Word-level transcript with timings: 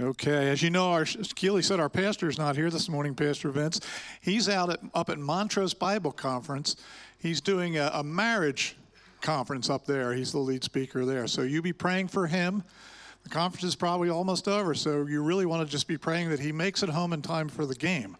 Okay, 0.00 0.48
as 0.48 0.62
you 0.62 0.70
know, 0.70 0.92
our 0.92 1.04
Keely 1.04 1.60
said 1.60 1.80
our 1.80 1.88
pastor 1.88 2.28
is 2.28 2.38
not 2.38 2.54
here 2.54 2.70
this 2.70 2.88
morning, 2.88 3.16
Pastor 3.16 3.50
Vince. 3.50 3.80
He's 4.20 4.48
out 4.48 4.70
at, 4.70 4.78
up 4.94 5.10
at 5.10 5.18
Montrose 5.18 5.74
Bible 5.74 6.12
Conference. 6.12 6.76
He's 7.18 7.40
doing 7.40 7.78
a, 7.78 7.90
a 7.92 8.04
marriage 8.04 8.76
conference 9.22 9.68
up 9.68 9.86
there. 9.86 10.12
He's 10.12 10.30
the 10.30 10.38
lead 10.38 10.62
speaker 10.62 11.04
there. 11.04 11.26
So 11.26 11.42
you 11.42 11.62
be 11.62 11.72
praying 11.72 12.08
for 12.08 12.28
him. 12.28 12.62
The 13.24 13.28
conference 13.28 13.64
is 13.64 13.74
probably 13.74 14.08
almost 14.08 14.46
over, 14.46 14.72
so 14.72 15.04
you 15.04 15.20
really 15.20 15.46
want 15.46 15.66
to 15.66 15.70
just 15.70 15.88
be 15.88 15.98
praying 15.98 16.30
that 16.30 16.38
he 16.38 16.52
makes 16.52 16.84
it 16.84 16.90
home 16.90 17.12
in 17.12 17.20
time 17.20 17.48
for 17.48 17.66
the 17.66 17.74
game 17.74 18.16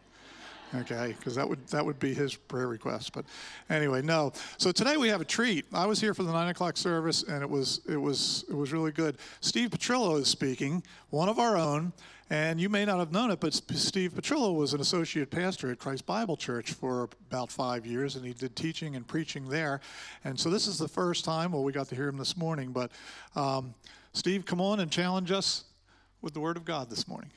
okay 0.75 1.15
because 1.19 1.35
that 1.35 1.49
would 1.49 1.67
that 1.69 1.85
would 1.85 1.99
be 1.99 2.13
his 2.15 2.35
prayer 2.35 2.69
request 2.69 3.13
but 3.13 3.25
anyway 3.71 4.03
no. 4.03 4.33
So 4.59 4.73
today 4.73 4.97
we 4.97 5.09
have 5.09 5.21
a 5.21 5.25
treat. 5.25 5.67
I 5.73 5.87
was 5.87 6.01
here 6.01 6.15
for 6.15 6.23
the 6.23 6.33
nine 6.33 6.49
o'clock 6.49 6.77
service 6.77 7.23
and 7.23 7.43
it 7.43 7.49
was 7.49 7.81
it 7.89 7.97
was 7.97 8.45
it 8.49 8.55
was 8.55 8.73
really 8.73 8.93
good. 8.93 9.19
Steve 9.41 9.71
petrillo 9.71 10.19
is 10.21 10.29
speaking 10.29 10.83
one 11.11 11.29
of 11.29 11.39
our 11.39 11.57
own 11.57 11.93
and 12.31 12.61
you 12.61 12.69
may 12.69 12.85
not 12.85 12.99
have 12.99 13.11
known 13.11 13.31
it 13.31 13.41
but 13.41 13.55
steve 13.55 14.13
petrillo 14.13 14.55
was 14.55 14.75
an 14.75 14.81
associate 14.81 15.31
pastor 15.31 15.71
at 15.71 15.79
christ 15.79 16.05
bible 16.05 16.37
church 16.37 16.73
for 16.73 17.09
about 17.31 17.51
five 17.51 17.87
years 17.87 18.17
and 18.17 18.25
he 18.27 18.35
did 18.35 18.55
teaching 18.55 18.97
and 18.97 19.07
preaching 19.07 19.49
there. 19.49 19.81
And 20.25 20.39
so 20.39 20.51
this 20.51 20.67
is 20.67 20.79
the 20.79 20.89
first 20.89 21.25
time 21.25 21.53
well 21.53 21.63
we 21.63 21.73
got 21.73 21.89
to 21.89 21.95
hear 21.95 22.09
him 22.09 22.19
this 22.19 22.37
morning 22.37 22.73
but 22.73 22.91
um, 23.37 23.75
steve 24.13 24.45
come 24.45 24.61
on 24.61 24.81
and 24.81 24.91
challenge 24.91 25.31
us 25.31 25.65
with 26.21 26.35
the 26.35 26.41
word 26.41 26.57
of 26.57 26.65
god 26.65 26.91
this 26.91 27.09
morning 27.09 27.31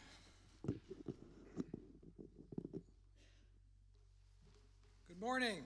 morning. 5.21 5.61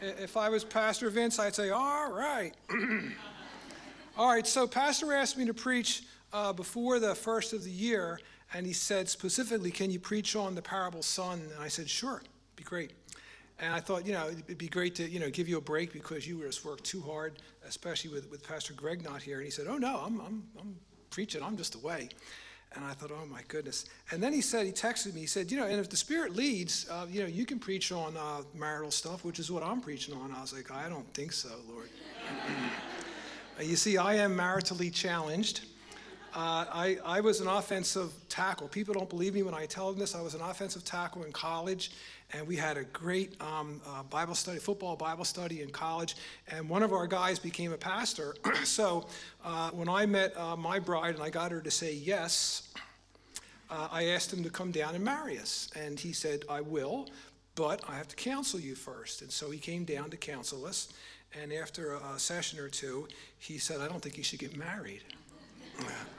If 0.00 0.36
I 0.36 0.48
was 0.48 0.62
Pastor 0.62 1.10
Vince, 1.10 1.40
I'd 1.40 1.56
say, 1.56 1.70
all 1.70 2.12
right. 2.12 2.52
all 4.16 4.28
right, 4.28 4.46
so 4.46 4.68
Pastor 4.68 5.12
asked 5.12 5.36
me 5.36 5.44
to 5.46 5.52
preach 5.52 6.04
uh, 6.32 6.52
before 6.52 7.00
the 7.00 7.16
first 7.16 7.52
of 7.52 7.64
the 7.64 7.70
year, 7.70 8.20
and 8.54 8.64
he 8.64 8.72
said 8.72 9.08
specifically, 9.08 9.72
Can 9.72 9.90
you 9.90 9.98
preach 9.98 10.36
on 10.36 10.54
the 10.54 10.62
parable 10.62 11.02
son? 11.02 11.40
And 11.52 11.60
I 11.60 11.66
said, 11.66 11.90
Sure, 11.90 12.22
be 12.54 12.62
great. 12.62 12.92
And 13.58 13.74
I 13.74 13.80
thought, 13.80 14.06
you 14.06 14.12
know, 14.12 14.28
it'd 14.28 14.56
be 14.56 14.68
great 14.68 14.94
to, 14.94 15.08
you 15.08 15.18
know, 15.18 15.30
give 15.30 15.48
you 15.48 15.58
a 15.58 15.60
break 15.60 15.92
because 15.92 16.28
you 16.28 16.40
just 16.42 16.64
worked 16.64 16.84
too 16.84 17.00
hard, 17.00 17.42
especially 17.66 18.12
with, 18.12 18.30
with 18.30 18.46
Pastor 18.46 18.72
Greg 18.74 19.02
not 19.02 19.20
here. 19.20 19.38
And 19.38 19.46
he 19.46 19.50
said, 19.50 19.66
Oh, 19.68 19.78
no, 19.78 19.96
I'm, 19.96 20.20
I'm, 20.20 20.44
I'm 20.60 20.76
preaching, 21.10 21.42
I'm 21.42 21.56
just 21.56 21.74
away. 21.74 22.08
And 22.74 22.84
I 22.84 22.92
thought, 22.92 23.10
oh 23.10 23.26
my 23.26 23.42
goodness. 23.48 23.86
And 24.12 24.22
then 24.22 24.32
he 24.32 24.40
said, 24.40 24.64
he 24.64 24.72
texted 24.72 25.12
me, 25.14 25.20
he 25.20 25.26
said, 25.26 25.50
you 25.50 25.58
know, 25.58 25.66
and 25.66 25.80
if 25.80 25.90
the 25.90 25.96
Spirit 25.96 26.36
leads, 26.36 26.88
uh, 26.88 27.06
you 27.10 27.20
know, 27.20 27.26
you 27.26 27.44
can 27.44 27.58
preach 27.58 27.90
on 27.90 28.16
uh, 28.16 28.42
marital 28.54 28.92
stuff, 28.92 29.24
which 29.24 29.40
is 29.40 29.50
what 29.50 29.64
I'm 29.64 29.80
preaching 29.80 30.14
on. 30.14 30.30
I 30.30 30.40
was 30.40 30.52
like, 30.52 30.70
I 30.70 30.88
don't 30.88 31.12
think 31.12 31.32
so, 31.32 31.50
Lord. 31.68 31.88
you 33.60 33.74
see, 33.74 33.96
I 33.96 34.14
am 34.14 34.36
maritally 34.36 34.92
challenged. 34.92 35.62
Uh, 36.32 36.64
I, 36.72 36.98
I 37.04 37.20
was 37.20 37.40
an 37.40 37.48
offensive 37.48 38.12
tackle. 38.28 38.68
People 38.68 38.94
don't 38.94 39.08
believe 39.08 39.34
me 39.34 39.42
when 39.42 39.54
I 39.54 39.66
tell 39.66 39.90
them 39.90 39.98
this. 39.98 40.14
I 40.14 40.20
was 40.20 40.34
an 40.34 40.40
offensive 40.40 40.84
tackle 40.84 41.24
in 41.24 41.32
college, 41.32 41.90
and 42.32 42.46
we 42.46 42.54
had 42.54 42.76
a 42.76 42.84
great 42.84 43.40
um, 43.40 43.80
uh, 43.84 44.04
Bible 44.04 44.36
study, 44.36 44.60
football 44.60 44.94
Bible 44.94 45.24
study 45.24 45.60
in 45.60 45.70
college. 45.70 46.14
And 46.48 46.68
one 46.68 46.84
of 46.84 46.92
our 46.92 47.08
guys 47.08 47.40
became 47.40 47.72
a 47.72 47.76
pastor. 47.76 48.36
so 48.64 49.08
uh, 49.44 49.70
when 49.70 49.88
I 49.88 50.06
met 50.06 50.36
uh, 50.36 50.54
my 50.54 50.78
bride 50.78 51.14
and 51.14 51.22
I 51.22 51.30
got 51.30 51.50
her 51.50 51.60
to 51.60 51.70
say 51.70 51.94
yes, 51.94 52.68
uh, 53.68 53.88
I 53.90 54.06
asked 54.06 54.32
him 54.32 54.44
to 54.44 54.50
come 54.50 54.70
down 54.70 54.94
and 54.94 55.04
marry 55.04 55.36
us. 55.36 55.68
And 55.74 55.98
he 55.98 56.12
said, 56.12 56.44
I 56.48 56.60
will, 56.60 57.08
but 57.56 57.82
I 57.88 57.96
have 57.96 58.06
to 58.06 58.16
counsel 58.16 58.60
you 58.60 58.76
first. 58.76 59.22
And 59.22 59.32
so 59.32 59.50
he 59.50 59.58
came 59.58 59.84
down 59.84 60.10
to 60.10 60.16
counsel 60.16 60.64
us. 60.64 60.92
And 61.40 61.52
after 61.52 61.94
a, 61.94 62.14
a 62.14 62.18
session 62.20 62.60
or 62.60 62.68
two, 62.68 63.08
he 63.38 63.58
said, 63.58 63.80
I 63.80 63.88
don't 63.88 64.00
think 64.00 64.16
you 64.16 64.24
should 64.24 64.38
get 64.38 64.56
married. 64.56 65.02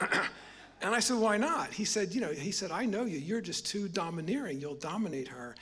and 0.82 0.94
I 0.94 1.00
said, 1.00 1.16
why 1.16 1.36
not? 1.36 1.72
He 1.72 1.84
said, 1.84 2.14
you 2.14 2.20
know, 2.20 2.32
he 2.32 2.50
said, 2.50 2.70
I 2.70 2.84
know 2.84 3.04
you. 3.04 3.18
You're 3.18 3.40
just 3.40 3.66
too 3.66 3.88
domineering. 3.88 4.60
You'll 4.60 4.74
dominate 4.74 5.28
her. 5.28 5.54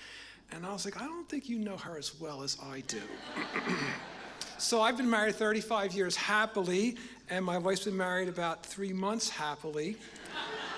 And 0.52 0.66
I 0.66 0.72
was 0.72 0.84
like, 0.84 1.00
I 1.00 1.04
don't 1.06 1.28
think 1.28 1.48
you 1.48 1.58
know 1.58 1.76
her 1.76 1.96
as 1.96 2.18
well 2.20 2.42
as 2.42 2.56
I 2.62 2.82
do. 2.88 3.00
so 4.58 4.80
I've 4.82 4.96
been 4.96 5.08
married 5.08 5.36
35 5.36 5.94
years 5.94 6.16
happily, 6.16 6.96
and 7.28 7.44
my 7.44 7.58
wife's 7.58 7.84
been 7.84 7.96
married 7.96 8.28
about 8.28 8.66
three 8.66 8.92
months 8.92 9.28
happily. 9.28 9.96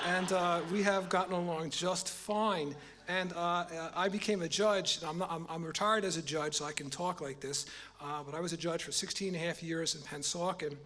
and 0.07 0.33
uh, 0.33 0.61
we 0.71 0.83
have 0.83 1.09
gotten 1.09 1.35
along 1.35 1.71
just 1.71 2.09
fine. 2.09 2.75
And 3.09 3.33
uh, 3.33 3.65
I 3.97 4.09
became 4.09 4.43
a 4.43 4.49
judge. 4.49 5.01
I'm, 5.05 5.19
not, 5.19 5.31
I'm, 5.31 5.47
I'm, 5.51 5.65
retired 5.65 6.05
as 6.05 6.17
a 6.17 6.23
judge, 6.23 6.55
so 6.55 6.65
I 6.65 6.73
can 6.73 6.89
talk 6.89 7.21
like 7.21 7.41
this. 7.41 7.67
Uh, 8.01 8.23
but 8.25 8.35
I 8.35 8.41
was 8.41 8.53
a 8.53 8.57
judge 8.57 8.85
for 8.85 8.93
16 8.93 9.35
and 9.35 9.37
a 9.37 9.47
half 9.47 9.63
years 9.63 9.95
in 9.95 10.01
Pennsauken. 10.03 10.77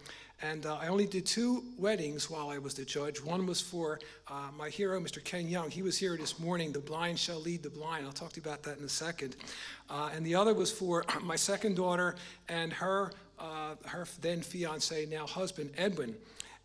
And 0.42 0.66
uh, 0.66 0.76
I 0.76 0.88
only 0.88 1.06
did 1.06 1.24
two 1.24 1.64
weddings 1.78 2.28
while 2.28 2.50
I 2.50 2.58
was 2.58 2.74
the 2.74 2.84
judge. 2.84 3.22
One 3.22 3.47
was 3.47 3.60
for 3.60 3.98
uh, 4.28 4.48
my 4.56 4.69
hero, 4.69 5.00
Mr. 5.00 5.24
Ken 5.24 5.48
Young. 5.48 5.70
He 5.70 5.80
was 5.80 5.97
here 5.97 6.16
this 6.19 6.38
morning. 6.38 6.72
The 6.72 6.78
blind 6.78 7.19
shall 7.19 7.41
lead 7.41 7.62
the 7.62 7.70
blind. 7.70 8.04
I'll 8.04 8.12
talk 8.12 8.32
to 8.32 8.36
you 8.36 8.42
about 8.42 8.62
that 8.64 8.76
in 8.78 8.84
a 8.84 8.88
second. 8.88 9.36
Uh, 9.88 10.10
and 10.14 10.26
the 10.26 10.34
other 10.34 10.52
was 10.52 10.70
for 10.70 11.06
my 11.22 11.36
second 11.36 11.76
daughter 11.76 12.16
and 12.50 12.70
her, 12.75 13.12
uh, 13.38 13.76
her 13.86 14.06
then 14.20 14.42
fiance, 14.42 15.06
now 15.06 15.26
husband, 15.26 15.70
Edwin. 15.78 16.14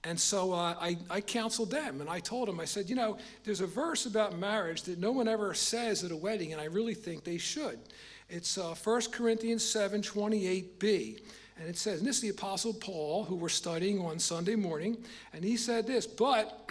And 0.03 0.19
so 0.19 0.51
uh, 0.51 0.75
I, 0.79 0.97
I 1.09 1.21
counseled 1.21 1.71
them 1.71 2.01
and 2.01 2.09
I 2.09 2.19
told 2.19 2.49
them, 2.49 2.59
I 2.59 2.65
said, 2.65 2.89
you 2.89 2.95
know, 2.95 3.19
there's 3.45 3.61
a 3.61 3.67
verse 3.67 4.05
about 4.05 4.37
marriage 4.37 4.81
that 4.83 4.99
no 4.99 5.11
one 5.11 5.29
ever 5.29 5.53
says 5.53 6.03
at 6.03 6.11
a 6.11 6.15
wedding, 6.15 6.51
and 6.51 6.61
I 6.61 6.65
really 6.65 6.95
think 6.95 7.23
they 7.23 7.37
should. 7.37 7.79
It's 8.27 8.57
uh, 8.57 8.75
1 8.83 9.01
Corinthians 9.11 9.63
7 9.63 10.01
28b. 10.01 11.19
And 11.61 11.69
it 11.69 11.77
says, 11.77 11.99
and 11.99 12.07
this 12.07 12.15
is 12.15 12.21
the 12.23 12.29
Apostle 12.29 12.73
Paul, 12.73 13.23
who 13.23 13.35
we're 13.35 13.47
studying 13.47 13.99
on 13.99 14.17
Sunday 14.17 14.55
morning, 14.55 14.97
and 15.31 15.43
he 15.45 15.57
said 15.57 15.85
this, 15.85 16.07
but 16.07 16.67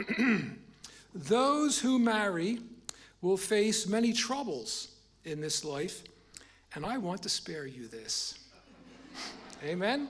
those 1.14 1.78
who 1.78 2.00
marry 2.00 2.58
will 3.22 3.36
face 3.36 3.86
many 3.86 4.12
troubles 4.12 4.88
in 5.24 5.40
this 5.40 5.64
life, 5.64 6.02
and 6.74 6.84
I 6.84 6.98
want 6.98 7.22
to 7.22 7.28
spare 7.28 7.66
you 7.66 7.86
this. 7.86 8.36
Amen? 9.62 10.08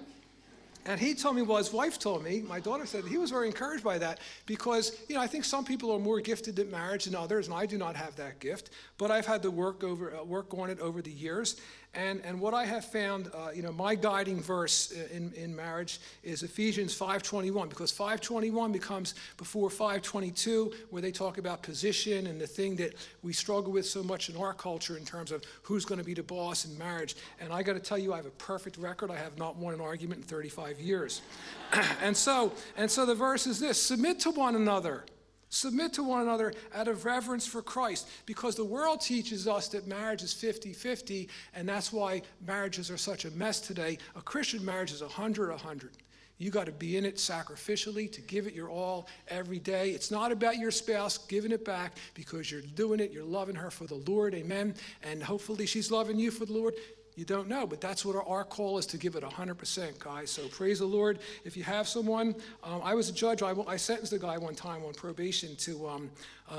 And 0.87 0.99
he 0.99 1.15
told 1.15 1.37
me, 1.37 1.43
well, 1.43 1.59
his 1.59 1.73
wife 1.73 1.99
told 1.99 2.25
me, 2.25 2.41
my 2.41 2.59
daughter 2.59 2.87
said, 2.87 3.05
he 3.05 3.19
was 3.19 3.31
very 3.31 3.47
encouraged 3.47 3.85
by 3.85 3.99
that 3.99 4.19
because, 4.47 4.97
you 5.09 5.15
know, 5.15 5.21
I 5.21 5.27
think 5.27 5.45
some 5.45 5.65
people 5.65 5.93
are 5.93 5.99
more 5.99 6.21
gifted 6.21 6.59
at 6.59 6.71
marriage 6.71 7.05
than 7.05 7.15
others, 7.15 7.49
and 7.49 7.55
I 7.55 7.67
do 7.67 7.77
not 7.77 7.97
have 7.97 8.17
that 8.17 8.41
gift. 8.41 8.71
But 8.97 9.11
I've 9.11 9.27
had 9.27 9.43
to 9.43 9.51
work, 9.51 9.85
over, 9.85 10.15
uh, 10.17 10.25
work 10.25 10.55
on 10.55 10.71
it 10.71 10.81
over 10.81 11.03
the 11.03 11.11
years. 11.11 11.61
And, 11.93 12.21
and 12.25 12.41
what 12.41 12.55
I 12.55 12.65
have 12.67 12.85
found, 12.85 13.31
uh, 13.35 13.51
you 13.53 13.63
know, 13.63 13.73
my 13.73 13.97
guiding 13.97 14.41
verse 14.41 14.93
in, 14.93 15.33
in 15.33 15.57
marriage 15.57 15.99
is 16.23 16.45
Ephesians 16.45 16.97
5.21 16.97 17.69
because 17.69 17.91
5.21 17.91 18.73
becomes 18.73 19.17
before 19.37 19.69
5.22 19.69 20.73
where 20.91 21.03
they 21.03 21.11
talk 21.11 21.39
about 21.39 21.65
position 21.65 22.29
and 22.29 22.41
the 22.41 22.47
thing 22.47 22.77
that 22.77 22.95
we 23.25 23.33
struggle 23.33 23.73
with 23.73 23.87
so 23.87 24.05
much 24.05 24.29
in 24.29 24.37
our 24.37 24.55
culture 24.55 24.97
in 24.97 25.05
terms 25.05 25.33
of 25.33 25.43
who's 25.63 25.85
going 25.85 25.99
to 25.99 26.05
be 26.05 26.15
the 26.15 26.23
boss 26.23 26.65
in 26.65 26.79
marriage. 26.79 27.17
And 27.41 27.53
I 27.53 27.65
got 27.65 27.73
to 27.73 27.81
tell 27.81 27.99
you, 27.99 28.13
I 28.13 28.17
have 28.17 28.27
a 28.27 28.31
perfect 28.31 28.77
record. 28.77 29.11
I 29.11 29.17
have 29.17 29.37
not 29.37 29.57
won 29.57 29.75
an 29.75 29.81
argument 29.81 30.21
in 30.21 30.27
35 30.29 30.70
years. 30.79 31.23
and, 32.03 32.15
so, 32.15 32.53
and 32.77 32.91
so 32.91 33.07
the 33.07 33.15
verse 33.15 33.47
is 33.47 33.59
this, 33.59 33.81
submit 33.81 34.21
to 34.21 34.31
one 34.31 34.57
another 34.57 35.05
Submit 35.53 35.93
to 35.95 36.05
one 36.05 36.23
another 36.23 36.55
out 36.73 36.87
of 36.87 37.05
reverence 37.05 37.45
for 37.45 37.61
Christ 37.61 38.09
because 38.25 38.55
the 38.55 38.65
world 38.65 39.01
teaches 39.01 39.49
us 39.49 39.67
that 39.69 39.89
marriage 39.89 40.23
is 40.23 40.33
50 40.33 40.73
50, 40.73 41.29
and 41.55 41.69
that's 41.69 41.93
why 41.93 42.23
marriages 42.47 42.89
are 42.89 42.97
such 42.97 43.25
a 43.25 43.33
mess 43.33 43.61
today. 43.61 43.99
A 44.15 44.23
Christian 44.23 44.65
marriage 44.65 44.93
is 44.93 45.03
100 45.03 45.51
100. 45.51 45.91
You 46.39 46.51
got 46.51 46.67
to 46.67 46.73
be 46.73 46.97
in 46.97 47.05
it 47.05 47.17
sacrificially 47.17 48.11
to 48.13 48.21
give 48.23 48.47
it 48.47 48.55
your 48.55 48.71
all 48.71 49.09
every 49.29 49.59
day. 49.59 49.91
It's 49.91 50.11
not 50.11 50.31
about 50.31 50.57
your 50.57 50.71
spouse 50.71 51.19
giving 51.19 51.51
it 51.51 51.65
back 51.65 51.97
because 52.15 52.51
you're 52.51 52.63
doing 52.63 53.01
it, 53.01 53.11
you're 53.11 53.25
loving 53.25 53.57
her 53.57 53.71
for 53.71 53.87
the 53.87 53.97
Lord, 54.07 54.35
amen. 54.35 54.77
And 55.03 55.23
hopefully 55.23 55.67
she's 55.67 55.91
loving 55.91 56.19
you 56.19 56.31
for 56.31 56.47
the 56.47 56.53
Lord. 56.53 56.75
You 57.17 57.25
don't 57.25 57.49
know, 57.49 57.67
but 57.67 57.81
that's 57.81 58.05
what 58.05 58.17
our, 58.17 58.23
our 58.23 58.45
call 58.45 58.79
is 58.79 58.87
to 58.87 58.97
give 58.97 59.17
it 59.17 59.25
100%, 59.25 59.99
guys. 59.99 60.31
So 60.31 60.47
praise 60.49 60.79
the 60.79 60.87
Lord. 60.87 61.19
If 61.45 61.57
you 61.57 61.63
have 61.65 61.89
someone, 61.89 62.35
um, 62.63 62.81
I 62.85 62.95
was 62.95 63.09
a 63.09 63.13
judge. 63.13 63.43
I, 63.43 63.53
I, 63.67 63.77
sentenced 63.77 64.13
a 64.13 64.19
guy 64.19 64.39
one 64.39 64.55
time 64.55 64.85
on 64.85 64.95
probation 64.95 65.57
to 65.57 65.89
um, 65.89 66.11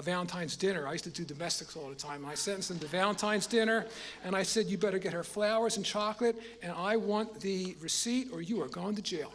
Valentine's 0.01 0.55
dinner. 0.55 0.87
I 0.87 0.91
used 0.93 1.05
to 1.05 1.09
do 1.09 1.23
domestics 1.23 1.75
all 1.75 1.89
the 1.89 1.95
time. 1.95 2.25
I 2.25 2.35
sentenced 2.35 2.69
him 2.69 2.79
to 2.79 2.87
Valentine's 2.87 3.47
dinner, 3.47 3.85
and 4.23 4.35
I 4.35 4.43
said, 4.43 4.67
You 4.67 4.77
better 4.77 4.99
get 4.99 5.13
her 5.13 5.23
flowers 5.23 5.77
and 5.77 5.85
chocolate, 5.85 6.35
and 6.61 6.71
I 6.73 6.97
want 6.97 7.39
the 7.39 7.75
receipt, 7.79 8.29
or 8.31 8.41
you 8.41 8.61
are 8.61 8.67
going 8.67 8.95
to 8.95 9.01
jail. 9.01 9.33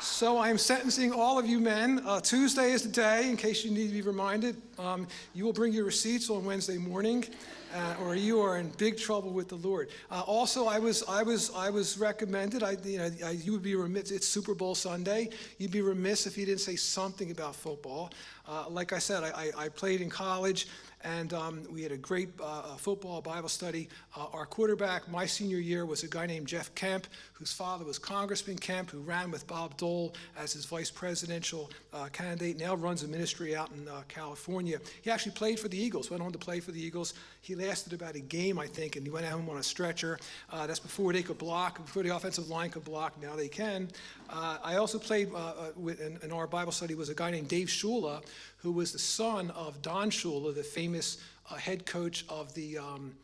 So 0.00 0.36
I 0.36 0.48
am 0.48 0.58
sentencing 0.58 1.12
all 1.12 1.38
of 1.38 1.46
you 1.46 1.60
men. 1.60 2.02
Uh, 2.04 2.20
Tuesday 2.20 2.72
is 2.72 2.82
the 2.82 2.88
day, 2.88 3.30
in 3.30 3.36
case 3.36 3.64
you 3.64 3.70
need 3.70 3.86
to 3.86 3.92
be 3.92 4.02
reminded. 4.02 4.60
Um, 4.76 5.06
you 5.32 5.44
will 5.44 5.52
bring 5.52 5.72
your 5.72 5.84
receipts 5.84 6.28
on 6.28 6.44
Wednesday 6.44 6.76
morning 6.76 7.24
uh, 7.74 7.96
or 8.02 8.14
you 8.14 8.40
are 8.40 8.58
in 8.58 8.68
big 8.78 8.98
trouble 8.98 9.30
with 9.30 9.48
the 9.48 9.56
Lord. 9.56 9.90
Uh, 10.10 10.22
also, 10.26 10.66
I 10.66 10.78
was, 10.78 11.02
I 11.08 11.22
was, 11.22 11.50
I 11.54 11.70
was 11.70 11.98
recommended. 11.98 12.62
I, 12.62 12.76
you 12.84 12.98
know, 12.98 13.10
I, 13.24 13.30
you 13.30 13.52
would 13.52 13.62
be 13.62 13.74
remiss. 13.74 14.10
It's 14.10 14.28
Super 14.28 14.54
Bowl 14.54 14.74
Sunday. 14.74 15.30
You'd 15.58 15.70
be 15.70 15.82
remiss 15.82 16.26
if 16.26 16.36
you 16.36 16.46
didn't 16.46 16.60
say 16.60 16.76
something 16.76 17.30
about 17.30 17.54
football. 17.54 18.10
Uh, 18.52 18.68
like 18.68 18.92
I 18.92 18.98
said, 18.98 19.24
I, 19.24 19.50
I, 19.56 19.68
played 19.70 20.02
in 20.02 20.10
college, 20.10 20.66
and 21.04 21.32
um, 21.32 21.62
we 21.72 21.82
had 21.82 21.90
a 21.90 21.96
great 21.96 22.28
uh, 22.38 22.76
football 22.76 23.22
Bible 23.22 23.48
study. 23.48 23.88
Uh, 24.14 24.26
our 24.34 24.44
quarterback, 24.44 25.08
my 25.10 25.24
senior 25.24 25.56
year, 25.56 25.86
was 25.86 26.02
a 26.02 26.06
guy 26.06 26.26
named 26.26 26.48
Jeff 26.48 26.74
Kemp, 26.74 27.06
whose 27.32 27.50
father 27.50 27.86
was 27.86 27.98
Congressman 27.98 28.58
Kemp, 28.58 28.90
who 28.90 29.00
ran 29.00 29.30
with 29.30 29.46
Bob 29.46 29.78
Dole 29.78 30.14
as 30.36 30.52
his 30.52 30.66
vice 30.66 30.90
presidential 30.90 31.70
uh, 31.94 32.08
candidate, 32.12 32.58
now 32.58 32.74
runs 32.74 33.02
a 33.04 33.08
ministry 33.08 33.56
out 33.56 33.70
in 33.72 33.88
uh, 33.88 34.02
California. 34.08 34.78
He 35.00 35.10
actually 35.10 35.32
played 35.32 35.58
for 35.58 35.68
the 35.68 35.82
Eagles, 35.82 36.10
went 36.10 36.22
on 36.22 36.30
to 36.32 36.38
play 36.38 36.60
for 36.60 36.72
the 36.72 36.80
Eagles. 36.80 37.14
He 37.40 37.54
lasted 37.54 37.94
about 37.94 38.16
a 38.16 38.20
game, 38.20 38.58
I 38.58 38.66
think, 38.66 38.96
and 38.96 39.06
he 39.06 39.10
went 39.10 39.24
home 39.24 39.48
on 39.48 39.56
a 39.56 39.62
stretcher. 39.62 40.18
Uh, 40.50 40.66
that's 40.66 40.78
before 40.78 41.14
they 41.14 41.22
could 41.22 41.38
block, 41.38 41.82
before 41.84 42.02
the 42.02 42.14
offensive 42.14 42.50
line 42.50 42.68
could 42.68 42.84
block. 42.84 43.20
Now 43.20 43.34
they 43.34 43.48
can. 43.48 43.88
Uh, 44.32 44.56
I 44.64 44.76
also 44.76 44.98
played 44.98 45.30
uh, 45.34 45.52
with, 45.76 46.00
in, 46.00 46.18
in, 46.22 46.32
our 46.32 46.46
Bible 46.46 46.72
study 46.72 46.94
was 46.94 47.10
a 47.10 47.14
guy 47.14 47.30
named 47.30 47.48
Dave 47.48 47.68
Shula, 47.68 48.22
who 48.56 48.72
was 48.72 48.90
the 48.90 48.98
son 48.98 49.50
of 49.50 49.82
Don 49.82 50.10
Shula, 50.10 50.54
the 50.54 50.62
famous 50.62 51.18
head 51.58 51.84
coach 51.84 52.24
of 52.30 52.54
the 52.54 52.78
um, 52.78 53.14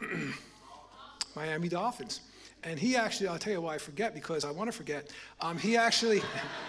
Miami 1.36 1.68
Dolphins. 1.68 2.20
And 2.64 2.76
he 2.76 2.96
actually, 2.96 3.28
I'll 3.28 3.38
tell 3.38 3.52
you 3.52 3.60
why 3.60 3.76
I 3.76 3.78
forget 3.78 4.14
because 4.14 4.44
I 4.44 4.50
want 4.50 4.68
to 4.68 4.76
forget. 4.76 5.12
Um, 5.40 5.58
he 5.58 5.76
actually, 5.76 6.22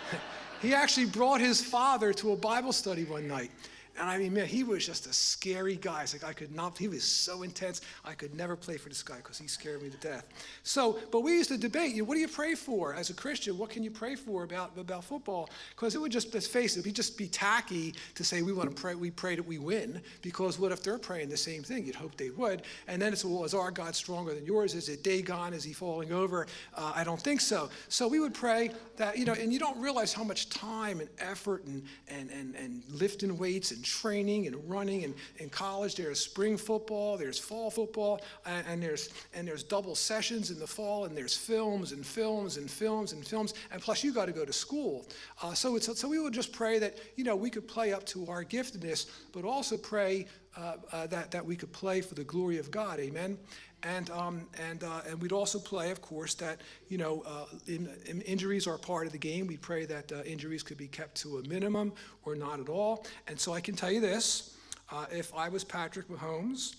he 0.61 0.75
actually 0.75 1.07
brought 1.07 1.41
his 1.41 1.63
father 1.63 2.13
to 2.13 2.33
a 2.33 2.35
Bible 2.35 2.73
study 2.73 3.05
one 3.05 3.27
night. 3.27 3.49
And 3.97 4.09
I 4.09 4.17
mean, 4.17 4.33
man, 4.33 4.45
he 4.45 4.63
was 4.63 4.85
just 4.85 5.05
a 5.07 5.13
scary 5.13 5.77
guy. 5.77 6.03
It's 6.03 6.13
like 6.13 6.23
I 6.23 6.33
could 6.33 6.53
not, 6.53 6.77
he 6.77 6.87
was 6.87 7.03
so 7.03 7.43
intense, 7.43 7.81
I 8.03 8.13
could 8.13 8.35
never 8.35 8.55
play 8.55 8.77
for 8.77 8.89
this 8.89 9.01
guy 9.01 9.17
because 9.17 9.37
he 9.37 9.47
scared 9.47 9.81
me 9.81 9.89
to 9.89 9.97
death. 9.97 10.25
So, 10.63 10.99
but 11.11 11.21
we 11.21 11.33
used 11.33 11.49
to 11.49 11.57
debate, 11.57 11.93
you 11.93 12.01
know, 12.01 12.07
what 12.07 12.15
do 12.15 12.19
you 12.19 12.27
pray 12.27 12.55
for 12.55 12.93
as 12.93 13.09
a 13.09 13.13
Christian? 13.13 13.57
What 13.57 13.69
can 13.69 13.83
you 13.83 13.91
pray 13.91 14.15
for 14.15 14.43
about, 14.43 14.77
about 14.77 15.05
football? 15.05 15.49
Because 15.69 15.95
it 15.95 16.01
would 16.01 16.11
just, 16.11 16.33
let's 16.33 16.47
face 16.47 16.75
it, 16.75 16.81
it'd 16.81 16.95
just 16.95 17.17
be 17.17 17.27
tacky 17.27 17.93
to 18.15 18.23
say 18.23 18.41
we 18.41 18.51
want 18.51 18.69
to 18.69 18.81
pray, 18.81 18.95
we 18.95 19.11
pray 19.11 19.35
that 19.35 19.45
we 19.45 19.59
win, 19.59 20.01
because 20.21 20.59
what 20.59 20.71
if 20.71 20.83
they're 20.83 20.97
praying 20.97 21.29
the 21.29 21.37
same 21.37 21.63
thing? 21.63 21.85
You'd 21.85 21.95
hope 21.95 22.17
they 22.17 22.31
would. 22.31 22.63
And 22.87 23.01
then 23.01 23.13
it's, 23.13 23.23
well, 23.23 23.45
is 23.45 23.53
our 23.53 23.71
God 23.71 23.95
stronger 23.95 24.33
than 24.33 24.45
yours? 24.45 24.73
Is 24.73 24.89
it 24.89 25.03
Dagon? 25.03 25.53
Is 25.53 25.63
he 25.63 25.71
falling 25.71 26.11
over? 26.11 26.47
Uh, 26.75 26.91
I 26.95 27.03
don't 27.03 27.21
think 27.21 27.39
so. 27.39 27.69
So 27.87 28.07
we 28.07 28.19
would 28.19 28.33
pray 28.33 28.71
that, 28.97 29.17
you 29.17 29.25
know, 29.25 29.33
and 29.33 29.53
you 29.53 29.59
don't 29.59 29.79
realize 29.79 30.13
how 30.13 30.23
much 30.23 30.49
time 30.49 30.99
and 30.99 31.09
effort 31.19 31.63
and, 31.65 31.83
and, 32.07 32.29
and, 32.29 32.55
and 32.55 32.83
lifting 32.89 33.37
weights 33.37 33.71
and 33.71 33.84
training 33.85 34.47
and 34.47 34.69
running. 34.69 35.05
And 35.05 35.13
in 35.37 35.49
college, 35.49 35.95
there's 35.95 36.19
spring 36.19 36.57
football, 36.57 37.17
there's 37.17 37.39
fall 37.39 37.71
football, 37.71 38.21
and, 38.45 38.65
and, 38.67 38.83
there's 38.83 39.09
and 39.33 39.47
there's 39.47 39.63
double 39.63 39.95
sessions 39.95 40.51
in 40.51 40.59
the 40.59 40.67
fall, 40.67 41.05
and 41.05 41.15
there's 41.15 41.37
films 41.37 41.91
and 41.91 42.05
films 42.05 42.57
and 42.57 42.69
films 42.69 43.13
and 43.13 43.25
films, 43.25 43.53
and 43.71 43.81
plus 43.81 44.03
you 44.03 44.13
got 44.13 44.25
to 44.25 44.33
go 44.33 44.43
to 44.43 44.53
school. 44.53 45.05
Uh, 45.41 45.53
so 45.53 45.75
it's 45.75 45.97
so 45.97 46.09
we 46.09 46.19
would 46.19 46.33
just 46.33 46.51
pray 46.51 46.79
that 46.79 46.97
you 47.15 47.23
know 47.23 47.35
we 47.35 47.49
could 47.49 47.67
play 47.67 47.93
up 47.93 48.05
to 48.07 48.27
our 48.27 48.43
giftedness, 48.43 49.05
but 49.31 49.45
also 49.45 49.77
pray 49.77 50.25
uh, 50.57 50.77
uh, 50.91 51.07
that 51.07 51.31
that 51.31 51.45
we 51.45 51.55
could 51.55 51.71
play 51.71 52.01
for 52.01 52.15
the 52.15 52.23
glory 52.23 52.57
of 52.57 52.71
God. 52.71 52.99
Amen. 52.99 53.37
And, 53.85 54.09
um, 54.09 54.47
and, 54.59 54.83
uh, 54.83 55.01
and 55.07 55.21
we'd 55.21 55.31
also 55.31 55.59
play, 55.59 55.91
of 55.91 56.01
course, 56.01 56.33
that, 56.35 56.61
you 56.89 56.97
know, 56.97 57.21
uh, 57.25 57.45
in, 57.67 57.87
in 58.07 58.21
injuries 58.21 58.65
are 58.65 58.79
part 58.79 59.05
of 59.05 59.11
the 59.11 59.19
game. 59.19 59.45
We 59.45 59.57
pray 59.57 59.85
that 59.85 60.11
uh, 60.11 60.23
injuries 60.23 60.63
could 60.63 60.77
be 60.77 60.87
kept 60.87 61.15
to 61.21 61.37
a 61.37 61.47
minimum 61.47 61.93
or 62.23 62.35
not 62.35 62.59
at 62.59 62.67
all. 62.67 63.05
And 63.27 63.39
so 63.39 63.53
I 63.53 63.61
can 63.61 63.75
tell 63.75 63.91
you 63.91 64.01
this 64.01 64.57
uh, 64.91 65.05
if 65.11 65.33
I 65.35 65.49
was 65.49 65.63
Patrick 65.63 66.07
Mahomes, 66.09 66.75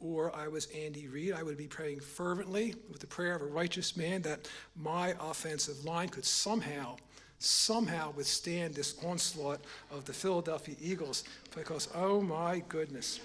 or 0.00 0.34
I 0.34 0.48
was 0.48 0.66
Andy 0.66 1.08
Reid, 1.08 1.32
I 1.32 1.42
would 1.42 1.56
be 1.56 1.66
praying 1.66 2.00
fervently 2.00 2.74
with 2.90 3.00
the 3.00 3.06
prayer 3.06 3.34
of 3.34 3.42
a 3.42 3.46
righteous 3.46 3.96
man 3.96 4.22
that 4.22 4.48
my 4.76 5.14
offensive 5.20 5.84
line 5.84 6.08
could 6.08 6.24
somehow, 6.24 6.96
somehow 7.38 8.12
withstand 8.12 8.74
this 8.74 8.96
onslaught 9.04 9.60
of 9.90 10.04
the 10.04 10.12
Philadelphia 10.12 10.76
Eagles 10.80 11.24
because, 11.54 11.88
oh 11.94 12.20
my 12.20 12.62
goodness. 12.68 13.20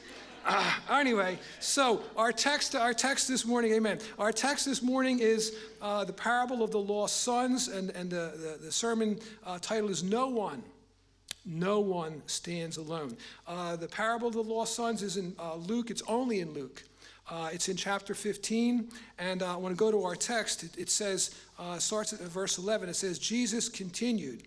Uh, 0.46 0.74
anyway, 0.92 1.40
so 1.60 2.02
our 2.18 2.32
text, 2.32 2.76
our 2.76 2.94
text 2.94 3.28
this 3.30 3.46
morning, 3.46 3.72
amen. 3.74 4.00
Our 4.20 4.34
text 4.34 4.66
this 4.66 4.82
morning 4.82 5.20
is 5.20 5.56
uh, 5.82 6.04
the 6.04 6.14
parable 6.14 6.64
of 6.64 6.72
the 6.72 6.80
lost 6.80 7.22
sons, 7.22 7.70
and, 7.70 7.92
and 7.92 8.10
the, 8.10 8.34
the, 8.36 8.66
the 8.66 8.72
sermon 8.72 9.20
uh, 9.46 9.60
title 9.60 9.90
is 9.90 10.04
No 10.04 10.28
One. 10.28 10.62
No 11.46 11.80
one 11.80 12.22
stands 12.26 12.78
alone. 12.78 13.18
Uh, 13.48 13.76
the 13.76 13.88
parable 13.88 14.28
of 14.28 14.34
the 14.34 14.44
lost 14.44 14.76
sons 14.76 15.02
is 15.02 15.18
in 15.18 15.34
uh, 15.40 15.56
Luke, 15.56 15.90
it's 15.90 16.04
only 16.08 16.42
in 16.42 16.54
Luke. 16.54 16.84
Uh, 17.30 17.50
it's 17.54 17.70
in 17.70 17.78
chapter 17.78 18.14
15, 18.14 18.90
and 19.20 19.44
I 19.44 19.56
want 19.56 19.74
to 19.74 19.78
go 19.78 19.92
to 19.92 20.04
our 20.04 20.16
text. 20.16 20.64
It, 20.64 20.78
it 20.78 20.90
says, 20.90 21.36
starts 21.80 22.12
at 22.12 22.20
verse 22.20 22.58
11, 22.58 22.90
it 22.90 22.96
says, 22.96 23.18
Jesus 23.18 23.70
continued. 23.70 24.44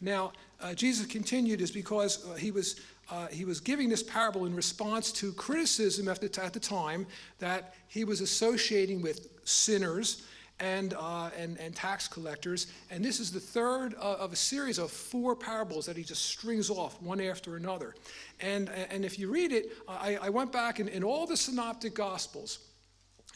Now, 0.00 0.32
Jesus 0.74 1.06
continued 1.06 1.62
is 1.62 1.70
because 1.70 2.26
he 2.38 2.50
was 2.50 2.80
uh, 3.10 3.26
he 3.28 3.44
was 3.44 3.60
giving 3.60 3.88
this 3.88 4.02
parable 4.02 4.44
in 4.44 4.54
response 4.54 5.10
to 5.12 5.32
criticism 5.32 6.08
at 6.08 6.20
the, 6.20 6.42
at 6.42 6.52
the 6.52 6.60
time 6.60 7.06
that 7.38 7.74
he 7.88 8.04
was 8.04 8.20
associating 8.20 9.00
with 9.00 9.28
sinners 9.44 10.22
and, 10.60 10.94
uh, 10.98 11.30
and, 11.38 11.58
and 11.58 11.74
tax 11.74 12.08
collectors. 12.08 12.66
And 12.90 13.04
this 13.04 13.20
is 13.20 13.30
the 13.30 13.40
third 13.40 13.94
uh, 13.94 14.16
of 14.18 14.32
a 14.32 14.36
series 14.36 14.78
of 14.78 14.90
four 14.90 15.36
parables 15.36 15.86
that 15.86 15.96
he 15.96 16.02
just 16.02 16.26
strings 16.26 16.68
off 16.68 17.00
one 17.00 17.20
after 17.20 17.56
another. 17.56 17.94
And, 18.40 18.68
and 18.68 19.04
if 19.04 19.18
you 19.18 19.30
read 19.30 19.52
it, 19.52 19.72
I, 19.88 20.18
I 20.20 20.28
went 20.30 20.52
back 20.52 20.80
in, 20.80 20.88
in 20.88 21.04
all 21.04 21.26
the 21.26 21.36
synoptic 21.36 21.94
gospels, 21.94 22.58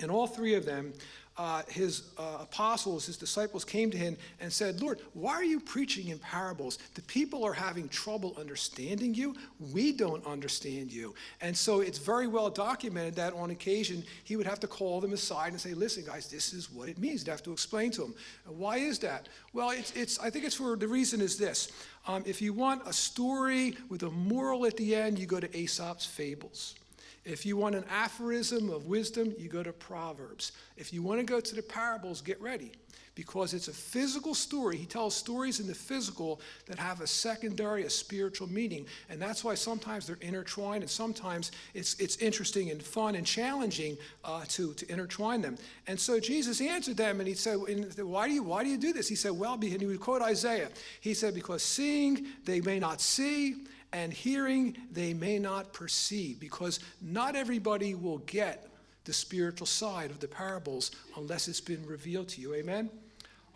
in 0.01 0.11
all 0.11 0.27
three 0.27 0.55
of 0.55 0.65
them, 0.65 0.93
uh, 1.43 1.61
his 1.67 2.05
uh, 2.19 2.39
apostles, 2.43 3.05
his 3.05 3.17
disciples 3.17 3.65
came 3.65 3.91
to 3.91 3.99
him 3.99 4.17
and 4.41 4.53
said, 4.53 4.81
Lord, 4.81 5.01
why 5.13 5.33
are 5.33 5.43
you 5.43 5.59
preaching 5.59 6.07
in 6.07 6.21
parables? 6.21 6.79
The 6.95 7.03
people 7.03 7.43
are 7.43 7.53
having 7.53 7.89
trouble 7.89 8.37
understanding 8.39 9.13
you. 9.13 9.35
We 9.73 9.91
don't 9.91 10.25
understand 10.25 10.93
you. 10.93 11.17
And 11.41 11.57
so 11.57 11.81
it's 11.81 11.99
very 11.99 12.29
well 12.29 12.49
documented 12.49 13.17
that 13.17 13.33
on 13.33 13.51
occasion 13.51 14.05
he 14.23 14.37
would 14.37 14.47
have 14.47 14.61
to 14.61 14.69
call 14.69 15.01
them 15.01 15.15
aside 15.15 15.51
and 15.51 15.61
say, 15.61 15.75
listen, 15.75 16.05
guys, 16.05 16.29
this 16.29 16.53
is 16.53 16.71
what 16.71 16.89
it 16.89 16.97
means. 16.97 17.23
He'd 17.23 17.31
have 17.33 17.43
to 17.43 17.53
explain 17.53 17.91
to 17.93 18.03
them. 18.03 18.15
Why 18.47 18.77
is 18.77 19.01
that? 19.01 19.29
Well, 19.53 19.71
it's, 19.71 19.91
it's, 19.97 20.21
I 20.21 20.31
think 20.31 20.45
it's 20.45 20.55
for 20.55 20.77
the 20.77 20.87
reason 20.87 21.21
is 21.21 21.39
this. 21.39 21.73
Um, 22.07 22.23
if 22.25 22.41
you 22.41 22.53
want 22.53 22.87
a 22.87 22.93
story 22.93 23.77
with 23.89 24.05
a 24.05 24.11
moral 24.13 24.65
at 24.65 24.77
the 24.77 24.95
end, 24.95 25.19
you 25.19 25.27
go 25.27 25.41
to 25.41 25.59
Aesop's 25.59 26.07
Fables. 26.07 26.77
If 27.25 27.47
you 27.47 27.57
want 27.57 27.75
an 27.75 27.85
aphorism 27.89 28.71
of 28.71 28.87
wisdom, 28.87 29.33
you 29.39 29.49
go 29.49 29.63
to 29.63 29.73
Proverbs. 29.73 30.53
If 30.77 30.93
you 30.93 31.03
want 31.03 31.21
to 31.21 31.27
go 31.27 31.41
to 31.41 31.55
the 31.55 31.63
parables, 31.63 32.21
get 32.21 32.41
ready 32.41 32.73
because 33.15 33.53
it's 33.53 33.69
a 33.69 33.73
physical 33.73 34.35
story. 34.35 34.77
He 34.77 34.87
tells 34.87 35.15
stories 35.15 35.61
in 35.61 35.67
the 35.67 35.75
physical 35.75 36.41
that 36.67 36.79
have 36.79 37.01
a 37.01 37.07
secondary, 37.07 37.85
a 37.85 37.91
spiritual 37.91 38.49
meaning. 38.49 38.87
And 39.11 39.21
that's 39.21 39.45
why 39.45 39.55
sometimes 39.55 40.07
they're 40.07 40.19
intertwined 40.23 40.83
and 40.83 40.91
sometimes 40.91 41.53
it's, 41.75 41.95
it's 42.01 42.17
interesting 42.17 42.71
and 42.71 42.83
fun 42.83 43.15
and 43.15 43.27
challenging 43.27 43.99
uh, 44.25 44.45
to, 44.49 44.73
to 44.75 44.91
intertwine 44.91 45.43
them. 45.43 45.59
And 45.87 46.01
so 46.01 46.21
Jesus 46.21 46.61
answered 46.61 46.97
them 46.97 47.21
and 47.21 47.29
he 47.29 47.35
said, 47.35 47.59
why 47.99 48.29
do, 48.29 48.35
you, 48.35 48.43
why 48.43 48.65
do 48.65 48.71
you 48.71 48.79
do 48.79 48.93
this? 48.93 49.09
He 49.09 49.15
said, 49.15 49.33
Well, 49.33 49.55
and 49.55 49.63
he 49.63 49.87
would 49.87 50.01
quote 50.01 50.23
Isaiah. 50.23 50.71
He 51.01 51.15
said, 51.15 51.35
Because 51.35 51.63
seeing 51.63 52.27
they 52.45 52.61
may 52.61 52.79
not 52.79 53.01
see 53.01 53.57
and 53.93 54.13
hearing 54.13 54.77
they 54.91 55.15
may 55.15 55.39
not 55.39 55.73
perceive, 55.73 56.41
because 56.41 56.81
not 57.01 57.37
everybody 57.37 57.95
will 57.95 58.19
get 58.19 58.69
the 59.05 59.13
spiritual 59.13 59.67
side 59.67 60.11
of 60.11 60.21
the 60.21 60.29
parables 60.29 60.93
unless 61.17 61.49
it's 61.49 61.61
been 61.61 61.85
revealed 61.87 62.29
to 62.29 62.41
you. 62.41 62.55
Amen? 62.55 62.89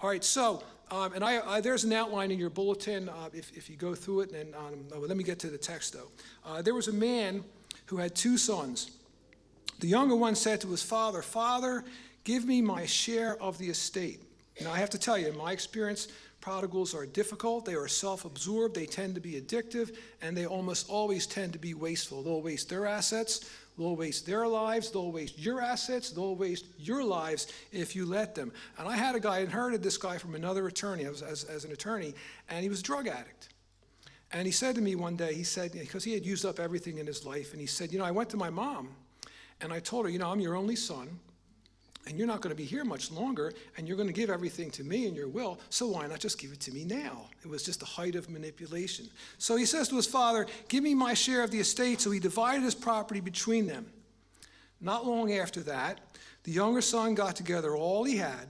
All 0.02 0.11
right, 0.11 0.25
so, 0.25 0.62
um, 0.90 1.12
and 1.14 1.25
I, 1.25 1.40
I, 1.40 1.61
there's 1.61 1.85
an 1.85 1.93
outline 1.93 2.31
in 2.31 2.38
your 2.38 2.50
bulletin 2.50 3.09
uh, 3.09 3.31
if, 3.33 3.57
if 3.57 3.71
you 3.71 3.76
go 3.76 3.95
through 3.95 4.23
it. 4.23 4.33
And 4.33 4.55
um, 4.55 4.85
oh, 4.95 4.99
let 4.99 5.16
me 5.16 5.25
get 5.25 5.38
to 5.40 5.49
the 5.49 5.59
text, 5.59 5.93
though. 5.93 6.09
Uh, 6.45 6.62
there 6.62 6.75
was 6.75 6.88
a 6.88 6.93
man 6.93 7.45
who 7.87 7.97
had 7.97 8.14
two 8.14 8.37
sons. 8.37 8.90
The 9.78 9.87
younger 9.87 10.16
one 10.16 10.35
said 10.35 10.61
to 10.62 10.69
his 10.69 10.83
father, 10.83 11.23
Father, 11.23 11.85
give 12.25 12.45
me 12.45 12.61
my 12.61 12.85
share 12.87 13.40
of 13.40 13.57
the 13.59 13.71
estate. 13.71 14.21
Now, 14.61 14.73
I 14.73 14.79
have 14.79 14.91
to 14.91 14.99
tell 14.99 15.19
you, 15.19 15.29
in 15.29 15.37
my 15.37 15.53
experience, 15.53 16.09
Prodigals 16.47 16.95
are 16.95 17.07
difficult, 17.07 17.65
they 17.65 17.75
are 17.75 17.89
self 17.89 18.25
absorbed, 18.25 18.77
they 18.77 18.87
tend 18.87 19.17
to 19.17 19.21
be 19.21 19.33
addictive, 19.33 19.97
and 20.23 20.37
they 20.37 20.47
almost 20.47 20.89
always 20.89 21.27
tend 21.27 21.53
to 21.55 21.59
be 21.59 21.75
wasteful. 21.75 22.23
They'll 22.23 22.41
waste 22.41 22.69
their 22.69 22.87
assets, 22.87 23.51
they'll 23.77 23.97
waste 23.97 24.27
their 24.27 24.47
lives, 24.47 24.93
they'll 24.93 25.11
waste 25.11 25.41
your 25.41 25.61
assets, 25.61 26.11
they'll 26.11 26.37
waste 26.37 26.67
your 26.79 27.03
lives 27.03 27.49
if 27.73 27.97
you 27.97 28.07
let 28.07 28.37
them. 28.37 28.53
And 28.79 28.87
I 28.87 28.95
had 28.95 29.17
a 29.17 29.19
guy, 29.19 29.39
I 29.39 29.41
inherited 29.41 29.83
this 29.83 29.97
guy 29.97 30.19
from 30.19 30.37
another 30.37 30.69
attorney, 30.69 31.05
as, 31.05 31.21
as, 31.21 31.43
as 31.43 31.65
an 31.65 31.73
attorney, 31.73 32.15
and 32.49 32.63
he 32.63 32.69
was 32.69 32.79
a 32.79 32.85
drug 32.85 33.09
addict. 33.09 33.49
And 34.31 34.47
he 34.47 34.53
said 34.53 34.77
to 34.77 34.81
me 34.81 34.95
one 34.95 35.17
day, 35.17 35.35
he 35.35 35.43
said, 35.43 35.73
because 35.73 36.05
he 36.05 36.13
had 36.13 36.25
used 36.25 36.45
up 36.45 36.61
everything 36.61 36.99
in 36.99 37.09
his 37.09 37.27
life, 37.27 37.51
and 37.51 37.61
he 37.61 37.67
said, 37.67 37.91
You 37.91 37.99
know, 37.99 38.05
I 38.05 38.13
went 38.13 38.31
to 38.31 38.37
my 38.37 38.51
mom 38.51 38.91
and 39.61 39.73
I 39.73 39.81
told 39.81 40.05
her, 40.05 40.11
You 40.11 40.21
know, 40.21 40.31
I'm 40.31 40.39
your 40.39 40.55
only 40.55 40.77
son 40.77 41.19
and 42.07 42.17
you're 42.17 42.27
not 42.27 42.41
going 42.41 42.55
to 42.55 42.57
be 42.57 42.65
here 42.65 42.85
much 42.85 43.11
longer, 43.11 43.53
and 43.77 43.89
you're 43.89 43.97
going 43.97 44.09
to 44.09 44.15
give 44.15 44.31
everything 44.31 44.71
to 44.71 44.85
me 44.85 45.07
in 45.07 45.15
your 45.15 45.29
will, 45.29 45.59
so 45.71 45.89
why 45.89 46.07
not 46.07 46.21
just 46.21 46.39
give 46.39 46.53
it 46.53 46.61
to 46.61 46.73
me 46.73 46.85
now? 46.85 47.29
It 47.43 47.49
was 47.49 47.65
just 47.65 47.81
the 47.81 47.87
height 47.87 48.15
of 48.15 48.31
manipulation. 48.31 49.09
So 49.39 49.57
he 49.57 49.67
says 49.67 49.89
to 49.89 49.97
his 49.97 50.07
father, 50.07 50.47
Give 50.69 50.85
me 50.85 50.95
my 50.95 51.15
share 51.15 51.43
of 51.43 51.51
the 51.51 51.59
estate. 51.59 52.01
So 52.01 52.13
he 52.13 52.21
divided 52.21 52.63
his 52.63 52.75
property 52.75 53.21
between 53.21 53.67
them. 53.67 53.87
Not 54.81 55.07
long 55.07 55.33
after 55.33 55.61
that, 55.61 56.01
the 56.45 56.53
younger 56.53 56.81
son 56.81 57.15
got 57.15 57.35
together 57.35 57.75
all 57.75 58.05
he 58.05 58.19
had, 58.19 58.49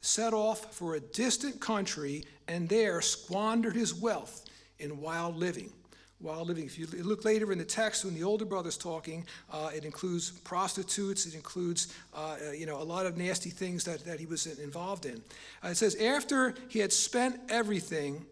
set 0.00 0.32
off 0.32 0.72
for 0.72 0.94
a 0.94 1.00
distant 1.00 1.60
country, 1.60 2.24
and 2.46 2.68
there 2.68 3.00
squandered 3.00 3.74
his 3.74 3.92
wealth 3.94 4.44
in 4.78 5.00
wild 5.00 5.36
living. 5.36 5.72
While 6.22 6.44
living. 6.44 6.64
If 6.64 6.78
you 6.78 6.86
look 6.86 7.24
later 7.24 7.50
in 7.50 7.58
the 7.58 7.64
text 7.64 8.04
when 8.04 8.14
the 8.14 8.22
older 8.22 8.44
brother's 8.44 8.78
talking, 8.78 9.26
uh, 9.52 9.70
it 9.74 9.84
includes 9.84 10.30
prostitutes, 10.30 11.26
it 11.26 11.34
includes 11.34 11.92
uh, 12.14 12.36
you 12.56 12.64
know, 12.64 12.80
a 12.80 12.84
lot 12.84 13.06
of 13.06 13.18
nasty 13.18 13.50
things 13.50 13.84
that, 13.84 14.04
that 14.04 14.20
he 14.20 14.26
was 14.26 14.46
involved 14.46 15.04
in. 15.04 15.20
Uh, 15.64 15.68
it 15.68 15.76
says, 15.76 15.96
after 15.96 16.54
he 16.68 16.78
had 16.78 16.92
spent 16.92 17.40
everything, 17.48 18.24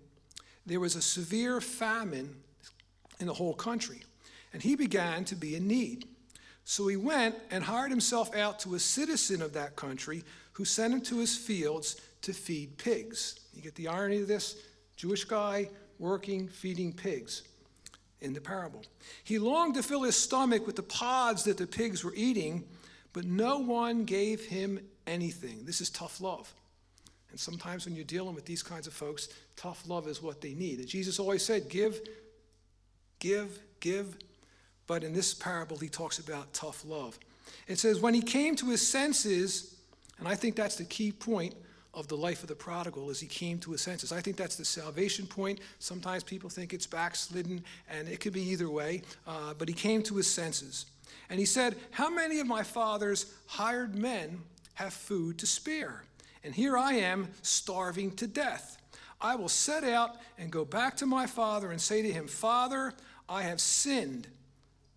there 0.66 0.78
was 0.78 0.94
a 0.94 1.02
severe 1.02 1.60
famine 1.60 2.36
in 3.18 3.26
the 3.26 3.34
whole 3.34 3.54
country, 3.54 4.02
and 4.52 4.62
he 4.62 4.76
began 4.76 5.24
to 5.24 5.34
be 5.34 5.56
in 5.56 5.66
need. 5.66 6.06
So 6.64 6.86
he 6.86 6.96
went 6.96 7.34
and 7.50 7.64
hired 7.64 7.90
himself 7.90 8.34
out 8.36 8.60
to 8.60 8.76
a 8.76 8.78
citizen 8.78 9.42
of 9.42 9.52
that 9.54 9.74
country 9.74 10.22
who 10.52 10.64
sent 10.64 10.94
him 10.94 11.00
to 11.00 11.18
his 11.18 11.36
fields 11.36 12.00
to 12.22 12.32
feed 12.32 12.78
pigs. 12.78 13.40
You 13.52 13.62
get 13.62 13.74
the 13.74 13.88
irony 13.88 14.20
of 14.20 14.28
this? 14.28 14.56
Jewish 14.96 15.24
guy 15.24 15.70
working, 15.98 16.46
feeding 16.46 16.92
pigs 16.92 17.42
in 18.20 18.32
the 18.32 18.40
parable. 18.40 18.82
He 19.24 19.38
longed 19.38 19.74
to 19.74 19.82
fill 19.82 20.02
his 20.02 20.16
stomach 20.16 20.66
with 20.66 20.76
the 20.76 20.82
pods 20.82 21.44
that 21.44 21.56
the 21.56 21.66
pigs 21.66 22.04
were 22.04 22.14
eating, 22.14 22.64
but 23.12 23.24
no 23.24 23.58
one 23.58 24.04
gave 24.04 24.44
him 24.44 24.80
anything. 25.06 25.64
This 25.64 25.80
is 25.80 25.90
tough 25.90 26.20
love. 26.20 26.52
And 27.30 27.38
sometimes 27.38 27.86
when 27.86 27.94
you're 27.94 28.04
dealing 28.04 28.34
with 28.34 28.44
these 28.44 28.62
kinds 28.62 28.86
of 28.86 28.92
folks, 28.92 29.28
tough 29.56 29.88
love 29.88 30.08
is 30.08 30.22
what 30.22 30.40
they 30.40 30.54
need. 30.54 30.78
And 30.80 30.88
Jesus 30.88 31.18
always 31.18 31.44
said, 31.44 31.68
Give, 31.68 32.00
give, 33.18 33.58
give. 33.78 34.16
But 34.86 35.04
in 35.04 35.12
this 35.12 35.32
parable, 35.34 35.78
he 35.78 35.88
talks 35.88 36.18
about 36.18 36.52
tough 36.52 36.84
love. 36.84 37.18
It 37.68 37.78
says, 37.78 38.00
When 38.00 38.14
he 38.14 38.22
came 38.22 38.56
to 38.56 38.66
his 38.66 38.86
senses, 38.86 39.76
and 40.18 40.26
I 40.26 40.34
think 40.34 40.56
that's 40.56 40.76
the 40.76 40.84
key 40.84 41.12
point 41.12 41.54
of 41.92 42.08
the 42.08 42.16
life 42.16 42.42
of 42.42 42.48
the 42.48 42.54
prodigal 42.54 43.10
as 43.10 43.20
he 43.20 43.26
came 43.26 43.58
to 43.58 43.72
his 43.72 43.80
senses. 43.80 44.12
I 44.12 44.20
think 44.20 44.36
that's 44.36 44.56
the 44.56 44.64
salvation 44.64 45.26
point. 45.26 45.60
Sometimes 45.78 46.22
people 46.22 46.48
think 46.48 46.72
it's 46.72 46.86
backslidden, 46.86 47.64
and 47.90 48.08
it 48.08 48.20
could 48.20 48.32
be 48.32 48.42
either 48.42 48.70
way, 48.70 49.02
uh, 49.26 49.54
but 49.58 49.68
he 49.68 49.74
came 49.74 50.02
to 50.04 50.16
his 50.16 50.30
senses. 50.30 50.86
And 51.28 51.38
he 51.38 51.46
said, 51.46 51.76
How 51.90 52.10
many 52.10 52.40
of 52.40 52.46
my 52.46 52.62
father's 52.62 53.32
hired 53.46 53.94
men 53.94 54.40
have 54.74 54.92
food 54.92 55.38
to 55.38 55.46
spare? 55.46 56.04
And 56.44 56.54
here 56.54 56.78
I 56.78 56.94
am 56.94 57.28
starving 57.42 58.12
to 58.16 58.26
death. 58.26 58.78
I 59.20 59.36
will 59.36 59.48
set 59.48 59.84
out 59.84 60.16
and 60.38 60.50
go 60.50 60.64
back 60.64 60.96
to 60.98 61.06
my 61.06 61.26
father 61.26 61.70
and 61.70 61.80
say 61.80 62.02
to 62.02 62.12
him, 62.12 62.26
Father, 62.26 62.94
I 63.28 63.42
have 63.42 63.60
sinned. 63.60 64.26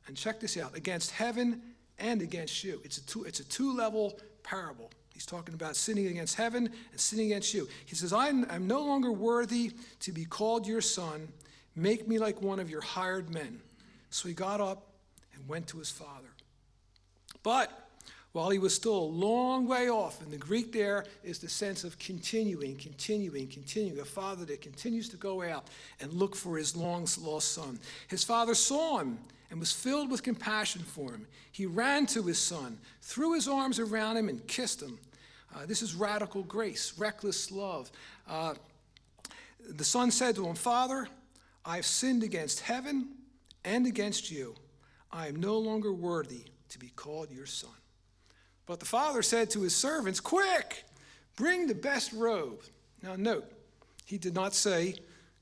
And 0.07 0.15
check 0.15 0.39
this 0.39 0.57
out 0.57 0.75
against 0.75 1.11
heaven 1.11 1.61
and 1.99 2.21
against 2.21 2.63
you. 2.63 2.81
It's 2.83 2.97
a 2.97 3.05
two, 3.05 3.23
it's 3.23 3.39
a 3.39 3.43
two 3.43 3.75
level 3.75 4.19
parable. 4.43 4.91
He's 5.13 5.25
talking 5.25 5.53
about 5.53 5.75
sinning 5.75 6.07
against 6.07 6.35
heaven 6.35 6.69
and 6.91 6.99
sinning 6.99 7.27
against 7.27 7.53
you. 7.53 7.69
He 7.85 7.95
says, 7.95 8.11
I 8.11 8.29
am 8.29 8.67
no 8.67 8.81
longer 8.81 9.11
worthy 9.11 9.71
to 10.01 10.11
be 10.11 10.25
called 10.25 10.67
your 10.67 10.81
son. 10.81 11.29
Make 11.75 12.07
me 12.07 12.19
like 12.19 12.41
one 12.41 12.59
of 12.59 12.69
your 12.69 12.81
hired 12.81 13.33
men. 13.33 13.61
So 14.09 14.27
he 14.27 14.33
got 14.33 14.59
up 14.59 14.87
and 15.33 15.47
went 15.47 15.67
to 15.67 15.77
his 15.77 15.89
father. 15.89 16.29
But 17.43 17.71
while 18.31 18.49
he 18.49 18.57
was 18.57 18.73
still 18.73 18.95
a 18.95 19.05
long 19.05 19.67
way 19.67 19.89
off, 19.89 20.21
and 20.21 20.31
the 20.31 20.37
Greek 20.37 20.71
there 20.71 21.05
is 21.23 21.37
the 21.37 21.49
sense 21.49 21.83
of 21.83 21.99
continuing, 21.99 22.75
continuing, 22.77 23.47
continuing, 23.47 23.99
a 23.99 24.05
father 24.05 24.43
that 24.45 24.61
continues 24.61 25.07
to 25.09 25.17
go 25.17 25.43
out 25.43 25.67
and 26.01 26.11
look 26.11 26.35
for 26.35 26.57
his 26.57 26.75
long 26.75 27.07
lost 27.21 27.53
son. 27.53 27.79
His 28.07 28.23
father 28.23 28.55
saw 28.55 28.97
him 28.97 29.19
and 29.53 29.59
was 29.59 29.71
filled 29.71 30.09
with 30.09 30.23
compassion 30.23 30.81
for 30.81 31.11
him. 31.11 31.27
He 31.51 31.67
ran 31.67 32.07
to 32.07 32.23
his 32.23 32.39
son, 32.39 32.79
threw 33.03 33.35
his 33.35 33.47
arms 33.47 33.77
around 33.77 34.17
him, 34.17 34.27
and 34.27 34.45
kissed 34.47 34.81
him. 34.81 34.97
Uh, 35.55 35.67
this 35.67 35.83
is 35.83 35.93
radical 35.93 36.41
grace, 36.41 36.93
reckless 36.97 37.51
love. 37.51 37.91
Uh, 38.27 38.55
the 39.69 39.83
son 39.83 40.09
said 40.09 40.33
to 40.37 40.47
him, 40.47 40.55
Father, 40.55 41.07
I've 41.63 41.85
sinned 41.85 42.23
against 42.23 42.61
heaven 42.61 43.09
and 43.63 43.85
against 43.85 44.31
you. 44.31 44.55
I 45.11 45.27
am 45.27 45.35
no 45.35 45.59
longer 45.59 45.93
worthy 45.93 46.45
to 46.69 46.79
be 46.79 46.89
called 46.95 47.29
your 47.29 47.45
son. 47.45 47.69
But 48.65 48.79
the 48.79 48.87
father 48.87 49.21
said 49.21 49.51
to 49.51 49.61
his 49.61 49.75
servants, 49.75 50.19
Quick, 50.19 50.83
bring 51.35 51.67
the 51.67 51.75
best 51.75 52.11
robe. 52.11 52.63
Now, 53.03 53.15
note, 53.15 53.45
he 54.03 54.17
did 54.17 54.33
not 54.33 54.55
say, 54.55 54.95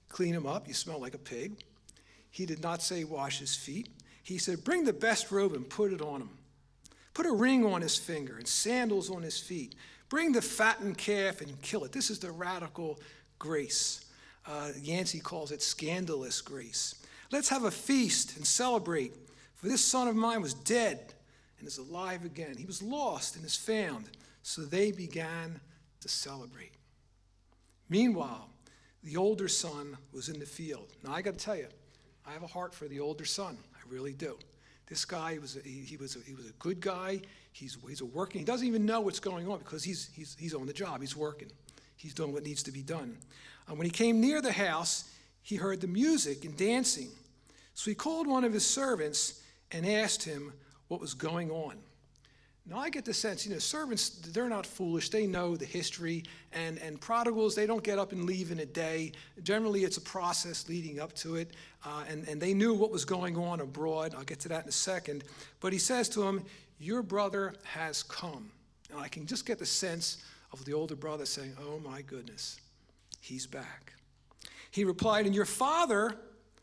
Clean 0.10 0.34
him 0.34 0.46
up, 0.46 0.68
you 0.68 0.74
smell 0.74 1.00
like 1.00 1.13
a 1.13 1.18
pig. 1.18 1.63
He 2.30 2.46
did 2.46 2.62
not 2.62 2.82
say, 2.82 3.06
Wash 3.06 3.39
his 3.39 3.56
feet. 3.56 3.88
He 4.24 4.38
said, 4.38 4.63
Bring 4.63 4.84
the 4.84 4.94
best 4.94 5.32
robe 5.32 5.54
and 5.54 5.70
put 5.70 5.94
it 5.94 6.01
on 6.01 6.22
him. 6.22 6.30
Put 7.13 7.25
a 7.25 7.32
ring 7.32 7.66
on 7.66 7.82
his 7.82 7.98
finger 7.98 8.38
and 8.38 8.48
sandals 8.48 9.10
on 9.10 9.22
his 9.22 9.40
feet. 9.40 9.75
Bring 10.10 10.32
the 10.32 10.42
fattened 10.42 10.98
calf 10.98 11.42
and 11.42 11.62
kill 11.62 11.84
it. 11.84 11.92
This 11.92 12.10
is 12.10 12.20
the 12.20 12.32
radical 12.32 13.00
grace. 13.40 14.06
Uh, 14.46 14.72
Yancey 14.82 15.20
calls 15.20 15.51
it 15.51 15.62
scandalous 15.62 16.42
grace. 16.42 16.96
Let's 17.32 17.50
have 17.50 17.63
a 17.63 17.72
feast 17.72 18.36
and 18.38 18.46
celebrate, 18.46 19.13
for 19.56 19.68
this 19.68 19.84
son 19.84 20.08
of 20.08 20.16
mine 20.16 20.42
was 20.42 20.54
dead 20.54 21.13
and 21.60 21.68
is 21.68 21.78
alive 21.78 22.25
again. 22.25 22.56
He 22.58 22.66
was 22.66 22.82
lost 22.82 23.36
and 23.36 23.46
is 23.46 23.56
found. 23.56 24.10
So 24.44 24.63
they 24.63 24.92
began 24.92 25.60
to 26.01 26.10
celebrate. 26.10 26.74
Meanwhile, 27.90 28.50
the 29.04 29.18
older 29.18 29.48
son 29.48 29.98
was 30.12 30.30
in 30.30 30.40
the 30.40 30.46
field. 30.46 30.88
Now, 31.04 31.13
I 31.13 31.22
got 31.22 31.38
to 31.38 31.46
tell 31.46 31.56
you, 31.56 31.68
I 32.25 32.32
have 32.32 32.44
a 32.44 32.48
heart 32.48 32.74
for 32.74 32.88
the 32.88 33.00
older 33.00 33.25
son 33.25 33.58
really 33.92 34.14
do. 34.14 34.38
This 34.88 35.06
guy 35.06 35.38
was 35.40 35.56
a, 35.56 35.62
he, 35.62 35.82
he, 35.82 35.98
was 35.98 36.16
a, 36.16 36.20
he 36.20 36.34
was 36.34 36.48
a 36.50 36.54
good 36.54 36.80
guy. 36.80 37.22
He's, 37.52 37.78
he's 37.88 38.02
a 38.02 38.06
working. 38.06 38.40
He 38.40 38.46
doesn't 38.46 38.68
even 38.68 38.86
know 38.86 39.02
what's 39.02 39.20
going 39.20 39.48
on 39.48 39.60
because 39.60 39.84
he's, 39.84 40.10
he's, 40.14 40.36
he's 40.40 40.54
on 40.54 40.66
the 40.66 40.74
job. 40.74 41.02
He's 41.02 41.16
working. 41.16 41.50
He's 41.96 42.14
doing 42.14 42.34
what 42.34 42.44
needs 42.44 42.64
to 42.64 42.72
be 42.72 42.82
done. 42.82 43.18
Uh, 43.70 43.76
when 43.76 43.86
he 43.86 43.92
came 43.92 44.20
near 44.20 44.42
the 44.42 44.52
house, 44.52 45.10
he 45.44 45.56
heard 45.56 45.82
the 45.82 45.88
music 45.88 46.46
and 46.46 46.58
dancing. 46.58 47.10
So 47.74 47.90
he 47.90 47.96
called 47.96 48.28
one 48.28 48.44
of 48.44 48.54
his 48.54 48.66
servants 48.66 49.42
and 49.72 49.86
asked 49.86 50.24
him 50.24 50.54
what 50.88 51.00
was 51.00 51.14
going 51.14 51.52
on. 51.52 51.78
Now, 52.68 52.77
I 52.77 52.89
get 52.89 53.06
the 53.06 53.13
sense, 53.13 53.46
you 53.46 53.51
know, 53.51 53.60
servants, 53.60 54.10
they're 54.10 54.48
not 54.48 54.68
foolish. 54.68 55.10
They 55.10 55.25
know 55.25 55.56
the 55.56 55.65
history. 55.65 56.24
And, 56.53 56.77
and 56.77 57.01
prodigals, 57.01 57.56
they 57.56 57.65
don't 57.65 57.84
get 57.84 57.98
up 57.98 58.12
and 58.12 58.25
leave 58.25 58.51
in 58.51 58.60
a 58.60 58.65
day. 58.65 59.13
Generally, 59.41 59.84
it's 59.84 59.98
a 59.98 60.01
process 60.01 60.70
leading 60.70 61.00
up 61.00 61.13
to 61.15 61.38
it. 61.38 61.51
Uh, 61.84 62.03
and, 62.08 62.27
and 62.27 62.39
they 62.39 62.53
knew 62.53 62.74
what 62.74 62.91
was 62.91 63.03
going 63.03 63.36
on 63.36 63.62
abroad. 63.62 64.13
I'll 64.15 64.24
get 64.24 64.39
to 64.41 64.50
that 64.50 64.63
in 64.63 64.70
a 64.70 64.74
second. 64.74 65.24
But 65.60 65.74
he 65.74 65.80
says 65.80 66.08
to 66.10 66.24
him, 66.24 66.44
Your 66.80 67.01
brother 67.01 67.56
has 67.63 68.03
come. 68.03 68.51
And 68.91 69.00
I 69.00 69.08
can 69.08 69.25
just 69.25 69.48
get 69.48 69.58
the 69.58 69.65
sense 69.65 70.24
of 70.53 70.63
the 70.63 70.74
older 70.74 70.96
brother 70.96 71.25
saying, 71.25 71.56
Oh, 71.60 71.80
my 71.80 72.03
goodness, 72.03 72.60
he's 73.22 73.48
back. 73.48 73.94
He 74.70 74.86
replied, 74.86 75.25
And 75.25 75.34
your 75.34 75.46
father 75.46 76.15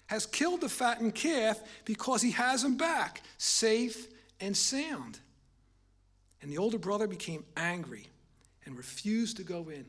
has 0.06 0.26
killed 0.26 0.60
the 0.60 0.68
fattened 0.68 1.16
calf 1.16 1.60
because 1.84 2.22
he 2.22 2.30
has 2.30 2.62
him 2.62 2.76
back, 2.76 3.22
safe 3.36 4.06
and 4.40 4.56
sound. 4.56 5.18
And 6.42 6.50
the 6.50 6.58
older 6.58 6.78
brother 6.78 7.06
became 7.06 7.44
angry 7.56 8.06
and 8.64 8.76
refused 8.76 9.36
to 9.38 9.42
go 9.42 9.68
in. 9.68 9.84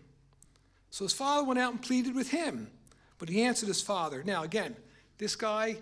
So 0.89 1.05
his 1.05 1.13
father 1.13 1.43
went 1.45 1.59
out 1.59 1.71
and 1.71 1.81
pleaded 1.81 2.15
with 2.15 2.31
him, 2.31 2.71
but 3.19 3.29
he 3.29 3.43
answered 3.43 3.67
his 3.67 3.81
father. 3.81 4.23
Now, 4.23 4.43
again, 4.43 4.75
this 5.17 5.35
guy, 5.35 5.77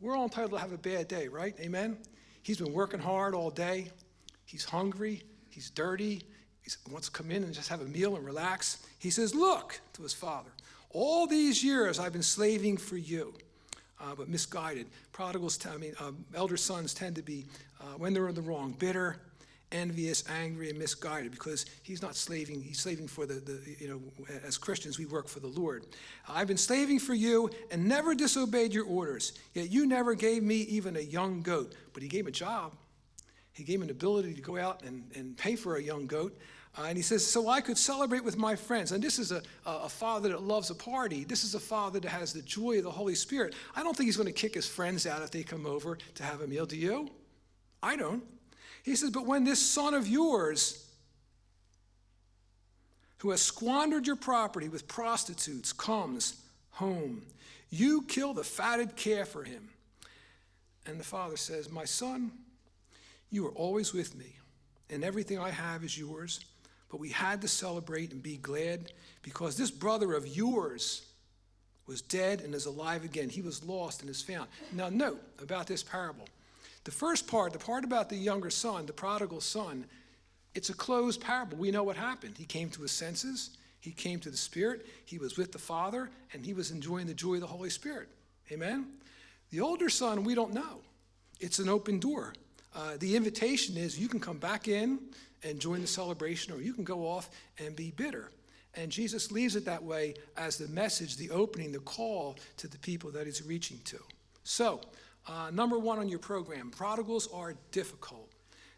we're 0.00 0.16
all 0.16 0.24
entitled 0.24 0.52
to 0.52 0.58
have 0.58 0.72
a 0.72 0.78
bad 0.78 1.06
day, 1.06 1.28
right? 1.28 1.54
Amen? 1.60 1.98
He's 2.42 2.58
been 2.58 2.72
working 2.72 3.00
hard 3.00 3.34
all 3.34 3.50
day. 3.50 3.90
He's 4.44 4.64
hungry. 4.64 5.22
He's 5.50 5.70
dirty. 5.70 6.22
He 6.62 6.70
wants 6.90 7.08
to 7.08 7.12
come 7.12 7.30
in 7.30 7.44
and 7.44 7.52
just 7.52 7.68
have 7.68 7.80
a 7.80 7.84
meal 7.84 8.16
and 8.16 8.24
relax. 8.24 8.84
He 8.98 9.10
says, 9.10 9.34
Look 9.34 9.80
to 9.94 10.02
his 10.02 10.14
father. 10.14 10.50
All 10.90 11.26
these 11.26 11.62
years 11.62 11.98
I've 11.98 12.12
been 12.12 12.22
slaving 12.22 12.78
for 12.78 12.96
you, 12.96 13.34
uh, 14.00 14.14
but 14.16 14.28
misguided. 14.28 14.86
Prodigals, 15.12 15.58
I 15.66 15.76
mean, 15.76 15.94
uh, 16.00 16.12
elder 16.34 16.56
sons 16.56 16.94
tend 16.94 17.16
to 17.16 17.22
be, 17.22 17.46
uh, 17.80 17.84
when 17.98 18.14
they're 18.14 18.28
in 18.28 18.34
the 18.34 18.42
wrong, 18.42 18.72
bitter, 18.78 19.16
envious, 19.72 20.24
angry, 20.28 20.70
and 20.70 20.78
misguided 20.78 21.30
because 21.30 21.66
he's 21.82 22.02
not 22.02 22.16
slaving. 22.16 22.62
He's 22.62 22.80
slaving 22.80 23.08
for 23.08 23.26
the, 23.26 23.34
the, 23.34 23.76
you 23.78 23.88
know, 23.88 24.26
as 24.44 24.56
Christians, 24.56 24.98
we 24.98 25.06
work 25.06 25.28
for 25.28 25.40
the 25.40 25.48
Lord. 25.48 25.86
I've 26.28 26.48
been 26.48 26.56
slaving 26.56 26.98
for 26.98 27.14
you 27.14 27.50
and 27.70 27.86
never 27.86 28.14
disobeyed 28.14 28.72
your 28.72 28.86
orders, 28.86 29.32
yet 29.54 29.70
you 29.70 29.86
never 29.86 30.14
gave 30.14 30.42
me 30.42 30.56
even 30.56 30.96
a 30.96 31.00
young 31.00 31.42
goat. 31.42 31.74
But 31.92 32.02
he 32.02 32.08
gave 32.08 32.22
him 32.22 32.28
a 32.28 32.32
job. 32.32 32.74
He 33.52 33.64
gave 33.64 33.76
him 33.76 33.82
an 33.82 33.90
ability 33.90 34.34
to 34.34 34.40
go 34.40 34.56
out 34.56 34.82
and, 34.84 35.10
and 35.14 35.36
pay 35.36 35.56
for 35.56 35.76
a 35.76 35.82
young 35.82 36.06
goat. 36.06 36.38
Uh, 36.76 36.84
and 36.84 36.96
he 36.96 37.02
says, 37.02 37.26
So 37.26 37.48
I 37.48 37.60
could 37.60 37.76
celebrate 37.76 38.22
with 38.22 38.36
my 38.36 38.54
friends. 38.54 38.92
And 38.92 39.02
this 39.02 39.18
is 39.18 39.32
a, 39.32 39.42
a 39.66 39.88
father 39.88 40.28
that 40.28 40.42
loves 40.42 40.70
a 40.70 40.74
party. 40.74 41.24
This 41.24 41.42
is 41.42 41.54
a 41.54 41.60
father 41.60 41.98
that 42.00 42.08
has 42.08 42.32
the 42.32 42.42
joy 42.42 42.78
of 42.78 42.84
the 42.84 42.90
Holy 42.90 43.16
Spirit. 43.16 43.54
I 43.74 43.82
don't 43.82 43.96
think 43.96 44.06
he's 44.06 44.16
going 44.16 44.28
to 44.28 44.32
kick 44.32 44.54
his 44.54 44.68
friends 44.68 45.06
out 45.06 45.22
if 45.22 45.30
they 45.30 45.42
come 45.42 45.66
over 45.66 45.98
to 46.14 46.22
have 46.22 46.40
a 46.40 46.46
meal. 46.46 46.66
Do 46.66 46.76
you? 46.76 47.08
I 47.82 47.96
don't. 47.96 48.22
He 48.88 48.96
says, 48.96 49.10
But 49.10 49.26
when 49.26 49.44
this 49.44 49.60
son 49.60 49.92
of 49.92 50.08
yours, 50.08 50.86
who 53.18 53.30
has 53.30 53.42
squandered 53.42 54.06
your 54.06 54.16
property 54.16 54.68
with 54.68 54.88
prostitutes, 54.88 55.74
comes 55.74 56.40
home, 56.70 57.22
you 57.68 58.02
kill 58.02 58.32
the 58.32 58.44
fatted 58.44 58.96
calf 58.96 59.28
for 59.28 59.44
him. 59.44 59.68
And 60.86 60.98
the 60.98 61.04
father 61.04 61.36
says, 61.36 61.70
My 61.70 61.84
son, 61.84 62.30
you 63.30 63.46
are 63.46 63.52
always 63.52 63.92
with 63.92 64.16
me, 64.16 64.36
and 64.88 65.04
everything 65.04 65.38
I 65.38 65.50
have 65.50 65.84
is 65.84 65.98
yours. 65.98 66.40
But 66.90 66.98
we 66.98 67.10
had 67.10 67.42
to 67.42 67.48
celebrate 67.48 68.12
and 68.12 68.22
be 68.22 68.38
glad 68.38 68.92
because 69.20 69.58
this 69.58 69.70
brother 69.70 70.14
of 70.14 70.26
yours 70.26 71.04
was 71.86 72.00
dead 72.00 72.40
and 72.40 72.54
is 72.54 72.64
alive 72.64 73.04
again. 73.04 73.28
He 73.28 73.42
was 73.42 73.62
lost 73.62 74.00
and 74.00 74.08
is 74.08 74.22
found. 74.22 74.48
Now, 74.72 74.88
note 74.88 75.20
about 75.42 75.66
this 75.66 75.82
parable. 75.82 76.24
The 76.88 76.94
first 76.94 77.26
part, 77.26 77.52
the 77.52 77.58
part 77.58 77.84
about 77.84 78.08
the 78.08 78.16
younger 78.16 78.48
son, 78.48 78.86
the 78.86 78.94
prodigal 78.94 79.42
son, 79.42 79.84
it's 80.54 80.70
a 80.70 80.74
closed 80.74 81.20
parable. 81.20 81.58
We 81.58 81.70
know 81.70 81.82
what 81.82 81.96
happened. 81.96 82.38
He 82.38 82.46
came 82.46 82.70
to 82.70 82.80
his 82.80 82.92
senses, 82.92 83.50
he 83.78 83.90
came 83.90 84.20
to 84.20 84.30
the 84.30 84.38
Spirit, 84.38 84.86
he 85.04 85.18
was 85.18 85.36
with 85.36 85.52
the 85.52 85.58
Father, 85.58 86.08
and 86.32 86.46
he 86.46 86.54
was 86.54 86.70
enjoying 86.70 87.06
the 87.06 87.12
joy 87.12 87.34
of 87.34 87.40
the 87.42 87.46
Holy 87.46 87.68
Spirit. 87.68 88.08
Amen? 88.50 88.86
The 89.50 89.60
older 89.60 89.90
son, 89.90 90.24
we 90.24 90.34
don't 90.34 90.54
know. 90.54 90.80
It's 91.40 91.58
an 91.58 91.68
open 91.68 91.98
door. 91.98 92.32
Uh, 92.74 92.96
the 92.98 93.16
invitation 93.16 93.76
is 93.76 94.00
you 94.00 94.08
can 94.08 94.18
come 94.18 94.38
back 94.38 94.66
in 94.66 94.98
and 95.42 95.60
join 95.60 95.82
the 95.82 95.86
celebration, 95.86 96.54
or 96.54 96.62
you 96.62 96.72
can 96.72 96.84
go 96.84 97.06
off 97.06 97.28
and 97.58 97.76
be 97.76 97.90
bitter. 97.90 98.30
And 98.72 98.90
Jesus 98.90 99.30
leaves 99.30 99.56
it 99.56 99.66
that 99.66 99.82
way 99.82 100.14
as 100.38 100.56
the 100.56 100.68
message, 100.68 101.18
the 101.18 101.32
opening, 101.32 101.70
the 101.70 101.80
call 101.80 102.38
to 102.56 102.66
the 102.66 102.78
people 102.78 103.10
that 103.10 103.26
he's 103.26 103.44
reaching 103.44 103.78
to. 103.84 103.98
So, 104.42 104.80
uh, 105.28 105.50
number 105.52 105.78
one 105.78 105.98
on 105.98 106.08
your 106.08 106.18
program 106.18 106.70
prodigals 106.70 107.28
are 107.32 107.54
difficult. 107.70 108.32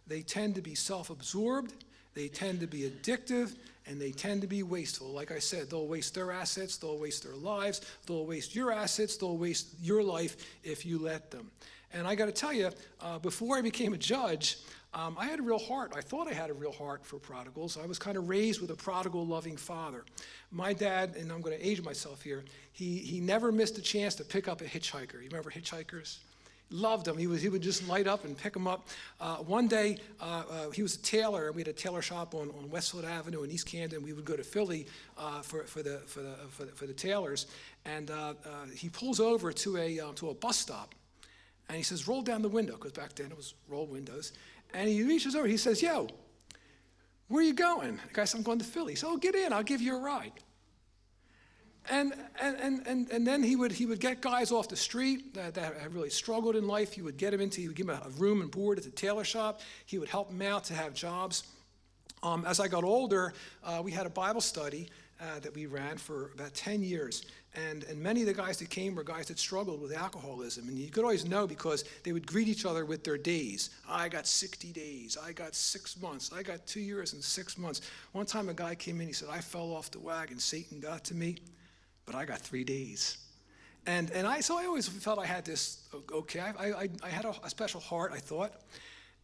They 0.07 0.23
tend 0.23 0.57
to 0.57 0.61
be 0.61 0.75
self 0.75 1.11
absorbed, 1.11 1.85
they 2.15 2.29
tend 2.29 2.61
to 2.61 2.67
be 2.67 2.91
addictive, 2.91 3.55
and 3.87 4.01
they 4.01 4.11
tend 4.11 4.41
to 4.43 4.47
be 4.47 4.63
wasteful. 4.63 5.09
Like 5.09 5.31
I 5.31 5.39
said, 5.39 5.71
they'll 5.71 5.87
waste 5.87 6.15
their 6.15 6.33
assets, 6.33 6.77
they'll 6.77 6.99
waste 6.99 7.23
their 7.23 7.37
lives, 7.37 7.81
they'll 8.07 8.27
waste 8.27 8.55
your 8.55 8.73
assets, 8.73 9.17
they'll 9.17 9.39
waste 9.39 9.69
your 9.81 10.03
life 10.03 10.37
if 10.65 10.85
you 10.85 10.99
let 10.99 11.31
them. 11.31 11.51
And 11.93 12.07
I 12.07 12.15
got 12.15 12.27
to 12.27 12.33
tell 12.33 12.53
you, 12.53 12.71
uh, 13.01 13.19
before 13.19 13.57
I 13.57 13.63
became 13.63 13.93
a 13.93 13.99
judge, 13.99 14.59
um, 14.93 15.17
I 15.19 15.27
had 15.27 15.39
a 15.39 15.43
real 15.43 15.59
heart. 15.59 15.93
I 15.95 16.01
thought 16.01 16.29
I 16.29 16.33
had 16.33 16.51
a 16.51 16.55
real 16.55 16.73
heart 16.73 17.05
for 17.05 17.19
prodigals. 17.19 17.79
I 17.81 17.87
was 17.87 17.99
kind 17.99 18.17
of 18.17 18.29
raised 18.29 18.61
with 18.61 18.71
a 18.71 18.77
prodigal 18.77 19.25
loving 19.27 19.57
father. 19.57 20.05
My 20.51 20.73
dad, 20.73 21.15
and 21.17 21.31
I'm 21.31 21.41
going 21.41 21.57
to 21.57 21.65
age 21.65 21.83
myself 21.83 22.23
here, 22.23 22.45
he, 22.73 22.99
he 22.99 23.21
never 23.21 23.53
missed 23.53 23.79
a 23.79 23.83
chance 23.83 24.17
to 24.17 24.25
pick 24.25 24.49
up 24.49 24.61
a 24.61 24.65
hitchhiker. 24.65 25.15
You 25.15 25.29
remember 25.29 25.51
hitchhikers? 25.51 26.19
Loved 26.73 27.07
them. 27.07 27.19
He, 27.19 27.27
was, 27.27 27.43
he 27.43 27.49
would 27.49 27.63
just 27.63 27.89
light 27.89 28.07
up 28.07 28.25
and 28.25 28.37
pick 28.37 28.53
them 28.53 28.69
up. 28.69 28.89
Uh, 29.21 29.37
one 29.37 29.67
day, 29.67 29.97
uh, 30.21 30.45
uh, 30.49 30.71
he 30.71 30.83
was 30.83 30.95
a 30.95 31.03
tailor, 31.03 31.47
and 31.47 31.57
we 31.57 31.63
had 31.63 31.69
a 31.69 31.73
tailor 31.73 32.01
shop 32.01 32.33
on, 32.35 32.51
on 32.51 32.71
Westfield 32.71 33.05
Avenue 33.05 33.43
in 33.43 33.51
East 33.51 33.67
Camden. 33.67 34.03
We 34.03 34.13
would 34.13 34.25
go 34.25 34.37
to 34.37 34.45
Philly 34.45 34.87
uh, 35.19 35.43
for, 35.43 35.65
for, 35.65 35.83
the, 35.83 35.99
for, 36.07 36.21
the, 36.21 36.35
for, 36.51 36.65
the, 36.67 36.73
for 36.73 36.87
the 36.87 36.93
tailors. 36.93 37.47
And 37.85 38.13
uh, 38.13 38.35
uh, 38.45 38.67
he 38.75 38.89
pulls 38.89 39.19
over 39.19 39.53
to 39.53 39.77
a, 39.79 40.01
to 40.15 40.31
a 40.31 40.35
bus 40.35 40.59
stop. 40.59 40.95
And 41.69 41.77
he 41.77 41.83
says, 41.83 42.07
roll 42.07 42.23
down 42.23 42.43
the 42.43 42.49
window, 42.49 42.75
because 42.75 42.93
back 42.93 43.15
then 43.15 43.31
it 43.31 43.37
was 43.37 43.55
roll 43.69 43.87
windows. 43.87 44.33
And 44.73 44.89
he 44.89 45.03
reaches 45.03 45.35
over, 45.35 45.47
he 45.47 45.57
says, 45.57 45.83
Yo, 45.83 46.09
where 47.29 47.43
are 47.43 47.47
you 47.47 47.55
going? 47.55 47.97
The 48.09 48.13
guy 48.13 48.25
says, 48.25 48.35
I'm 48.35 48.43
going 48.43 48.59
to 48.59 48.65
Philly. 48.65 48.93
He 48.93 48.97
says, 48.97 49.09
Oh, 49.11 49.17
get 49.17 49.35
in, 49.35 49.53
I'll 49.53 49.63
give 49.63 49.81
you 49.81 49.97
a 49.97 50.01
ride. 50.01 50.33
And, 51.91 52.15
and, 52.41 52.87
and, 52.87 53.11
and 53.11 53.27
then 53.27 53.43
he 53.43 53.57
would, 53.57 53.73
he 53.73 53.85
would 53.85 53.99
get 53.99 54.21
guys 54.21 54.53
off 54.53 54.69
the 54.69 54.77
street 54.77 55.35
that, 55.35 55.55
that 55.55 55.77
had 55.77 55.93
really 55.93 56.11
struggled 56.11 56.55
in 56.55 56.67
life. 56.69 56.93
He 56.93 57.03
would 57.03 57.17
get 57.17 57.33
them 57.33 57.41
into, 57.41 57.61
he 57.61 57.67
would 57.67 57.77
give 57.77 57.89
them 57.89 58.01
a 58.05 58.11
room 58.11 58.41
and 58.43 58.51
board 58.51 58.79
at 58.79 58.85
the 58.85 58.91
tailor 58.91 59.25
shop. 59.25 59.61
He 59.87 59.99
would 59.99 60.09
help 60.09 60.29
them 60.29 60.41
out 60.43 60.65
to 60.65 60.75
have 60.75 60.95
jobs. 60.95 61.45
Um, 62.23 62.45
as 62.47 62.61
I 62.61 62.69
got 62.69 62.85
older, 62.85 63.33
uh, 63.65 63.81
we 63.83 63.91
had 63.91 64.07
a 64.07 64.11
Bible 64.11 64.41
study 64.41 64.89
uh, 65.21 65.41
that 65.41 65.55
we 65.55 65.67
ran 65.67 65.97
for 65.97 66.31
about 66.35 66.55
10 66.55 66.83
years. 66.83 67.27
And, 67.55 67.85
and 67.85 67.99
many 67.99 68.21
of 68.21 68.27
the 68.27 68.35
guys 68.35 68.59
that 68.59 68.71
came 68.71 68.95
were 68.95 69.03
guys 69.03 69.27
that 69.27 69.39
struggled 69.39 69.81
with 69.81 69.93
alcoholism. 69.93 70.69
And 70.69 70.79
you 70.79 70.91
could 70.91 71.03
always 71.03 71.27
know 71.27 71.47
because 71.47 71.85
they 72.05 72.13
would 72.13 72.27
greet 72.27 72.47
each 72.47 72.65
other 72.65 72.85
with 72.85 73.03
their 73.03 73.19
days. 73.19 73.71
I 73.89 74.09
got 74.09 74.27
60 74.27 74.73
days. 74.73 75.19
I 75.21 75.33
got 75.33 75.55
six 75.55 76.01
months. 76.01 76.31
I 76.33 76.43
got 76.43 76.67
two 76.67 76.81
years 76.81 77.13
and 77.13 77.23
six 77.23 77.59
months. 77.59 77.81
One 78.13 78.27
time 78.27 78.49
a 78.49 78.55
guy 78.55 78.77
came 78.77 79.01
in, 79.01 79.09
he 79.09 79.13
said, 79.13 79.29
I 79.31 79.41
fell 79.41 79.73
off 79.73 79.91
the 79.91 79.99
wagon. 79.99 80.39
Satan 80.39 80.79
got 80.79 81.05
to 81.07 81.15
me, 81.15 81.39
but 82.11 82.19
I 82.19 82.25
got 82.25 82.41
three 82.41 82.65
days. 82.65 83.19
And, 83.87 84.11
and 84.11 84.27
I, 84.27 84.41
so 84.41 84.59
I 84.59 84.67
always 84.67 84.89
felt 84.89 85.21
I 85.21 85.27
had 85.27 85.45
this, 85.45 85.89
okay, 86.13 86.41
I, 86.41 86.51
I, 86.71 86.89
I 87.05 87.09
had 87.09 87.25
a, 87.25 87.35
a 87.45 87.49
special 87.49 87.81
heart, 87.81 88.11
I 88.13 88.19
thought. 88.19 88.53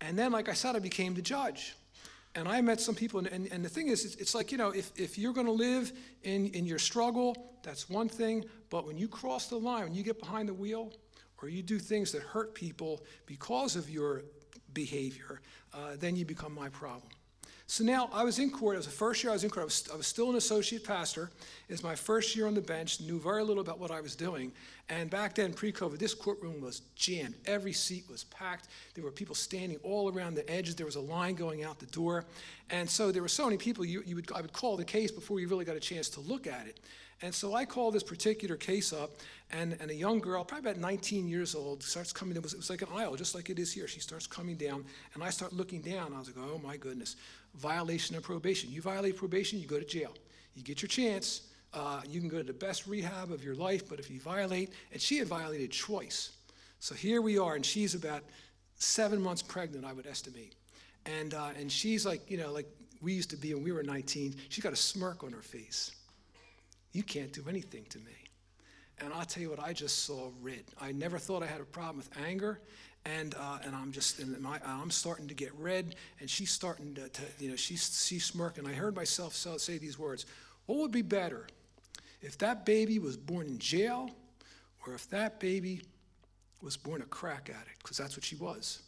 And 0.00 0.16
then, 0.16 0.30
like 0.30 0.48
I 0.48 0.52
said, 0.52 0.76
I 0.76 0.78
became 0.78 1.12
the 1.14 1.22
judge 1.22 1.74
and 2.36 2.46
I 2.46 2.60
met 2.60 2.80
some 2.80 2.94
people, 2.94 3.18
and, 3.18 3.28
and, 3.28 3.48
and 3.50 3.64
the 3.64 3.68
thing 3.68 3.88
is, 3.88 4.04
it's, 4.04 4.14
it's, 4.16 4.34
like, 4.34 4.52
you 4.52 4.58
know, 4.58 4.70
if, 4.70 4.92
if 4.94 5.18
you're 5.18 5.32
going 5.32 5.46
to 5.46 5.52
live 5.52 5.90
in, 6.22 6.48
in 6.48 6.66
your 6.66 6.78
struggle, 6.78 7.56
that's 7.62 7.88
one 7.88 8.08
thing. 8.08 8.44
But 8.68 8.86
when 8.86 8.98
you 8.98 9.08
cross 9.08 9.48
the 9.48 9.56
line, 9.56 9.84
when 9.84 9.94
you 9.94 10.02
get 10.02 10.20
behind 10.20 10.48
the 10.48 10.54
wheel, 10.54 10.92
or 11.42 11.48
you 11.48 11.62
do 11.62 11.78
things 11.78 12.12
that 12.12 12.22
hurt 12.22 12.54
people 12.54 13.02
because 13.24 13.74
of 13.74 13.88
your 13.88 14.22
behavior, 14.74 15.40
uh, 15.72 15.96
then 15.98 16.14
you 16.14 16.26
become 16.26 16.54
my 16.54 16.68
problem. 16.68 17.10
So 17.68 17.82
now 17.82 18.08
I 18.12 18.22
was 18.22 18.38
in 18.38 18.50
court. 18.50 18.74
It 18.74 18.78
was 18.78 18.86
the 18.86 18.92
first 18.92 19.24
year 19.24 19.32
I 19.32 19.34
was 19.34 19.42
in 19.42 19.50
court. 19.50 19.62
I 19.62 19.64
was, 19.64 19.88
I 19.92 19.96
was 19.96 20.06
still 20.06 20.30
an 20.30 20.36
associate 20.36 20.84
pastor. 20.84 21.30
It 21.68 21.72
was 21.72 21.82
my 21.82 21.96
first 21.96 22.36
year 22.36 22.46
on 22.46 22.54
the 22.54 22.60
bench, 22.60 23.00
knew 23.00 23.18
very 23.18 23.42
little 23.42 23.60
about 23.60 23.80
what 23.80 23.90
I 23.90 24.00
was 24.00 24.14
doing. 24.14 24.52
And 24.88 25.10
back 25.10 25.34
then, 25.34 25.52
pre 25.52 25.72
COVID, 25.72 25.98
this 25.98 26.14
courtroom 26.14 26.60
was 26.60 26.82
jammed. 26.94 27.34
Every 27.44 27.72
seat 27.72 28.04
was 28.08 28.22
packed. 28.24 28.68
There 28.94 29.02
were 29.02 29.10
people 29.10 29.34
standing 29.34 29.78
all 29.82 30.12
around 30.12 30.36
the 30.36 30.48
edges. 30.48 30.76
There 30.76 30.86
was 30.86 30.94
a 30.94 31.00
line 31.00 31.34
going 31.34 31.64
out 31.64 31.80
the 31.80 31.86
door. 31.86 32.24
And 32.70 32.88
so 32.88 33.10
there 33.10 33.22
were 33.22 33.28
so 33.28 33.44
many 33.44 33.56
people, 33.56 33.84
you, 33.84 34.02
you 34.06 34.14
would, 34.14 34.30
I 34.32 34.42
would 34.42 34.52
call 34.52 34.76
the 34.76 34.84
case 34.84 35.10
before 35.10 35.40
you 35.40 35.48
really 35.48 35.64
got 35.64 35.76
a 35.76 35.80
chance 35.80 36.08
to 36.10 36.20
look 36.20 36.46
at 36.46 36.68
it. 36.68 36.78
And 37.22 37.34
so 37.34 37.54
I 37.54 37.64
called 37.64 37.94
this 37.94 38.02
particular 38.02 38.56
case 38.56 38.92
up, 38.92 39.10
and, 39.50 39.76
and 39.80 39.90
a 39.90 39.94
young 39.94 40.18
girl, 40.18 40.44
probably 40.44 40.70
about 40.70 40.80
19 40.80 41.26
years 41.26 41.54
old, 41.54 41.82
starts 41.82 42.12
coming. 42.12 42.36
It 42.36 42.42
was, 42.42 42.52
it 42.52 42.58
was 42.58 42.68
like 42.68 42.82
an 42.82 42.88
aisle, 42.94 43.16
just 43.16 43.34
like 43.34 43.48
it 43.48 43.58
is 43.58 43.72
here. 43.72 43.88
She 43.88 44.00
starts 44.00 44.26
coming 44.26 44.56
down, 44.56 44.84
and 45.14 45.24
I 45.24 45.30
start 45.30 45.54
looking 45.54 45.80
down. 45.80 46.12
I 46.14 46.18
was 46.18 46.28
like, 46.28 46.36
oh 46.38 46.60
my 46.62 46.76
goodness, 46.76 47.16
violation 47.56 48.16
of 48.16 48.22
probation. 48.22 48.70
You 48.70 48.82
violate 48.82 49.16
probation, 49.16 49.58
you 49.58 49.66
go 49.66 49.78
to 49.78 49.84
jail. 49.84 50.12
You 50.54 50.62
get 50.62 50.82
your 50.82 50.88
chance. 50.88 51.42
Uh, 51.74 52.00
you 52.08 52.20
can 52.20 52.28
go 52.28 52.38
to 52.38 52.44
the 52.44 52.52
best 52.52 52.86
rehab 52.86 53.30
of 53.30 53.44
your 53.44 53.54
life, 53.54 53.88
but 53.88 53.98
if 53.98 54.10
you 54.10 54.20
violate, 54.20 54.72
and 54.92 55.00
she 55.00 55.18
had 55.18 55.28
violated 55.28 55.72
twice. 55.72 56.30
So 56.78 56.94
here 56.94 57.20
we 57.20 57.38
are, 57.38 57.54
and 57.54 57.64
she's 57.64 57.94
about 57.94 58.22
seven 58.76 59.20
months 59.20 59.42
pregnant, 59.42 59.84
I 59.84 59.92
would 59.92 60.06
estimate. 60.06 60.54
And, 61.04 61.34
uh, 61.34 61.50
and 61.58 61.70
she's 61.70 62.06
like, 62.06 62.30
you 62.30 62.38
know, 62.38 62.52
like 62.52 62.66
we 63.00 63.12
used 63.12 63.30
to 63.30 63.36
be 63.36 63.52
when 63.54 63.62
we 63.62 63.72
were 63.72 63.82
19. 63.82 64.36
She's 64.48 64.64
got 64.64 64.72
a 64.72 64.76
smirk 64.76 65.22
on 65.22 65.32
her 65.32 65.42
face. 65.42 65.92
You 66.92 67.02
can't 67.02 67.32
do 67.32 67.44
anything 67.48 67.84
to 67.90 67.98
me. 67.98 68.12
And 68.98 69.12
I'll 69.12 69.26
tell 69.26 69.42
you 69.42 69.50
what, 69.50 69.60
I 69.60 69.72
just 69.72 70.04
saw 70.04 70.30
red. 70.40 70.64
I 70.80 70.92
never 70.92 71.18
thought 71.18 71.42
I 71.42 71.46
had 71.46 71.60
a 71.60 71.64
problem 71.64 71.98
with 71.98 72.10
anger. 72.26 72.60
And, 73.06 73.36
uh, 73.38 73.58
and 73.64 73.74
I'm 73.74 73.92
just, 73.92 74.24
my, 74.40 74.58
I'm 74.66 74.90
starting 74.90 75.28
to 75.28 75.34
get 75.34 75.52
red, 75.54 75.94
and 76.18 76.28
she's 76.28 76.50
starting 76.50 76.92
to, 76.96 77.08
to, 77.08 77.22
you 77.38 77.48
know, 77.48 77.56
she's, 77.56 78.04
she's 78.04 78.24
smirking. 78.24 78.66
I 78.66 78.72
heard 78.72 78.96
myself 78.96 79.32
say 79.32 79.78
these 79.78 79.98
words 79.98 80.26
What 80.66 80.78
would 80.78 80.90
be 80.90 81.02
better 81.02 81.46
if 82.20 82.36
that 82.38 82.66
baby 82.66 82.98
was 82.98 83.16
born 83.16 83.46
in 83.46 83.58
jail 83.58 84.10
or 84.84 84.94
if 84.94 85.08
that 85.10 85.38
baby 85.38 85.82
was 86.60 86.76
born 86.76 87.00
a 87.00 87.04
crack 87.04 87.48
addict? 87.48 87.78
Because 87.78 87.96
that's 87.96 88.16
what 88.16 88.24
she 88.24 88.34
was. 88.34 88.80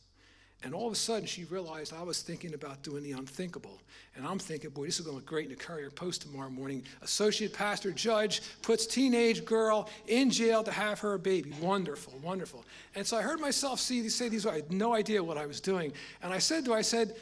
And 0.64 0.74
all 0.74 0.88
of 0.88 0.92
a 0.92 0.96
sudden, 0.96 1.24
she 1.26 1.44
realized 1.44 1.92
I 1.94 2.02
was 2.02 2.20
thinking 2.20 2.52
about 2.52 2.82
doing 2.82 3.04
the 3.04 3.12
unthinkable. 3.12 3.80
And 4.16 4.26
I'm 4.26 4.40
thinking, 4.40 4.70
boy, 4.70 4.86
this 4.86 4.98
is 4.98 5.06
going 5.06 5.12
to 5.12 5.18
look 5.18 5.26
great 5.26 5.44
in 5.44 5.50
the 5.50 5.56
Courier 5.56 5.90
Post 5.90 6.22
tomorrow 6.22 6.50
morning. 6.50 6.82
Associate 7.00 7.52
pastor 7.52 7.92
judge 7.92 8.42
puts 8.62 8.84
teenage 8.84 9.44
girl 9.44 9.88
in 10.08 10.30
jail 10.30 10.64
to 10.64 10.72
have 10.72 10.98
her 10.98 11.16
baby. 11.16 11.52
Wonderful, 11.60 12.18
wonderful. 12.22 12.64
And 12.96 13.06
so 13.06 13.16
I 13.16 13.22
heard 13.22 13.38
myself 13.38 13.78
see, 13.78 14.08
say 14.08 14.28
these. 14.28 14.46
I 14.46 14.56
had 14.56 14.72
no 14.72 14.94
idea 14.94 15.22
what 15.22 15.38
I 15.38 15.46
was 15.46 15.60
doing. 15.60 15.92
And 16.22 16.32
I 16.32 16.38
said 16.38 16.64
to 16.64 16.72
her, 16.72 16.76
I 16.76 16.82
said, 16.82 17.14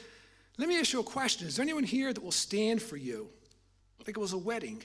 let 0.57 0.69
me 0.69 0.79
ask 0.81 0.95
you 0.95 1.01
a 1.01 1.05
question. 1.05 1.47
Is 1.47 1.57
there 1.57 1.63
anyone 1.63 1.85
here 1.85 2.15
that 2.15 2.23
will 2.23 2.33
stand 2.33 2.81
for 2.81 2.97
you? 2.97 3.29
Like 3.99 4.17
it 4.17 4.19
was 4.19 4.33
a 4.33 4.39
wedding. 4.39 4.83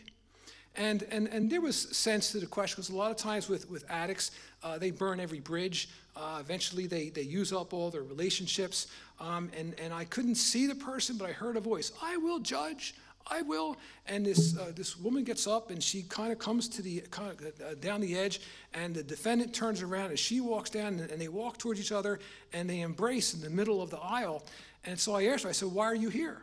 And, 0.76 1.04
and, 1.04 1.28
and 1.28 1.50
there 1.50 1.62
was 1.62 1.76
sense 1.96 2.32
to 2.32 2.40
the 2.40 2.46
question 2.46 2.78
because 2.78 2.90
a 2.90 2.96
lot 2.96 3.12
of 3.12 3.18
times 3.18 3.50
with, 3.50 3.70
with 3.70 3.84
addicts, 3.90 4.32
uh, 4.64 4.78
they 4.78 4.92
burn 4.92 5.20
every 5.20 5.40
bridge. 5.40 5.90
Uh, 6.16 6.38
eventually, 6.40 6.88
they, 6.88 7.10
they 7.10 7.22
use 7.22 7.52
up 7.52 7.74
all 7.74 7.90
their 7.90 8.04
relationships. 8.04 8.88
Um, 9.20 9.52
and, 9.58 9.78
and 9.80 9.94
I 9.94 10.06
couldn't 10.06 10.36
see 10.36 10.68
the 10.68 10.76
person, 10.76 11.18
but 11.18 11.30
I 11.30 11.34
heard 11.34 11.58
a 11.58 11.60
voice 11.60 11.92
I 12.02 12.18
will 12.18 12.40
judge. 12.40 12.96
I 13.28 13.42
will. 13.44 13.78
And 14.08 14.26
this, 14.26 14.58
uh, 14.58 14.72
this 14.76 14.98
woman 14.98 15.24
gets 15.24 15.46
up 15.46 15.70
and 15.70 15.82
she 15.82 16.04
kind 16.04 16.32
of 16.32 16.40
comes 16.40 16.68
to 16.70 16.82
the, 16.82 17.02
kind 17.12 17.32
of, 17.32 17.62
uh, 17.62 17.76
down 17.76 18.02
the 18.02 18.18
edge, 18.18 18.42
and 18.74 18.96
the 18.96 19.04
defendant 19.04 19.54
turns 19.54 19.82
around 19.82 20.10
and 20.10 20.20
she 20.20 20.42
walks 20.42 20.70
down, 20.70 21.00
and, 21.00 21.12
and 21.12 21.22
they 21.22 21.28
walk 21.28 21.58
towards 21.58 21.80
each 21.80 21.92
other 21.92 22.20
and 22.52 22.70
they 22.70 22.82
embrace 22.82 23.34
in 23.34 23.42
the 23.42 23.50
middle 23.50 23.82
of 23.82 23.90
the 23.90 24.00
aisle. 24.00 24.44
And 24.86 25.00
so 25.00 25.14
I 25.14 25.26
asked 25.26 25.44
her, 25.44 25.50
I 25.50 25.54
said, 25.54 25.72
Why 25.72 25.86
are 25.86 25.96
you 25.96 26.10
here? 26.10 26.42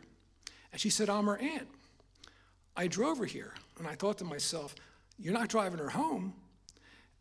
And 0.71 0.79
she 0.79 0.89
said, 0.89 1.09
I'm 1.09 1.25
her 1.25 1.37
aunt. 1.37 1.67
I 2.77 2.87
drove 2.87 3.17
her 3.17 3.25
here. 3.25 3.53
And 3.79 3.87
I 3.87 3.95
thought 3.95 4.17
to 4.19 4.25
myself, 4.25 4.75
You're 5.17 5.33
not 5.33 5.49
driving 5.49 5.79
her 5.79 5.89
home. 5.89 6.33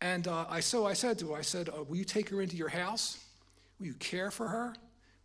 And 0.00 0.28
uh, 0.28 0.46
I, 0.48 0.60
so 0.60 0.86
I 0.86 0.92
said 0.92 1.18
to 1.20 1.32
her, 1.32 1.38
I 1.38 1.42
said, 1.42 1.68
uh, 1.68 1.82
Will 1.84 1.96
you 1.96 2.04
take 2.04 2.28
her 2.28 2.42
into 2.42 2.56
your 2.56 2.68
house? 2.68 3.24
Will 3.78 3.86
you 3.86 3.94
care 3.94 4.30
for 4.30 4.48
her? 4.48 4.74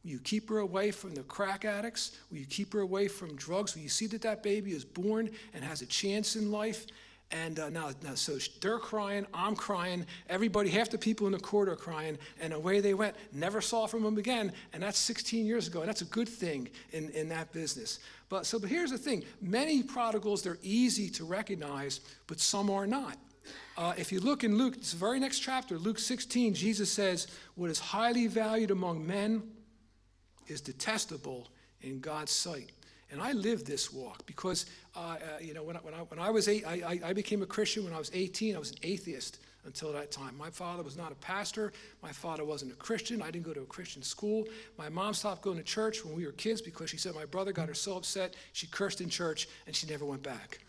Will 0.04 0.12
you 0.12 0.20
keep 0.20 0.50
her 0.50 0.60
away 0.60 0.92
from 0.92 1.16
the 1.16 1.24
crack 1.24 1.66
addicts? 1.66 2.18
Will 2.32 2.38
you 2.38 2.46
keep 2.46 2.74
her 2.74 2.82
away 2.82 3.08
from 3.08 3.36
drugs? 3.36 3.76
Will 3.76 3.82
you 3.82 3.90
see 3.90 4.08
that 4.08 4.22
that 4.22 4.44
baby 4.44 4.72
is 4.72 4.86
born 4.86 5.30
and 5.54 5.64
has 5.64 5.82
a 5.82 5.86
chance 5.86 6.36
in 6.36 6.52
life? 6.52 6.86
And 7.32 7.58
uh, 7.58 7.70
now, 7.70 7.90
now, 8.04 8.14
so 8.14 8.38
they're 8.62 8.78
crying, 8.78 9.26
I'm 9.34 9.56
crying, 9.56 10.06
everybody, 10.30 10.70
half 10.70 10.92
the 10.92 11.00
people 11.00 11.26
in 11.26 11.34
the 11.34 11.40
court 11.40 11.68
are 11.68 11.76
crying, 11.76 12.20
and 12.40 12.54
away 12.54 12.80
they 12.80 12.94
went. 12.94 13.16
Never 13.32 13.60
saw 13.60 13.88
from 13.88 14.04
them 14.04 14.20
again, 14.20 14.52
and 14.72 14.84
that's 14.84 15.00
16 15.00 15.44
years 15.44 15.68
ago, 15.68 15.80
and 15.80 15.90
that's 15.90 16.04
a 16.04 16.06
good 16.06 16.30
thing 16.30 16.70
in, 16.92 17.10
in 17.10 17.30
that 17.30 17.52
business. 17.52 18.00
But 18.34 18.48
so, 18.48 18.58
but 18.58 18.68
here's 18.68 18.90
the 18.90 18.98
thing: 18.98 19.24
many 19.44 19.84
prodigals 19.84 20.42
they're 20.42 20.58
easy 20.64 21.08
to 21.12 21.24
recognize, 21.24 22.00
but 22.26 22.40
some 22.40 22.72
are 22.72 22.88
not. 22.88 23.16
Uh, 23.78 23.94
if 23.96 24.12
you 24.12 24.20
look 24.20 24.44
in 24.44 24.58
Luke, 24.58 24.74
the 24.74 24.96
very 24.96 25.20
next 25.20 25.38
chapter, 25.38 25.78
Luke 25.78 26.00
16, 26.00 26.56
Jesus 26.56 26.92
says, 26.92 27.28
What 27.54 27.70
is 27.70 27.78
highly 27.78 28.26
valued 28.26 28.72
among 28.72 29.06
men 29.06 29.44
is 30.48 30.62
detestable 30.62 31.48
in 31.82 32.00
God's 32.00 32.32
sight. 32.32 32.72
And 33.12 33.22
I 33.22 33.34
lived 33.34 33.68
this 33.68 33.94
walk 33.94 34.26
because, 34.26 34.66
uh, 34.96 35.00
uh, 35.00 35.18
you 35.40 35.54
know, 35.54 35.62
when 35.62 35.78
I, 35.78 35.80
when 35.82 35.94
I, 35.94 35.98
when 35.98 36.20
I 36.20 36.32
was 36.32 36.48
eight, 36.48 36.66
I, 36.66 37.02
I 37.06 37.14
became 37.14 37.44
a 37.44 37.46
Christian 37.46 37.84
when 37.84 37.94
I 37.94 38.00
was 38.00 38.10
18. 38.16 38.56
I 38.56 38.60
was 38.60 38.72
an 38.72 38.80
atheist 38.82 39.38
until 39.66 39.92
that 39.94 40.12
time. 40.12 40.38
My 40.38 40.50
father 40.50 40.84
was 40.84 40.98
not 40.98 41.12
a 41.12 41.16
pastor. 41.16 41.72
My 42.02 42.12
father 42.12 42.44
wasn't 42.44 42.72
a 42.72 42.76
Christian. 42.76 43.22
I 43.22 43.32
didn't 43.32 43.46
go 43.46 43.54
to 43.54 43.62
a 43.62 43.66
Christian 43.66 44.04
school. 44.04 44.46
My 44.78 44.90
mom 44.90 45.14
stopped 45.14 45.42
going 45.42 45.58
to 45.58 45.64
church 45.64 46.04
when 46.04 46.16
we 46.16 46.26
were 46.26 46.32
kids 46.34 46.62
because 46.62 46.90
she 46.90 46.98
said 46.98 47.16
my 47.16 47.26
brother 47.26 47.52
got 47.52 47.68
her 47.68 47.74
so 47.74 47.98
upset 47.98 48.36
she 48.52 48.68
cursed 48.68 49.02
in 49.02 49.10
church 49.10 49.48
and 49.68 49.76
she 49.76 49.88
never 49.88 50.06
went 50.06 50.24
back. 50.24 50.60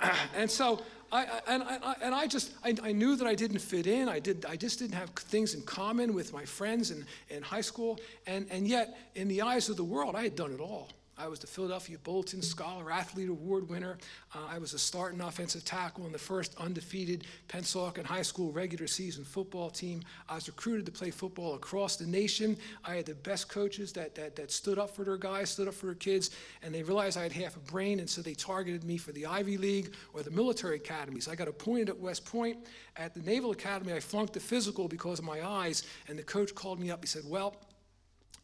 and 0.36 0.50
so 0.50 0.80
I, 1.12 1.26
and, 1.48 1.62
I, 1.62 1.94
and 2.02 2.14
I 2.14 2.26
just 2.26 2.52
I, 2.64 2.74
I 2.82 2.92
knew 2.92 3.16
that 3.16 3.26
I 3.26 3.34
didn't 3.34 3.58
fit 3.58 3.86
in. 3.86 4.08
I 4.08 4.20
did 4.20 4.46
I 4.46 4.56
just 4.56 4.78
didn't 4.78 4.94
have 4.94 5.10
things 5.10 5.54
in 5.54 5.62
common 5.62 6.14
with 6.14 6.32
my 6.32 6.44
friends 6.44 6.90
in, 6.90 7.04
in 7.28 7.42
high 7.42 7.60
school. 7.60 7.98
And, 8.26 8.46
and 8.50 8.66
yet, 8.66 8.96
in 9.16 9.26
the 9.26 9.42
eyes 9.42 9.68
of 9.68 9.76
the 9.76 9.84
world, 9.84 10.14
I 10.14 10.22
had 10.22 10.36
done 10.36 10.52
it 10.52 10.60
all. 10.60 10.88
I 11.20 11.28
was 11.28 11.38
the 11.38 11.46
Philadelphia 11.46 11.98
Bulletin 12.02 12.40
Scholar 12.40 12.90
Athlete 12.90 13.28
Award 13.28 13.68
winner. 13.68 13.98
Uh, 14.34 14.38
I 14.48 14.58
was 14.58 14.72
a 14.72 14.78
starting 14.78 15.20
offensive 15.20 15.66
tackle 15.66 16.06
in 16.06 16.12
the 16.12 16.18
first 16.18 16.54
undefeated 16.56 17.26
Pennsauken 17.46 18.04
High 18.04 18.22
School 18.22 18.52
regular 18.52 18.86
season 18.86 19.24
football 19.24 19.68
team. 19.68 20.00
I 20.30 20.36
was 20.36 20.48
recruited 20.48 20.86
to 20.86 20.92
play 20.92 21.10
football 21.10 21.56
across 21.56 21.96
the 21.96 22.06
nation. 22.06 22.56
I 22.86 22.94
had 22.94 23.04
the 23.04 23.16
best 23.16 23.50
coaches 23.50 23.92
that, 23.92 24.14
that, 24.14 24.34
that 24.36 24.50
stood 24.50 24.78
up 24.78 24.96
for 24.96 25.04
their 25.04 25.18
guys, 25.18 25.50
stood 25.50 25.68
up 25.68 25.74
for 25.74 25.86
their 25.86 25.94
kids, 25.94 26.30
and 26.62 26.74
they 26.74 26.82
realized 26.82 27.18
I 27.18 27.24
had 27.24 27.32
half 27.32 27.54
a 27.54 27.60
brain, 27.60 28.00
and 28.00 28.08
so 28.08 28.22
they 28.22 28.34
targeted 28.34 28.84
me 28.84 28.96
for 28.96 29.12
the 29.12 29.26
Ivy 29.26 29.58
League 29.58 29.92
or 30.14 30.22
the 30.22 30.30
military 30.30 30.76
academies. 30.76 31.28
I 31.28 31.34
got 31.34 31.48
appointed 31.48 31.90
at 31.90 31.98
West 31.98 32.24
Point. 32.24 32.56
At 32.96 33.12
the 33.12 33.20
Naval 33.20 33.50
Academy, 33.50 33.92
I 33.92 34.00
flunked 34.00 34.32
the 34.32 34.40
physical 34.40 34.88
because 34.88 35.18
of 35.18 35.26
my 35.26 35.46
eyes, 35.46 35.82
and 36.08 36.18
the 36.18 36.22
coach 36.22 36.54
called 36.54 36.80
me 36.80 36.90
up. 36.90 37.02
He 37.02 37.06
said, 37.08 37.24
Well, 37.26 37.56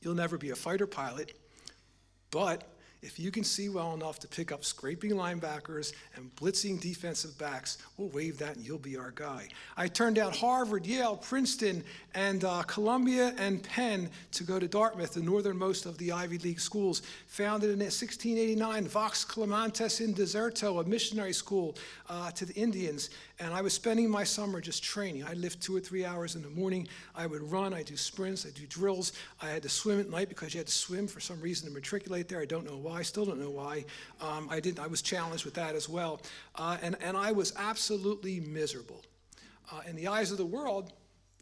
you'll 0.03 0.15
never 0.15 0.37
be 0.37 0.51
a 0.51 0.57
fighter 0.57 0.87
pilot. 0.87 1.33
But 2.37 2.64
if 3.07 3.21
you 3.21 3.31
can 3.31 3.45
see 3.45 3.69
well 3.69 3.95
enough 3.95 4.19
to 4.19 4.27
pick 4.27 4.51
up 4.51 4.64
scraping 4.64 5.12
linebackers 5.12 5.92
and 6.16 6.35
blitzing 6.35 6.81
defensive 6.81 7.38
backs, 7.38 7.79
we'll 7.97 8.09
waive 8.09 8.37
that 8.38 8.57
and 8.57 8.66
you'll 8.66 8.79
be 8.79 8.97
our 8.97 9.12
guy. 9.12 9.49
I 9.77 9.87
turned 9.87 10.16
down 10.16 10.33
Harvard, 10.33 10.85
Yale, 10.85 11.16
Princeton, 11.16 11.85
and 12.14 12.45
uh, 12.45 12.62
Columbia 12.64 13.33
and 13.38 13.62
Penn 13.62 14.11
to 14.33 14.42
go 14.42 14.59
to 14.59 14.66
Dartmouth, 14.66 15.14
the 15.14 15.23
northernmost 15.23 15.87
of 15.87 15.97
the 15.99 16.11
Ivy 16.11 16.38
League 16.38 16.61
schools. 16.61 17.03
Founded 17.29 17.71
in 17.71 17.79
1689, 17.79 18.88
Vox 18.88 19.25
Clamantis 19.25 20.01
in 20.01 20.12
Deserto, 20.12 20.85
a 20.85 20.88
missionary 20.88 21.33
school 21.33 21.77
uh, 22.09 22.31
to 22.33 22.45
the 22.45 22.55
Indians. 22.55 23.11
And 23.38 23.53
I 23.53 23.61
was 23.61 23.75
spending 23.75 24.09
my 24.09 24.25
summer 24.25 24.61
just 24.61 24.83
training. 24.83 25.25
I 25.25 25.35
lift 25.35 25.62
two 25.62 25.77
or 25.77 25.81
three 25.81 26.05
hours 26.05 26.37
in 26.37 26.42
the 26.42 26.49
morning. 26.49 26.88
I 27.14 27.27
would 27.27 27.42
run, 27.53 27.75
I 27.75 27.83
do 27.83 27.97
sprints, 27.97 28.47
I 28.47 28.51
do 28.51 28.66
drills. 28.66 29.12
I 29.42 29.51
had 29.51 29.62
to 29.62 29.69
swim 29.69 30.01
at 30.01 30.09
night 30.09 30.29
because 30.29 30.55
you 30.55 30.59
had 30.59 30.66
to 30.66 30.73
swim 30.73 31.07
for 31.07 31.21
some 31.21 31.40
reason 31.40 31.69
to 31.69 31.75
matriculate 31.75 32.29
there. 32.29 32.40
I 32.40 32.47
don't 32.47 32.64
know 32.64 32.79
why, 32.79 32.96
still 33.03 33.25
don't 33.25 33.41
know 33.41 33.51
why. 33.51 33.85
Um, 34.21 34.49
I, 34.51 34.61
did, 34.61 34.79
I 34.79 34.87
was 34.87 35.03
challenged 35.03 35.45
with 35.45 35.55
that 35.55 35.75
as 35.75 35.89
well. 35.89 36.21
Uh, 36.55 36.77
and, 36.83 36.97
and 37.01 37.17
I 37.17 37.33
was 37.33 37.53
absolutely 37.57 38.41
miserable. 38.41 39.03
Uh, 39.73 39.81
in 39.89 39.97
the 39.97 40.09
eyes 40.09 40.31
of 40.31 40.39
the 40.39 40.47
world, 40.47 40.93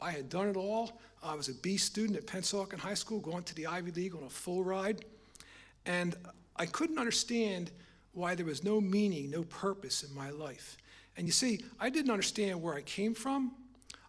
I 0.00 0.10
had 0.10 0.28
done 0.28 0.48
it 0.48 0.56
all. 0.56 1.00
I 1.22 1.34
was 1.34 1.48
a 1.48 1.54
B 1.54 1.76
student 1.76 2.18
at 2.18 2.26
Pennsauken 2.26 2.78
High 2.78 2.94
School, 2.94 3.20
going 3.20 3.44
to 3.44 3.54
the 3.54 3.66
Ivy 3.66 3.92
League 3.92 4.14
on 4.14 4.24
a 4.24 4.30
full 4.30 4.62
ride. 4.62 5.04
And 5.86 6.16
I 6.56 6.66
couldn't 6.66 6.98
understand 6.98 7.70
why 8.12 8.34
there 8.34 8.46
was 8.46 8.62
no 8.62 8.80
meaning, 8.80 9.30
no 9.30 9.42
purpose 9.44 10.02
in 10.02 10.14
my 10.14 10.30
life. 10.30 10.76
And 11.16 11.26
you 11.26 11.32
see, 11.32 11.64
I 11.80 11.90
didn't 11.90 12.10
understand 12.10 12.60
where 12.60 12.74
I 12.74 12.82
came 12.82 13.14
from. 13.14 13.52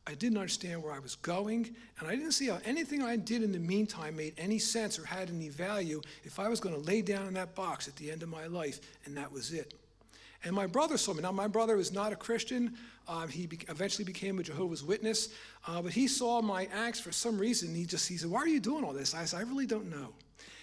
I 0.08 0.14
didn't 0.14 0.38
understand 0.38 0.84
where 0.84 0.94
I 0.94 1.00
was 1.00 1.16
going. 1.16 1.76
And 2.00 2.08
I 2.08 2.16
didn't 2.16 2.34
see 2.34 2.48
how 2.48 2.60
anything 2.64 3.02
I 3.02 3.16
did 3.16 3.42
in 3.42 3.52
the 3.52 3.60
meantime 3.60 4.18
made 4.18 4.34
any 4.38 4.60
sense 4.60 5.00
or 5.00 5.06
had 5.06 5.30
any 5.30 5.50
value 5.50 6.02
if 6.24 6.40
I 6.40 6.48
was 6.48 6.60
going 6.60 6.76
to 6.76 6.82
lay 6.82 7.02
down 7.02 7.28
in 7.28 7.34
that 7.34 7.56
box 7.56 7.88
at 7.88 7.96
the 7.96 8.12
end 8.12 8.22
of 8.22 8.30
my 8.30 8.46
life, 8.46 8.80
and 9.06 9.18
that 9.18 9.32
was 9.32 9.52
it. 9.52 9.74
And 10.44 10.56
my 10.56 10.68
brother 10.68 10.98
saw 10.98 11.14
me. 11.14 11.24
Now, 11.24 11.32
my 11.32 11.48
brother 11.48 11.76
was 11.76 11.92
not 11.92 12.14
a 12.14 12.16
Christian. 12.16 12.76
Um, 13.08 13.30
he 13.30 13.48
be- 13.48 13.60
eventually 13.68 14.06
became 14.06 14.38
a 14.38 14.44
Jehovah's 14.44 14.84
Witness. 14.84 15.30
Uh, 15.66 15.82
but 15.82 15.92
he 15.92 16.08
saw 16.08 16.40
my 16.42 16.68
acts 16.72 17.00
for 17.00 17.12
some 17.12 17.40
reason. 17.40 17.74
He 17.74 17.86
just 17.86 18.08
he 18.08 18.18
said, 18.18 18.30
"Why 18.30 18.42
are 18.42 18.48
you 18.48 18.60
doing 18.60 18.84
all 18.84 18.94
this?" 18.94 19.16
I 19.16 19.26
said, 19.26 19.40
"I 19.40 19.44
really 19.44 19.66
don't 19.66 19.90
know." 19.90 20.14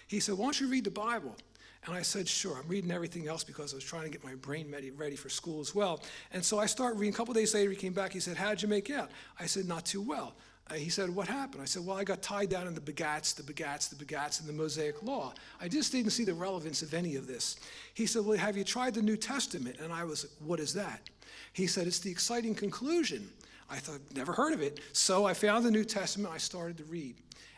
He 0.06 0.20
said, 0.20 0.36
"Why 0.36 0.44
don't 0.44 0.60
you 0.60 0.68
read 0.68 0.84
the 0.84 0.90
Bible?" 0.92 1.36
And 1.84 1.94
I 1.94 2.02
said, 2.02 2.28
"Sure." 2.28 2.56
I'm 2.56 2.68
reading 2.68 2.90
everything 2.90 3.26
else 3.26 3.42
because 3.42 3.72
I 3.72 3.76
was 3.76 3.84
trying 3.84 4.04
to 4.04 4.10
get 4.10 4.22
my 4.22 4.34
brain 4.36 4.72
ready, 4.96 5.16
for 5.16 5.28
school 5.28 5.60
as 5.60 5.74
well. 5.74 6.02
And 6.32 6.44
so 6.44 6.58
I 6.58 6.66
started 6.66 6.98
reading. 6.98 7.14
A 7.14 7.16
couple 7.16 7.34
days 7.34 7.54
later, 7.54 7.70
he 7.70 7.76
came 7.76 7.92
back. 7.92 8.12
He 8.12 8.20
said, 8.20 8.36
"How'd 8.36 8.62
you 8.62 8.68
make 8.68 8.90
out?" 8.90 9.10
I 9.40 9.46
said, 9.46 9.66
"Not 9.66 9.84
too 9.84 10.00
well." 10.00 10.34
Uh, 10.70 10.74
he 10.74 10.88
said, 10.88 11.10
What 11.10 11.28
happened? 11.28 11.62
I 11.62 11.66
said, 11.66 11.84
Well, 11.84 11.96
I 11.96 12.04
got 12.04 12.22
tied 12.22 12.48
down 12.48 12.66
in 12.66 12.74
the 12.74 12.80
begats, 12.80 13.34
the 13.34 13.42
begats, 13.42 13.88
the 13.90 14.02
begats, 14.02 14.40
and 14.40 14.48
the 14.48 14.52
Mosaic 14.52 15.02
Law. 15.02 15.34
I 15.60 15.68
just 15.68 15.92
didn't 15.92 16.12
see 16.12 16.24
the 16.24 16.34
relevance 16.34 16.82
of 16.82 16.94
any 16.94 17.16
of 17.16 17.26
this. 17.26 17.56
He 17.94 18.06
said, 18.06 18.24
Well, 18.24 18.38
have 18.38 18.56
you 18.56 18.64
tried 18.64 18.94
the 18.94 19.02
New 19.02 19.16
Testament? 19.16 19.76
And 19.80 19.92
I 19.92 20.04
was, 20.04 20.26
What 20.38 20.60
is 20.60 20.72
that? 20.74 21.10
He 21.52 21.66
said, 21.66 21.86
It's 21.86 21.98
the 21.98 22.10
exciting 22.10 22.54
conclusion. 22.54 23.28
I 23.68 23.76
thought, 23.76 24.00
Never 24.14 24.32
heard 24.32 24.52
of 24.52 24.62
it. 24.62 24.80
So 24.92 25.24
I 25.24 25.34
found 25.34 25.64
the 25.64 25.70
New 25.70 25.84
Testament, 25.84 26.32
I 26.32 26.38
started 26.38 26.78
to 26.78 26.84
read. 26.84 27.16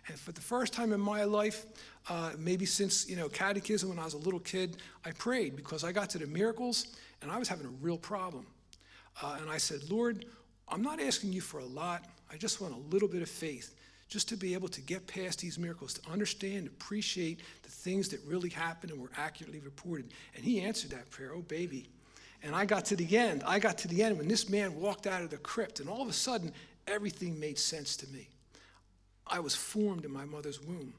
And 0.09 0.19
for 0.19 0.33
the 0.33 0.41
first 0.41 0.73
time 0.73 0.93
in 0.93 1.01
my 1.01 1.25
life, 1.25 1.67
uh, 2.09 2.33
maybe 2.39 2.67
since 2.67 3.09
you 3.09 3.17
know 3.17 3.29
catechism 3.29 3.89
when 3.89 3.99
I 3.99 4.05
was 4.05 4.15
a 4.15 4.19
little 4.19 4.41
kid, 4.41 4.77
I 5.05 5.13
prayed 5.13 5.57
because 5.57 5.85
I 5.85 5.93
got 5.93 6.11
to 6.11 6.19
the 6.19 6.27
miracles 6.27 6.89
and 7.23 7.31
I 7.31 7.39
was 7.39 7.49
having 7.49 7.67
a 7.67 7.75
real 7.81 7.97
problem. 7.97 8.47
Uh, 9.23 9.39
and 9.41 9.51
I 9.51 9.57
said, 9.57 9.89
Lord, 9.91 10.27
I'm 10.69 10.83
not 10.83 11.01
asking 11.01 11.33
you 11.33 11.41
for 11.41 11.61
a 11.61 11.65
lot. 11.65 12.05
I 12.31 12.37
just 12.37 12.61
want 12.61 12.75
a 12.75 12.95
little 12.95 13.09
bit 13.09 13.23
of 13.23 13.29
faith, 13.29 13.75
just 14.09 14.29
to 14.31 14.37
be 14.37 14.55
able 14.55 14.69
to 14.69 14.81
get 14.81 15.07
past 15.07 15.39
these 15.39 15.59
miracles, 15.59 15.95
to 15.95 16.11
understand, 16.11 16.67
appreciate 16.67 17.41
the 17.63 17.71
things 17.71 18.09
that 18.09 18.21
really 18.27 18.49
happened 18.49 18.93
and 18.93 19.01
were 19.01 19.11
accurately 19.17 19.61
reported. 19.61 20.11
And 20.35 20.45
he 20.45 20.61
answered 20.61 20.91
that 20.91 21.11
prayer, 21.11 21.33
oh 21.35 21.43
baby. 21.43 21.89
And 22.43 22.55
I 22.55 22.67
got 22.67 22.85
to 22.87 22.97
the 22.97 23.17
end. 23.17 23.43
I 23.47 23.59
got 23.59 23.79
to 23.79 23.89
the 23.89 24.03
end 24.03 24.19
when 24.19 24.29
this 24.29 24.51
man 24.51 24.79
walked 24.79 25.07
out 25.07 25.23
of 25.23 25.31
the 25.31 25.39
crypt, 25.39 25.81
and 25.81 25.89
all 25.89 26.03
of 26.03 26.09
a 26.09 26.13
sudden, 26.13 26.53
everything 26.87 27.41
made 27.41 27.59
sense 27.59 27.97
to 27.97 28.07
me. 28.09 28.29
I 29.27 29.41
was 29.41 29.55
formed 29.55 30.05
in 30.05 30.13
my 30.13 30.25
mother's 30.25 30.61
womb. 30.61 30.95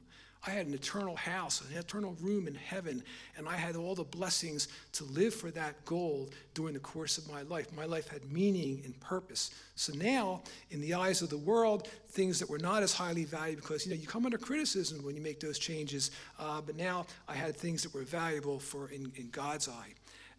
I 0.46 0.50
had 0.50 0.66
an 0.66 0.74
eternal 0.74 1.16
house, 1.16 1.60
an 1.68 1.76
eternal 1.76 2.16
room 2.20 2.46
in 2.46 2.54
heaven, 2.54 3.02
and 3.36 3.48
I 3.48 3.56
had 3.56 3.74
all 3.74 3.96
the 3.96 4.04
blessings 4.04 4.68
to 4.92 5.04
live 5.04 5.34
for 5.34 5.50
that 5.50 5.84
goal 5.84 6.30
during 6.54 6.74
the 6.74 6.80
course 6.80 7.18
of 7.18 7.28
my 7.30 7.42
life. 7.42 7.72
My 7.74 7.84
life 7.84 8.06
had 8.08 8.30
meaning 8.30 8.80
and 8.84 8.98
purpose. 9.00 9.50
So 9.74 9.92
now, 9.94 10.42
in 10.70 10.80
the 10.80 10.94
eyes 10.94 11.20
of 11.20 11.30
the 11.30 11.38
world, 11.38 11.88
things 12.10 12.38
that 12.38 12.48
were 12.48 12.60
not 12.60 12.84
as 12.84 12.92
highly 12.92 13.24
valued 13.24 13.60
because 13.60 13.86
you 13.86 13.92
know 13.92 14.00
you 14.00 14.06
come 14.06 14.24
under 14.24 14.38
criticism 14.38 15.04
when 15.04 15.16
you 15.16 15.22
make 15.22 15.40
those 15.40 15.58
changes. 15.58 16.12
Uh, 16.38 16.60
but 16.60 16.76
now 16.76 17.06
I 17.26 17.34
had 17.34 17.56
things 17.56 17.82
that 17.82 17.92
were 17.92 18.04
valuable 18.04 18.60
for 18.60 18.88
in, 18.90 19.10
in 19.16 19.30
God's 19.30 19.68
eye. 19.68 19.94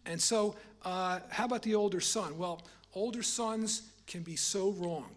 And 0.06 0.20
so, 0.20 0.56
uh, 0.86 1.20
how 1.28 1.44
about 1.44 1.62
the 1.62 1.74
older 1.74 2.00
son? 2.00 2.38
Well, 2.38 2.62
older 2.94 3.22
sons 3.22 3.82
can 4.06 4.22
be 4.22 4.36
so 4.36 4.70
wrong. 4.70 5.10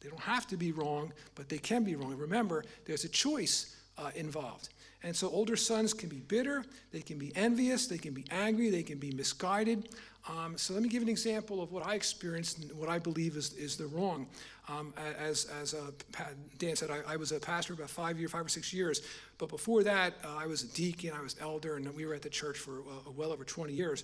They 0.00 0.08
don't 0.08 0.20
have 0.20 0.46
to 0.48 0.56
be 0.56 0.72
wrong, 0.72 1.12
but 1.34 1.48
they 1.48 1.58
can 1.58 1.84
be 1.84 1.96
wrong. 1.96 2.16
Remember, 2.16 2.64
there's 2.84 3.04
a 3.04 3.08
choice 3.08 3.76
uh, 3.98 4.10
involved. 4.14 4.68
And 5.02 5.14
so 5.14 5.28
older 5.28 5.56
sons 5.56 5.94
can 5.94 6.08
be 6.08 6.20
bitter, 6.20 6.64
they 6.90 7.00
can 7.00 7.18
be 7.18 7.34
envious, 7.36 7.86
they 7.86 7.98
can 7.98 8.12
be 8.12 8.24
angry, 8.30 8.70
they 8.70 8.82
can 8.82 8.98
be 8.98 9.12
misguided. 9.12 9.90
Um, 10.28 10.58
so 10.58 10.74
let 10.74 10.82
me 10.82 10.88
give 10.88 11.02
an 11.02 11.08
example 11.08 11.62
of 11.62 11.70
what 11.70 11.86
I 11.86 11.94
experienced 11.94 12.58
and 12.58 12.72
what 12.72 12.88
I 12.88 12.98
believe 12.98 13.36
is, 13.36 13.52
is 13.52 13.76
the 13.76 13.86
wrong. 13.86 14.26
Um, 14.68 14.92
as 14.98 15.44
as 15.62 15.76
Dan 16.58 16.74
said, 16.74 16.90
I, 16.90 17.12
I, 17.12 17.16
was 17.16 17.30
a 17.30 17.38
pastor 17.38 17.74
about 17.74 17.88
five 17.88 18.18
years, 18.18 18.32
five 18.32 18.44
or 18.44 18.48
six 18.48 18.72
years. 18.72 19.02
But 19.38 19.48
before 19.48 19.84
that, 19.84 20.14
uh, 20.24 20.34
I 20.36 20.46
was 20.46 20.64
a 20.64 20.68
deacon, 20.68 21.12
I 21.16 21.22
was 21.22 21.36
elder, 21.40 21.76
and 21.76 21.94
we 21.94 22.04
were 22.04 22.14
at 22.14 22.22
the 22.22 22.28
church 22.28 22.58
for 22.58 22.80
uh, 22.80 23.10
well 23.14 23.30
over 23.30 23.44
20 23.44 23.72
years. 23.72 24.02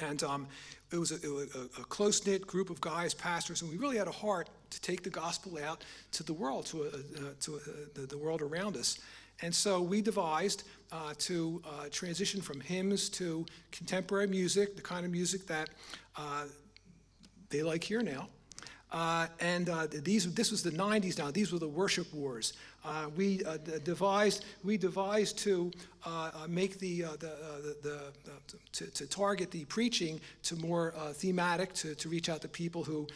And 0.00 0.22
um, 0.22 0.46
it 0.92 0.96
was, 0.96 1.12
a, 1.12 1.28
a, 1.28 1.80
a 1.80 1.84
close 1.84 2.26
knit 2.26 2.46
group 2.46 2.70
of 2.70 2.80
guys, 2.80 3.14
pastors, 3.14 3.62
and 3.62 3.70
we 3.70 3.76
really 3.76 3.96
had 3.96 4.08
a 4.08 4.12
heart 4.12 4.48
to 4.70 4.80
take 4.80 5.02
the 5.02 5.10
gospel 5.10 5.58
out 5.62 5.84
to 6.12 6.22
the 6.22 6.32
world, 6.32 6.66
to, 6.66 6.84
uh, 6.84 6.88
to 7.40 7.56
uh, 7.56 7.58
the, 7.94 8.00
the, 8.02 8.18
world 8.18 8.40
around 8.40 8.76
us. 8.76 8.98
And 9.42 9.54
so 9.54 9.80
we 9.80 10.02
devised 10.02 10.64
uh, 10.92 11.14
to 11.18 11.62
uh, 11.64 11.86
transition 11.90 12.40
from 12.40 12.60
hymns 12.60 13.08
to 13.10 13.46
contemporary 13.72 14.26
music, 14.26 14.76
the 14.76 14.82
kind 14.82 15.04
of 15.04 15.12
music 15.12 15.46
that 15.46 15.70
uh, 16.16 16.44
they 17.48 17.62
like 17.62 17.84
here 17.84 18.02
now. 18.02 18.28
And 19.40 19.66
these, 20.04 20.32
this 20.34 20.50
was 20.50 20.62
the 20.62 20.70
90s 20.70 21.18
now. 21.18 21.30
These 21.30 21.52
were 21.52 21.58
the 21.58 21.68
worship 21.68 22.12
wars. 22.12 22.52
Uh, 22.84 23.06
we 23.16 23.44
uh, 23.44 23.58
devised 23.84 24.44
we 24.64 24.78
devised 24.78 25.36
to 25.38 25.70
uh, 26.06 26.30
uh, 26.32 26.46
make 26.48 26.78
the 26.78 27.02
the, 27.02 27.32
the, 27.82 28.00
the 28.24 28.40
to, 28.72 28.86
to, 28.86 29.06
target 29.06 29.50
the 29.50 29.64
preaching 29.66 30.18
to 30.42 30.56
more 30.56 30.94
thematic 31.14 31.74
to, 31.74 31.94
to 31.94 32.08
reach 32.08 32.28
out 32.28 32.40
to 32.40 32.48
people 32.48 32.82
who 32.82 33.06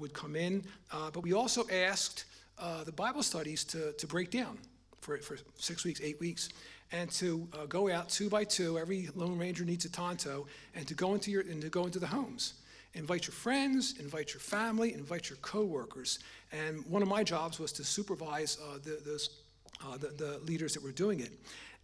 would 0.00 0.12
come 0.12 0.34
in. 0.34 0.62
but 0.90 1.22
we 1.22 1.32
also 1.32 1.64
asked 1.70 2.24
the 2.84 2.92
Bible 2.92 3.22
studies 3.22 3.62
to, 3.64 3.92
to 3.92 4.06
break 4.06 4.30
down 4.30 4.58
for, 5.00 5.18
for 5.18 5.36
six 5.56 5.84
weeks, 5.84 6.00
eight 6.02 6.18
weeks 6.18 6.48
and 6.92 7.10
to 7.10 7.46
uh, 7.52 7.66
go 7.66 7.90
out 7.90 8.08
two 8.08 8.28
by 8.28 8.44
two. 8.44 8.78
Every 8.78 9.08
Lone 9.14 9.38
Ranger 9.38 9.64
needs 9.64 9.84
a 9.84 9.90
Tonto, 9.90 10.46
and 10.74 10.86
to 10.86 10.94
go 10.94 11.14
into 11.14 11.30
your 11.30 11.42
and 11.42 11.60
to 11.62 11.68
go 11.68 11.84
into 11.84 11.98
the 11.98 12.06
homes 12.06 12.54
Invite 12.94 13.26
your 13.26 13.34
friends, 13.34 13.94
invite 13.98 14.32
your 14.32 14.40
family, 14.40 14.94
invite 14.94 15.28
your 15.28 15.38
coworkers. 15.38 16.20
And 16.52 16.84
one 16.86 17.02
of 17.02 17.08
my 17.08 17.24
jobs 17.24 17.58
was 17.58 17.72
to 17.72 17.84
supervise 17.84 18.58
uh, 18.62 18.78
the, 18.82 19.00
those, 19.04 19.30
uh, 19.84 19.96
the, 19.96 20.08
the 20.08 20.38
leaders 20.44 20.74
that 20.74 20.82
were 20.82 20.92
doing 20.92 21.20
it. 21.20 21.32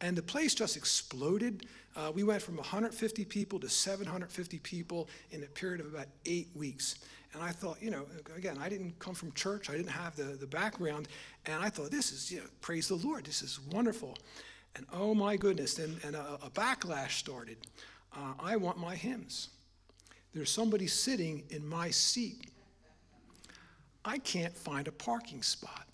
And 0.00 0.16
the 0.16 0.22
place 0.22 0.54
just 0.54 0.76
exploded. 0.76 1.66
Uh, 1.96 2.12
we 2.14 2.22
went 2.22 2.40
from 2.40 2.56
150 2.56 3.24
people 3.24 3.58
to 3.58 3.68
750 3.68 4.58
people 4.60 5.08
in 5.32 5.42
a 5.42 5.46
period 5.46 5.80
of 5.80 5.92
about 5.92 6.06
eight 6.26 6.48
weeks. 6.54 6.96
And 7.34 7.42
I 7.42 7.50
thought, 7.50 7.82
you 7.82 7.90
know, 7.90 8.06
again, 8.36 8.56
I 8.60 8.68
didn't 8.68 8.98
come 8.98 9.14
from 9.14 9.32
church, 9.32 9.68
I 9.68 9.76
didn't 9.76 9.90
have 9.90 10.16
the, 10.16 10.24
the 10.24 10.46
background. 10.46 11.08
And 11.46 11.62
I 11.62 11.68
thought, 11.70 11.90
this 11.90 12.12
is, 12.12 12.30
you 12.30 12.38
know, 12.38 12.46
praise 12.60 12.88
the 12.88 12.94
Lord, 12.94 13.24
this 13.24 13.42
is 13.42 13.60
wonderful. 13.72 14.16
And 14.76 14.86
oh 14.92 15.14
my 15.14 15.36
goodness, 15.36 15.78
and, 15.78 15.98
and 16.04 16.14
a, 16.14 16.38
a 16.42 16.50
backlash 16.50 17.12
started. 17.12 17.58
Uh, 18.16 18.34
I 18.40 18.56
want 18.56 18.78
my 18.78 18.94
hymns. 18.94 19.48
There's 20.32 20.50
somebody 20.50 20.86
sitting 20.86 21.42
in 21.50 21.66
my 21.66 21.90
seat. 21.90 22.50
I 24.04 24.18
can't 24.18 24.56
find 24.56 24.86
a 24.88 24.92
parking 24.92 25.42
spot. 25.42 25.86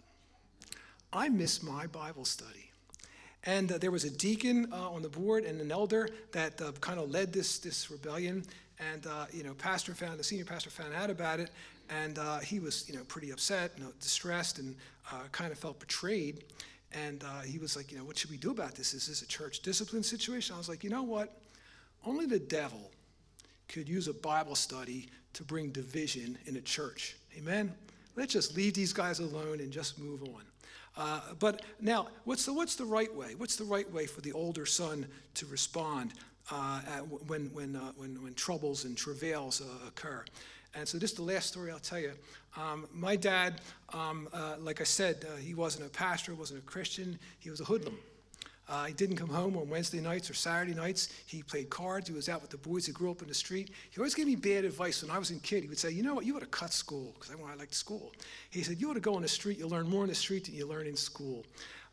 I 1.13 1.29
miss 1.29 1.63
my 1.63 1.87
Bible 1.87 2.25
study. 2.25 2.71
And 3.45 3.73
uh, 3.73 3.79
there 3.79 3.91
was 3.91 4.05
a 4.05 4.11
deacon 4.11 4.69
uh, 4.73 4.91
on 4.91 5.03
the 5.03 5.09
board 5.09 5.45
and 5.45 5.61
an 5.61 5.73
elder 5.73 6.09
that 6.33 6.61
uh, 6.61 6.73
kind 6.81 6.99
of 6.99 7.11
led 7.11 7.33
this, 7.33 7.59
this 7.59 7.91
rebellion. 7.91 8.45
And, 8.93 9.07
uh, 9.07 9.27
you 9.33 9.43
know, 9.43 9.55
pastor 9.55 9.95
found, 9.95 10.19
the 10.19 10.25
senior 10.25 10.45
pastor 10.45 10.69
found 10.69 10.93
out 10.93 11.11
about 11.11 11.41
it. 11.41 11.51
And 11.89 12.19
uh, 12.19 12.41
he 12.41 12.59
was, 12.59 12.87
you 12.89 12.97
know, 12.97 13.05
pretty 13.05 13.31
upset, 13.31 13.73
you 13.79 13.85
know, 13.85 13.93
distressed, 14.01 14.59
and 14.59 14.75
uh, 15.13 15.23
kind 15.31 15.53
of 15.53 15.59
felt 15.59 15.79
betrayed. 15.79 16.45
And 16.93 17.23
he 17.45 17.59
was 17.59 17.77
like, 17.77 17.93
you 17.93 17.99
know, 17.99 18.05
what 18.05 18.17
should 18.17 18.31
we 18.31 18.37
do 18.39 18.51
about 18.51 18.75
this? 18.75 18.95
Is 18.95 19.07
this 19.07 19.23
a 19.23 19.27
church 19.27 19.61
discipline 19.61 20.03
situation? 20.03 20.55
I 20.55 20.59
was 20.59 20.69
like, 20.69 20.83
you 20.83 20.91
know 20.91 21.03
what? 21.03 21.41
Only 22.05 22.27
the 22.27 22.39
devil 22.39 22.91
could 23.69 23.89
use 23.89 24.09
a 24.09 24.15
Bible 24.15 24.55
study 24.55 25.09
to 25.35 25.45
bring 25.45 25.71
division 25.71 26.39
in 26.47 26.57
a 26.57 26.61
church. 26.61 27.17
Amen? 27.37 27.75
Let's 28.17 28.33
just 28.33 28.57
leave 28.57 28.75
these 28.75 28.93
guys 28.93 29.19
alone 29.19 29.61
and 29.61 29.71
just 29.71 29.99
move 29.99 30.23
on. 30.23 30.43
Uh, 30.97 31.21
but 31.39 31.63
now, 31.81 32.09
what's 32.25 32.47
the, 32.47 32.53
what's 32.53 32.75
the 32.75 32.85
right 32.85 33.15
way? 33.15 33.35
What's 33.35 33.57
the 33.57 33.65
right 33.65 33.91
way 33.93 34.07
for 34.07 34.23
the 34.23 34.33
older 34.33 34.65
son 34.65 35.07
to 35.35 35.47
respond 35.47 36.15
uh, 36.51 36.81
when, 37.27 37.47
when, 37.53 37.77
uh, 37.77 37.93
when, 37.97 38.23
when 38.23 38.33
troubles 38.35 38.85
and 38.85 38.97
travails 38.97 39.61
uh, 39.61 39.89
occur? 39.89 40.25
And 40.75 40.89
so, 40.89 40.97
this 40.99 41.11
is 41.11 41.17
the 41.17 41.23
last 41.23 41.49
story 41.49 41.71
I'll 41.71 41.79
tell 41.79 41.99
you. 41.99 42.13
Um, 42.57 42.87
my 42.95 43.17
dad, 43.17 43.61
um, 43.93 44.29
uh, 44.33 44.55
like 44.59 44.81
I 44.81 44.85
said, 44.85 45.27
uh, 45.31 45.37
he 45.37 45.53
wasn't 45.53 45.87
a 45.87 45.91
pastor, 45.91 46.35
wasn't 46.35 46.61
a 46.61 46.67
Christian, 46.67 47.19
he 47.39 47.51
was 47.51 47.61
a 47.61 47.65
hoodlum. 47.65 47.99
Uh, 48.69 48.87
he 48.87 48.93
didn't 48.93 49.17
come 49.17 49.29
home 49.29 49.57
on 49.57 49.69
Wednesday 49.69 50.01
nights 50.01 50.29
or 50.29 50.35
Saturday 50.35 50.75
nights. 50.75 51.09
He 51.27 51.43
played 51.43 51.71
cards. 51.71 52.09
He 52.09 52.15
was 52.15 52.29
out 52.29 52.43
with 52.43 52.51
the 52.51 52.57
boys. 52.57 52.87
He 52.87 52.93
grew 52.93 53.11
up 53.11 53.23
in 53.23 53.29
the 53.29 53.35
street. 53.35 53.71
He 53.91 53.99
always 53.99 54.15
gave 54.15 54.27
me 54.27 54.35
bad 54.35 54.65
advice 54.65 55.03
when 55.03 55.11
I 55.11 55.19
was 55.19 55.31
a 55.31 55.35
kid. 55.37 55.63
He 55.63 55.69
would 55.69 55.79
say, 55.79 55.91
You 55.91 56.03
know 56.03 56.15
what? 56.15 56.27
You 56.27 56.37
ought 56.37 56.41
to 56.41 56.47
cut 56.47 56.73
school 56.73 57.15
because 57.15 57.35
I, 57.35 57.53
I 57.53 57.55
liked 57.55 57.75
school. 57.75 58.13
He 58.51 58.63
said, 58.63 58.81
You 58.81 58.91
ought 58.91 58.95
to 58.95 59.01
go 59.01 59.15
on 59.15 59.23
the 59.23 59.29
street. 59.29 59.59
You'll 59.59 59.71
learn 59.71 59.89
more 59.89 60.03
in 60.03 60.09
the 60.09 60.15
street 60.15 60.47
than 60.47 60.55
you 60.55 60.67
learn 60.67 60.87
in 60.87 60.97
school. 60.97 61.45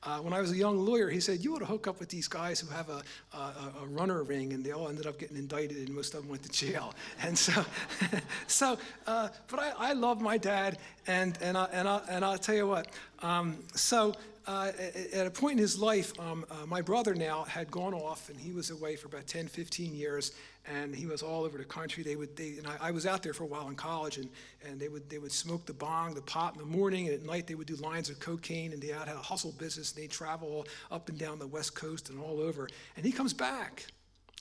Uh, 0.05 0.17
when 0.17 0.33
I 0.33 0.41
was 0.41 0.51
a 0.51 0.55
young 0.55 0.77
lawyer, 0.77 1.09
he 1.09 1.21
said, 1.21 1.43
You 1.43 1.55
ought 1.55 1.59
to 1.59 1.65
hook 1.65 1.87
up 1.87 1.99
with 1.99 2.09
these 2.09 2.27
guys 2.27 2.59
who 2.59 2.67
have 2.67 2.89
a, 2.89 3.01
a, 3.33 3.83
a, 3.83 3.85
runner 3.87 4.23
ring, 4.23 4.51
and 4.51 4.63
they 4.63 4.71
all 4.71 4.89
ended 4.89 5.07
up 5.07 5.17
getting 5.17 5.37
indicted, 5.37 5.77
and 5.77 5.95
most 5.95 6.13
of 6.13 6.21
them 6.21 6.29
went 6.29 6.43
to 6.43 6.49
jail. 6.49 6.93
And 7.23 7.37
so, 7.37 7.65
so 8.47 8.77
uh, 9.07 9.29
but 9.47 9.59
I, 9.59 9.71
I 9.77 9.93
love 9.93 10.19
my 10.19 10.37
dad, 10.37 10.77
and, 11.07 11.37
and, 11.41 11.57
I, 11.57 11.65
and, 11.71 11.87
I, 11.87 12.01
and 12.09 12.25
I'll 12.25 12.37
tell 12.37 12.55
you 12.55 12.67
what. 12.67 12.87
Um, 13.21 13.57
so, 13.75 14.13
uh, 14.45 14.71
at 15.13 15.25
a 15.25 15.31
point 15.31 15.53
in 15.53 15.57
his 15.59 15.79
life, 15.79 16.11
um, 16.19 16.45
uh, 16.51 16.65
my 16.65 16.81
brother 16.81 17.13
now 17.13 17.43
had 17.43 17.71
gone 17.71 17.93
off 17.93 18.29
and 18.29 18.39
he 18.39 18.51
was 18.51 18.69
away 18.69 18.95
for 18.95 19.07
about 19.07 19.25
10, 19.25 19.47
15 19.47 19.95
years 19.95 20.33
and 20.65 20.95
he 20.95 21.05
was 21.05 21.21
all 21.21 21.43
over 21.43 21.57
the 21.57 21.63
country. 21.63 22.03
They 22.03 22.15
would, 22.15 22.35
they, 22.35 22.57
and 22.57 22.67
I, 22.67 22.87
I, 22.87 22.91
was 22.91 23.05
out 23.05 23.23
there 23.23 23.33
for 23.33 23.43
a 23.43 23.47
while 23.47 23.69
in 23.69 23.75
college 23.75 24.17
and, 24.17 24.29
and 24.65 24.79
they, 24.79 24.89
would, 24.89 25.09
they 25.09 25.17
would 25.17 25.31
smoke 25.31 25.65
the 25.65 25.73
bong, 25.73 26.13
the 26.13 26.21
pot 26.21 26.53
in 26.53 26.59
the 26.59 26.65
morning 26.65 27.07
and 27.07 27.15
at 27.15 27.25
night 27.25 27.47
they 27.47 27.55
would 27.55 27.67
do 27.67 27.75
lines 27.75 28.09
of 28.09 28.19
cocaine 28.19 28.73
and 28.73 28.81
they 28.81 28.87
had 28.87 29.07
a 29.07 29.15
hustle 29.15 29.53
business 29.53 29.93
and 29.93 30.03
they'd 30.03 30.11
travel 30.11 30.65
up 30.91 31.09
and 31.09 31.17
down 31.17 31.39
the 31.39 31.47
West 31.47 31.75
Coast 31.75 32.09
and 32.09 32.19
all 32.19 32.39
over. 32.39 32.67
And 32.97 33.05
he 33.05 33.11
comes 33.11 33.33
back. 33.33 33.85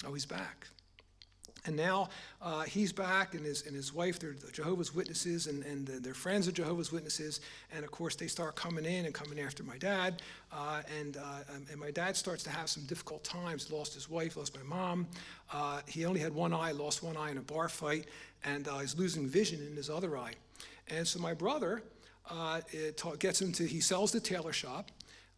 Oh, 0.05 0.12
he's 0.12 0.27
back. 0.27 0.67
And 1.64 1.77
now 1.77 2.09
uh, 2.40 2.62
he's 2.62 2.92
back, 2.92 3.35
and 3.35 3.44
his, 3.44 3.66
and 3.66 3.77
his 3.77 3.94
wife, 3.94 4.18
they're 4.18 4.35
Jehovah's 4.53 4.92
Witnesses, 4.92 5.46
and, 5.46 5.62
and 5.64 5.87
their 5.87 6.14
friends 6.14 6.48
are 6.48 6.53
Jehovah's 6.53 6.90
Witnesses. 6.90 7.40
And 7.72 7.85
of 7.85 7.92
course, 7.92 8.16
they 8.16 8.27
start 8.27 8.57
coming 8.57 8.85
in 8.85 9.05
and 9.05 9.14
coming 9.14 9.38
after 9.38 9.62
my 9.62 9.79
dad. 9.79 10.22
Uh, 10.53 10.83
and, 10.98 11.16
uh, 11.16 11.55
and 11.70 11.79
my 11.79 11.92
dad 11.92 12.16
starts 12.16 12.42
to 12.44 12.51
have 12.51 12.68
some 12.68 12.83
difficult 12.85 13.22
times. 13.22 13.70
Lost 13.70 13.94
his 13.94 14.11
wife, 14.11 14.37
lost 14.37 14.57
my 14.57 14.62
mom. 14.64 15.07
Uh, 15.53 15.83
he 15.87 16.05
only 16.05 16.18
had 16.18 16.35
one 16.35 16.53
eye, 16.53 16.72
lost 16.72 17.03
one 17.03 17.16
eye 17.16 17.31
in 17.31 17.38
a 17.38 17.42
bar 17.42 17.68
fight, 17.68 18.07
and 18.44 18.66
uh, 18.66 18.79
he's 18.79 18.98
losing 18.98 19.29
vision 19.29 19.64
in 19.64 19.77
his 19.77 19.88
other 19.88 20.18
eye. 20.18 20.33
And 20.88 21.07
so 21.07 21.20
my 21.20 21.33
brother 21.33 21.85
uh, 22.29 22.61
gets 23.20 23.40
into, 23.40 23.64
he 23.64 23.81
sells 23.81 24.11
the 24.11 24.20
tailor 24.20 24.53
shop. 24.53 24.90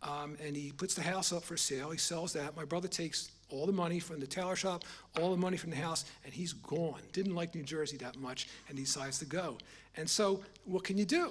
Um, 0.02 0.36
and 0.44 0.54
he 0.54 0.70
puts 0.70 0.94
the 0.94 1.00
house 1.00 1.32
up 1.32 1.42
for 1.42 1.56
sale. 1.56 1.90
He 1.90 1.96
sells 1.96 2.34
that. 2.34 2.54
My 2.54 2.66
brother 2.66 2.88
takes 2.88 3.30
all 3.50 3.66
the 3.66 3.72
money 3.72 3.98
from 3.98 4.20
the 4.20 4.26
tailor 4.26 4.56
shop, 4.56 4.84
all 5.20 5.30
the 5.30 5.36
money 5.36 5.56
from 5.56 5.70
the 5.70 5.76
house, 5.76 6.04
and 6.24 6.32
he's 6.32 6.52
gone. 6.52 7.00
Didn't 7.12 7.34
like 7.34 7.54
New 7.54 7.62
Jersey 7.62 7.96
that 7.98 8.16
much, 8.16 8.48
and 8.68 8.78
he 8.78 8.84
decides 8.84 9.18
to 9.18 9.24
go. 9.24 9.58
And 9.96 10.08
so, 10.08 10.42
what 10.64 10.84
can 10.84 10.98
you 10.98 11.04
do? 11.04 11.30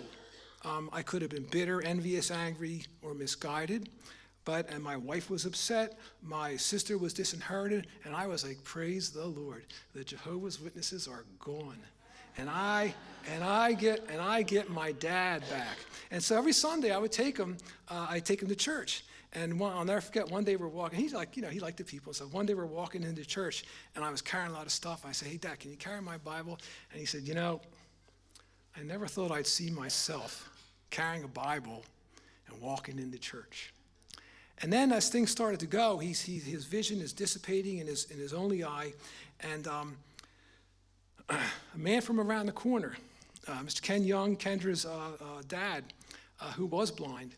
Um, 0.65 0.89
I 0.93 1.01
could 1.01 1.21
have 1.21 1.31
been 1.31 1.43
bitter, 1.43 1.81
envious, 1.81 2.31
angry, 2.31 2.85
or 3.01 3.13
misguided. 3.13 3.89
But, 4.45 4.69
and 4.69 4.83
my 4.83 4.97
wife 4.97 5.29
was 5.29 5.45
upset, 5.45 5.97
my 6.21 6.57
sister 6.57 6.97
was 6.97 7.13
disinherited, 7.13 7.87
and 8.03 8.13
I 8.13 8.27
was 8.27 8.45
like, 8.45 8.61
praise 8.63 9.09
the 9.09 9.25
Lord. 9.25 9.63
The 9.95 10.03
Jehovah's 10.03 10.59
Witnesses 10.59 11.07
are 11.07 11.23
gone. 11.39 11.79
And 12.37 12.49
I, 12.49 12.93
and 13.31 13.43
I 13.43 13.73
get, 13.73 14.05
and 14.09 14.19
I 14.19 14.41
get 14.41 14.69
my 14.69 14.91
dad 14.93 15.43
back. 15.49 15.77
And 16.11 16.21
so 16.21 16.37
every 16.37 16.51
Sunday 16.51 16.91
I 16.91 16.97
would 16.97 17.11
take 17.11 17.37
him, 17.37 17.57
uh, 17.89 18.07
I 18.09 18.19
take 18.19 18.41
him 18.41 18.49
to 18.49 18.55
church. 18.55 19.05
And 19.33 19.59
one, 19.59 19.73
I'll 19.73 19.83
never 19.83 20.01
forget, 20.01 20.29
one 20.29 20.43
day 20.43 20.55
we're 20.55 20.67
walking, 20.67 20.99
he's 20.99 21.13
like, 21.13 21.35
you 21.35 21.41
know, 21.41 21.49
he 21.49 21.59
liked 21.59 21.77
the 21.77 21.83
people. 21.83 22.13
So 22.13 22.25
one 22.25 22.45
day 22.45 22.53
we're 22.53 22.65
walking 22.65 23.03
into 23.03 23.25
church 23.25 23.65
and 23.95 24.05
I 24.05 24.11
was 24.11 24.21
carrying 24.21 24.51
a 24.51 24.53
lot 24.53 24.67
of 24.67 24.71
stuff. 24.71 25.05
I 25.07 25.11
said, 25.11 25.27
hey, 25.27 25.37
Dad, 25.37 25.59
can 25.59 25.71
you 25.71 25.77
carry 25.77 26.01
my 26.01 26.17
Bible? 26.17 26.59
And 26.91 26.99
he 26.99 27.05
said, 27.05 27.23
you 27.23 27.33
know, 27.33 27.59
I 28.77 28.83
never 28.83 29.07
thought 29.07 29.31
I'd 29.31 29.47
see 29.47 29.71
myself 29.71 30.49
carrying 30.91 31.23
a 31.23 31.27
Bible 31.27 31.83
and 32.47 32.61
walking 32.61 32.99
into 32.99 33.17
church. 33.17 33.73
And 34.61 34.71
then 34.71 34.91
as 34.91 35.09
things 35.09 35.31
started 35.31 35.59
to 35.61 35.65
go, 35.65 35.97
he, 35.97 36.09
his 36.11 36.65
vision 36.65 37.01
is 37.01 37.11
dissipating 37.11 37.79
in 37.79 37.87
his, 37.87 38.05
in 38.05 38.19
his 38.19 38.33
only 38.33 38.63
eye. 38.63 38.93
And 39.41 39.67
um, 39.67 39.97
a 41.29 41.37
man 41.75 42.01
from 42.01 42.19
around 42.19 42.45
the 42.45 42.51
corner, 42.53 42.95
uh, 43.47 43.59
Mr. 43.63 43.81
Ken 43.81 44.03
Young, 44.03 44.37
Kendra's 44.37 44.85
uh, 44.85 44.89
uh, 45.19 45.41
dad, 45.47 45.85
uh, 46.39 46.51
who 46.51 46.65
was 46.65 46.91
blind, 46.91 47.35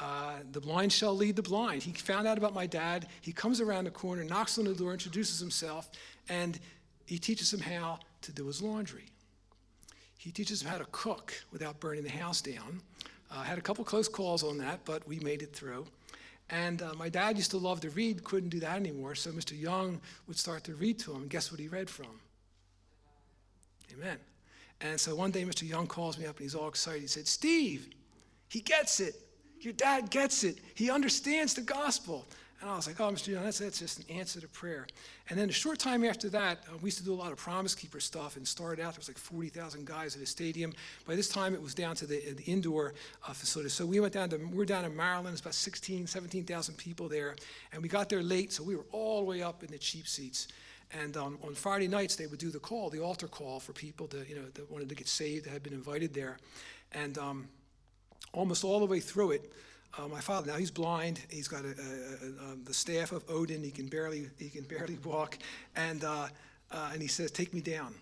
uh, 0.00 0.36
the 0.52 0.60
blind 0.60 0.92
shall 0.92 1.14
lead 1.14 1.36
the 1.36 1.42
blind. 1.42 1.82
He 1.82 1.92
found 1.92 2.26
out 2.26 2.38
about 2.38 2.54
my 2.54 2.66
dad. 2.66 3.06
He 3.20 3.32
comes 3.32 3.60
around 3.60 3.84
the 3.84 3.90
corner, 3.90 4.24
knocks 4.24 4.58
on 4.58 4.64
the 4.64 4.74
door, 4.74 4.92
introduces 4.92 5.38
himself, 5.38 5.90
and 6.28 6.58
he 7.06 7.18
teaches 7.18 7.52
him 7.52 7.60
how 7.60 7.98
to 8.22 8.32
do 8.32 8.46
his 8.46 8.62
laundry. 8.62 9.04
He 10.16 10.30
teaches 10.30 10.62
him 10.62 10.68
how 10.68 10.78
to 10.78 10.86
cook 10.90 11.34
without 11.52 11.80
burning 11.80 12.02
the 12.02 12.10
house 12.10 12.40
down. 12.40 12.80
Uh, 13.30 13.42
had 13.42 13.58
a 13.58 13.60
couple 13.60 13.84
close 13.84 14.08
calls 14.08 14.42
on 14.42 14.58
that, 14.58 14.80
but 14.84 15.06
we 15.06 15.20
made 15.20 15.42
it 15.42 15.54
through. 15.54 15.86
And 16.48 16.82
uh, 16.82 16.94
my 16.94 17.08
dad 17.08 17.36
used 17.36 17.50
to 17.52 17.58
love 17.58 17.80
to 17.82 17.90
read, 17.90 18.24
couldn't 18.24 18.48
do 18.48 18.60
that 18.60 18.76
anymore, 18.76 19.14
so 19.14 19.30
Mr. 19.30 19.58
Young 19.58 20.00
would 20.26 20.38
start 20.38 20.64
to 20.64 20.74
read 20.74 20.98
to 21.00 21.12
him. 21.12 21.22
And 21.22 21.30
guess 21.30 21.50
what 21.50 21.60
he 21.60 21.68
read 21.68 21.88
from? 21.88 22.20
Amen. 23.92 24.16
And 24.80 24.98
so 24.98 25.14
one 25.14 25.30
day 25.30 25.44
Mr. 25.44 25.68
Young 25.68 25.86
calls 25.86 26.18
me 26.18 26.26
up 26.26 26.36
and 26.36 26.44
he's 26.44 26.54
all 26.54 26.68
excited. 26.68 27.02
He 27.02 27.06
said, 27.06 27.28
Steve, 27.28 27.88
he 28.48 28.60
gets 28.60 28.98
it. 28.98 29.14
Your 29.60 29.72
dad 29.74 30.10
gets 30.10 30.44
it. 30.44 30.58
He 30.74 30.90
understands 30.90 31.54
the 31.54 31.62
gospel. 31.62 32.26
And 32.60 32.68
I 32.68 32.76
was 32.76 32.86
like, 32.86 33.00
oh, 33.00 33.10
Mr. 33.10 33.28
Young, 33.28 33.44
that's, 33.44 33.58
that's 33.58 33.78
just 33.78 34.00
an 34.00 34.16
answer 34.16 34.38
to 34.38 34.48
prayer. 34.48 34.86
And 35.30 35.38
then 35.38 35.48
a 35.48 35.52
short 35.52 35.78
time 35.78 36.04
after 36.04 36.28
that, 36.30 36.58
uh, 36.68 36.76
we 36.82 36.88
used 36.88 36.98
to 36.98 37.04
do 37.04 37.14
a 37.14 37.16
lot 37.16 37.32
of 37.32 37.38
Promise 37.38 37.74
Keeper 37.74 38.00
stuff 38.00 38.36
and 38.36 38.46
started 38.46 38.82
out, 38.82 38.92
there 38.92 38.98
was 38.98 39.08
like 39.08 39.16
40,000 39.16 39.86
guys 39.86 40.14
at 40.14 40.20
a 40.20 40.26
stadium. 40.26 40.74
By 41.06 41.14
this 41.14 41.28
time, 41.28 41.54
it 41.54 41.62
was 41.62 41.74
down 41.74 41.96
to 41.96 42.06
the, 42.06 42.20
the 42.34 42.42
indoor 42.44 42.92
uh, 43.26 43.32
facility. 43.32 43.70
So 43.70 43.86
we 43.86 43.98
went 43.98 44.12
down 44.12 44.28
to, 44.30 44.36
we 44.36 44.44
we're 44.44 44.66
down 44.66 44.84
in 44.84 44.94
Maryland, 44.94 45.32
it's 45.32 45.40
about 45.40 45.54
16, 45.54 46.06
17,000 46.06 46.74
people 46.76 47.08
there. 47.08 47.34
And 47.72 47.82
we 47.82 47.88
got 47.88 48.10
there 48.10 48.22
late, 48.22 48.52
so 48.52 48.62
we 48.62 48.76
were 48.76 48.86
all 48.92 49.20
the 49.20 49.26
way 49.26 49.42
up 49.42 49.62
in 49.62 49.70
the 49.70 49.78
cheap 49.78 50.06
seats. 50.06 50.48
And 50.92 51.16
um, 51.16 51.38
on 51.42 51.54
Friday 51.54 51.88
nights, 51.88 52.16
they 52.16 52.26
would 52.26 52.40
do 52.40 52.50
the 52.50 52.58
call, 52.58 52.90
the 52.90 53.00
altar 53.00 53.28
call 53.28 53.58
for 53.58 53.72
people 53.72 54.06
to, 54.08 54.28
you 54.28 54.34
know, 54.34 54.44
that 54.52 54.70
wanted 54.70 54.90
to 54.90 54.94
get 54.94 55.08
saved, 55.08 55.46
that 55.46 55.50
had 55.50 55.62
been 55.62 55.72
invited 55.72 56.12
there. 56.12 56.36
And 56.92 57.16
um, 57.16 57.48
almost 58.32 58.64
all 58.64 58.80
the 58.80 58.86
way 58.86 59.00
through 59.00 59.32
it, 59.32 59.52
uh, 59.98 60.06
my 60.06 60.20
father 60.20 60.50
now 60.50 60.56
he's 60.56 60.70
blind. 60.70 61.20
He's 61.28 61.48
got 61.48 61.64
a, 61.64 61.68
a, 61.68 61.70
a, 61.70 62.52
um, 62.52 62.62
the 62.64 62.74
staff 62.74 63.12
of 63.12 63.24
Odin. 63.28 63.62
He 63.62 63.70
can 63.70 63.88
barely 63.88 64.28
he 64.38 64.48
can 64.48 64.62
barely 64.64 64.98
walk, 65.04 65.38
and 65.74 66.04
uh, 66.04 66.28
uh, 66.70 66.90
and 66.92 67.02
he 67.02 67.08
says, 67.08 67.30
"Take 67.30 67.52
me 67.52 67.60
down." 67.60 67.94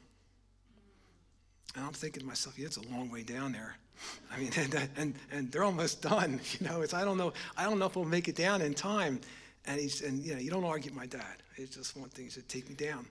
And 1.75 1.85
I'm 1.85 1.93
thinking 1.93 2.21
to 2.21 2.27
myself, 2.27 2.59
yeah, 2.59 2.67
it's 2.67 2.79
a 2.79 2.89
long 2.89 3.11
way 3.11 3.23
down 3.23 3.53
there. 3.53 3.77
I 4.33 4.39
mean, 4.39 4.51
and, 4.57 4.89
and, 4.97 5.15
and 5.31 5.53
they're 5.53 5.65
almost 5.65 6.03
done. 6.15 6.41
You 6.59 6.67
know, 6.67 6.83
it's 6.83 6.95
I 6.95 7.05
don't 7.05 7.17
know 7.19 7.33
I 7.57 7.65
don't 7.65 7.79
know 7.79 7.87
if 7.87 7.97
we'll 7.97 8.05
make 8.05 8.29
it 8.29 8.37
down 8.37 8.61
in 8.63 8.75
time. 8.75 9.21
And 9.67 9.81
he's 9.81 10.03
and 10.03 10.23
you 10.23 10.35
know 10.35 10.41
you 10.41 10.51
don't 10.51 10.65
argue 10.65 10.91
with 10.91 10.99
my 10.99 11.07
dad. 11.07 11.43
It's 11.57 11.77
just 11.77 11.97
one 11.97 12.09
thing. 12.11 12.27
He 12.27 12.31
said, 12.31 12.49
"Take 12.49 12.69
me 12.69 12.75
down." 12.75 13.07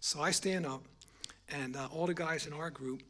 So 0.00 0.22
I 0.22 0.30
stand 0.30 0.64
up, 0.64 0.82
And 1.50 1.76
uh, 1.76 1.88
all 1.92 2.06
the 2.06 2.14
guys 2.14 2.46
in 2.46 2.54
our 2.54 2.70
group 2.70 3.02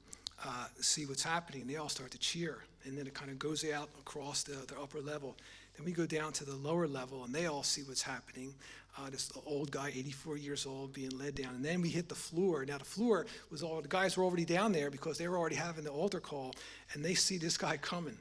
uh, 0.44 0.66
see 0.80 1.06
what's 1.06 1.22
happening, 1.22 1.66
they 1.66 1.76
all 1.76 1.88
start 1.88 2.10
to 2.10 2.18
cheer. 2.18 2.64
And 2.84 2.96
then 2.96 3.06
it 3.06 3.14
kind 3.14 3.30
of 3.30 3.38
goes 3.38 3.64
out 3.70 3.90
across 3.98 4.42
the, 4.42 4.52
the 4.66 4.80
upper 4.80 5.00
level. 5.00 5.36
Then 5.76 5.84
we 5.84 5.92
go 5.92 6.06
down 6.06 6.32
to 6.32 6.44
the 6.44 6.56
lower 6.56 6.86
level, 6.86 7.24
and 7.24 7.34
they 7.34 7.46
all 7.46 7.62
see 7.62 7.82
what's 7.82 8.02
happening. 8.02 8.54
Uh, 8.98 9.08
this 9.08 9.30
old 9.46 9.70
guy, 9.70 9.88
84 9.88 10.36
years 10.36 10.66
old, 10.66 10.92
being 10.92 11.16
led 11.16 11.34
down. 11.34 11.54
And 11.54 11.64
then 11.64 11.80
we 11.80 11.88
hit 11.88 12.08
the 12.08 12.14
floor. 12.14 12.64
Now, 12.64 12.78
the 12.78 12.84
floor 12.84 13.26
was 13.50 13.62
all, 13.62 13.80
the 13.80 13.88
guys 13.88 14.16
were 14.16 14.24
already 14.24 14.44
down 14.44 14.72
there 14.72 14.90
because 14.90 15.16
they 15.18 15.28
were 15.28 15.38
already 15.38 15.56
having 15.56 15.84
the 15.84 15.90
altar 15.90 16.20
call, 16.20 16.54
and 16.92 17.04
they 17.04 17.14
see 17.14 17.38
this 17.38 17.56
guy 17.56 17.76
coming. 17.76 18.16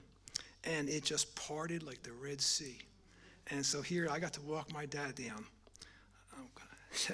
And 0.66 0.90
it 0.90 1.04
just 1.04 1.34
parted 1.36 1.84
like 1.84 2.04
the 2.04 2.12
Red 2.12 2.42
Sea. 2.42 2.78
And 3.52 3.66
so 3.66 3.82
here 3.82 4.08
I 4.12 4.20
got 4.20 4.34
to 4.34 4.42
walk 4.42 4.72
my 4.72 4.86
dad 4.86 5.16
down 5.16 5.44
oh, 6.38 7.14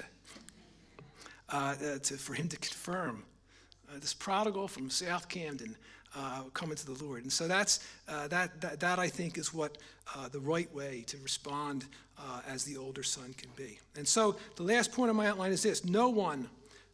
uh, 1.48 1.56
uh, 1.56 1.98
to, 1.98 2.14
for 2.14 2.34
him 2.34 2.48
to 2.48 2.56
confirm 2.56 3.24
uh, 3.88 3.98
this 3.98 4.12
prodigal 4.12 4.68
from 4.68 4.90
South 4.90 5.28
Camden 5.28 5.76
uh, 6.16 6.42
coming 6.54 6.76
to 6.76 6.86
the 6.86 7.04
Lord. 7.04 7.22
And 7.22 7.32
so 7.32 7.46
that's, 7.46 7.80
uh, 8.08 8.28
that, 8.28 8.60
that, 8.60 8.80
that, 8.80 8.98
I 8.98 9.08
think, 9.08 9.36
is 9.38 9.52
what 9.52 9.78
uh, 10.14 10.28
the 10.28 10.40
right 10.40 10.72
way 10.74 11.04
to 11.08 11.18
respond 11.18 11.84
uh, 12.18 12.40
as 12.48 12.64
the 12.64 12.76
older 12.76 13.02
son 13.02 13.34
can 13.36 13.50
be. 13.56 13.78
And 13.96 14.08
so 14.08 14.36
the 14.56 14.62
last 14.62 14.92
point 14.92 15.10
of 15.10 15.16
my 15.16 15.26
outline 15.26 15.52
is 15.52 15.62
this 15.62 15.84
no 15.84 16.08
one, 16.08 16.48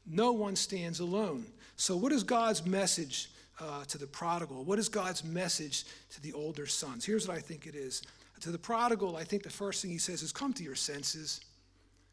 no 0.07 0.33
one 0.33 0.57
stands 0.57 1.01
alone. 1.01 1.47
So, 1.77 1.97
what 1.97 2.13
is 2.13 2.23
God's 2.25 2.67
message 2.67 3.31
uh, 3.61 3.85
to 3.85 3.99
the 3.99 4.07
prodigal? 4.07 4.65
What 4.65 4.79
is 4.79 4.89
God's 4.89 5.25
message 5.25 5.85
to 6.11 6.21
the 6.21 6.33
older 6.33 6.67
sons? 6.67 7.05
Here's 7.05 7.29
what 7.29 7.37
I 7.37 7.41
think 7.41 7.67
it 7.67 7.75
is. 7.75 8.03
To 8.41 8.51
the 8.51 8.59
prodigal, 8.59 9.17
I 9.17 9.23
think 9.23 9.45
the 9.45 9.51
first 9.51 9.83
thing 9.83 9.93
he 9.93 9.99
says 9.99 10.23
is, 10.23 10.33
Come 10.33 10.53
to 10.55 10.65
your 10.65 10.75
senses. 10.75 11.41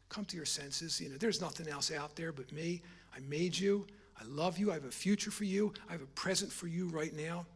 Come 0.08 0.24
to 0.26 0.36
your 0.36 0.44
senses. 0.44 1.00
You 1.00 1.08
know, 1.08 1.16
there's 1.16 1.40
nothing 1.40 1.68
else 1.68 1.92
out 1.92 2.14
there 2.14 2.32
but 2.32 2.52
me. 2.52 2.82
I 3.14 3.20
made 3.28 3.58
you. 3.58 3.86
I 4.20 4.24
love 4.26 4.58
you. 4.58 4.70
I 4.70 4.74
have 4.74 4.84
a 4.84 4.90
future 4.90 5.30
for 5.30 5.44
you. 5.44 5.72
I 5.88 5.92
have 5.92 6.02
a 6.02 6.06
present 6.06 6.52
for 6.52 6.66
you 6.66 6.88
right 6.88 7.14
now. 7.14 7.46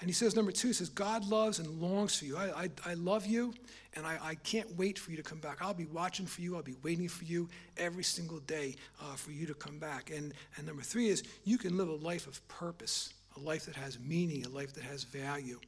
And 0.00 0.10
he 0.10 0.12
says, 0.12 0.36
number 0.36 0.52
two, 0.52 0.68
he 0.68 0.74
says, 0.74 0.90
God 0.90 1.26
loves 1.26 1.58
and 1.58 1.80
longs 1.80 2.18
for 2.18 2.26
you. 2.26 2.36
I, 2.36 2.64
I, 2.64 2.70
I 2.84 2.94
love 2.94 3.24
you, 3.24 3.54
and 3.94 4.04
I, 4.06 4.18
I, 4.22 4.34
can't 4.34 4.76
wait 4.76 4.98
for 4.98 5.10
you 5.10 5.16
to 5.16 5.22
come 5.22 5.38
back. 5.38 5.62
I'll 5.62 5.72
be 5.72 5.86
watching 5.86 6.26
for 6.26 6.42
you. 6.42 6.54
I'll 6.54 6.62
be 6.62 6.76
waiting 6.82 7.08
for 7.08 7.24
you 7.24 7.48
every 7.78 8.04
single 8.04 8.40
day 8.40 8.74
uh, 9.00 9.14
for 9.14 9.30
you 9.30 9.46
to 9.46 9.54
come 9.54 9.78
back. 9.78 10.10
And, 10.10 10.34
and 10.58 10.66
number 10.66 10.82
three 10.82 11.08
is, 11.08 11.22
you 11.44 11.56
can 11.56 11.78
live 11.78 11.88
a 11.88 11.94
life 11.94 12.26
of 12.26 12.46
purpose, 12.46 13.14
a 13.38 13.40
life 13.40 13.64
that 13.64 13.74
has 13.76 13.98
meaning, 13.98 14.44
a 14.44 14.50
life 14.50 14.74
that 14.74 14.84
has 14.84 15.04
value 15.04 15.58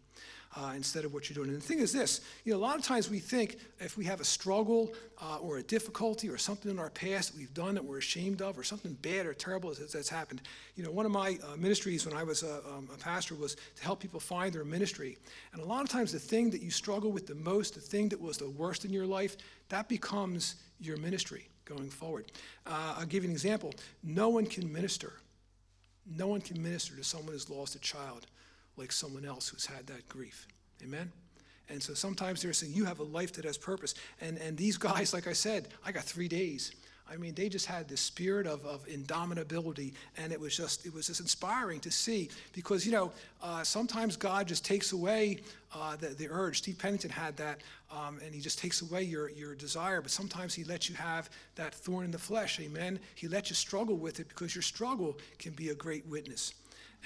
uh, 0.58 0.72
instead 0.74 1.04
of 1.04 1.12
what 1.14 1.28
you're 1.28 1.34
doing. 1.34 1.50
And 1.50 1.62
the 1.62 1.66
thing 1.66 1.78
is 1.78 1.92
this, 1.92 2.20
you 2.44 2.52
know, 2.52 2.58
a 2.58 2.60
lot 2.60 2.76
of 2.76 2.84
times 2.84 3.08
we 3.08 3.20
think 3.20 3.58
if 3.78 3.96
we 3.96 4.04
have 4.06 4.20
a 4.20 4.24
struggle 4.24 4.92
uh, 5.22 5.38
or 5.38 5.58
a 5.58 5.62
difficulty 5.62 6.28
or 6.28 6.36
something 6.36 6.70
in 6.70 6.78
our 6.78 6.90
past 6.90 7.32
that 7.32 7.38
we've 7.38 7.54
done 7.54 7.74
that 7.74 7.84
we're 7.84 7.98
ashamed 7.98 8.42
of 8.42 8.58
or 8.58 8.64
something 8.64 8.94
bad 8.94 9.26
or 9.26 9.34
terrible 9.34 9.72
that's, 9.72 9.92
that's 9.92 10.08
happened. 10.08 10.42
You 10.74 10.84
know, 10.84 10.90
one 10.90 11.06
of 11.06 11.12
my 11.12 11.38
uh, 11.44 11.56
ministries 11.56 12.06
when 12.06 12.16
I 12.16 12.24
was 12.24 12.42
a, 12.42 12.56
um, 12.66 12.88
a 12.92 12.98
pastor 12.98 13.36
was 13.36 13.54
to 13.54 13.84
help 13.84 14.00
people 14.00 14.18
find 14.18 14.52
their 14.52 14.64
ministry. 14.64 15.16
And 15.52 15.62
a 15.62 15.64
lot 15.64 15.82
of 15.82 15.88
times 15.88 16.10
the 16.10 16.18
thing 16.18 16.50
that 16.50 16.62
you 16.62 16.70
struggle 16.70 17.12
with 17.12 17.26
the 17.26 17.36
most, 17.36 17.74
the 17.74 17.80
thing 17.80 18.08
that 18.08 18.20
was 18.20 18.36
the 18.36 18.50
worst 18.50 18.84
in 18.84 18.92
your 18.92 19.06
life, 19.06 19.36
that 19.68 19.88
becomes 19.88 20.56
your 20.80 20.96
ministry 20.96 21.48
going 21.64 21.90
forward. 21.90 22.32
Uh, 22.66 22.96
I'll 22.98 23.06
give 23.06 23.22
you 23.22 23.28
an 23.28 23.34
example. 23.34 23.74
No 24.02 24.28
one 24.28 24.46
can 24.46 24.72
minister. 24.72 25.12
No 26.16 26.26
one 26.26 26.40
can 26.40 26.60
minister 26.60 26.96
to 26.96 27.04
someone 27.04 27.32
who's 27.32 27.50
lost 27.50 27.76
a 27.76 27.80
child 27.80 28.26
like 28.78 28.92
someone 28.92 29.24
else 29.24 29.48
who's 29.48 29.66
had 29.66 29.86
that 29.88 30.08
grief. 30.08 30.46
Amen? 30.82 31.10
And 31.68 31.82
so 31.82 31.94
sometimes 31.94 32.42
they're 32.42 32.52
saying, 32.52 32.72
You 32.72 32.84
have 32.84 33.00
a 33.00 33.04
life 33.04 33.32
that 33.34 33.44
has 33.44 33.58
purpose. 33.58 33.94
And, 34.20 34.38
and 34.38 34.56
these 34.56 34.76
guys, 34.88 35.12
like 35.12 35.26
I 35.26 35.32
said, 35.32 35.68
I 35.84 35.92
got 35.92 36.04
three 36.04 36.28
days. 36.28 36.72
I 37.10 37.16
mean, 37.16 37.34
they 37.34 37.48
just 37.48 37.64
had 37.64 37.88
this 37.88 38.00
spirit 38.00 38.46
of, 38.46 38.64
of 38.66 38.86
indomitability, 38.86 39.94
and 40.18 40.30
it 40.30 40.38
was 40.38 40.54
just 40.54 40.84
it 40.84 40.92
was 40.92 41.06
just 41.06 41.20
inspiring 41.20 41.80
to 41.80 41.90
see 41.90 42.28
because 42.52 42.84
you 42.84 42.92
know 42.92 43.12
uh, 43.42 43.64
sometimes 43.64 44.16
God 44.16 44.46
just 44.46 44.64
takes 44.64 44.92
away 44.92 45.38
uh, 45.74 45.96
the, 45.96 46.08
the 46.08 46.28
urge. 46.30 46.58
Steve 46.58 46.78
Pennington 46.78 47.10
had 47.10 47.34
that, 47.38 47.62
um, 47.90 48.18
and 48.22 48.34
he 48.34 48.40
just 48.40 48.58
takes 48.58 48.82
away 48.82 49.04
your 49.04 49.30
your 49.30 49.54
desire. 49.54 50.02
But 50.02 50.10
sometimes 50.10 50.52
He 50.52 50.64
lets 50.64 50.90
you 50.90 50.96
have 50.96 51.30
that 51.54 51.74
thorn 51.74 52.04
in 52.04 52.10
the 52.10 52.18
flesh. 52.18 52.60
Amen. 52.60 52.98
He 53.14 53.26
lets 53.26 53.48
you 53.48 53.56
struggle 53.56 53.96
with 53.96 54.20
it 54.20 54.28
because 54.28 54.54
your 54.54 54.62
struggle 54.62 55.18
can 55.38 55.52
be 55.52 55.70
a 55.70 55.74
great 55.74 56.06
witness. 56.06 56.52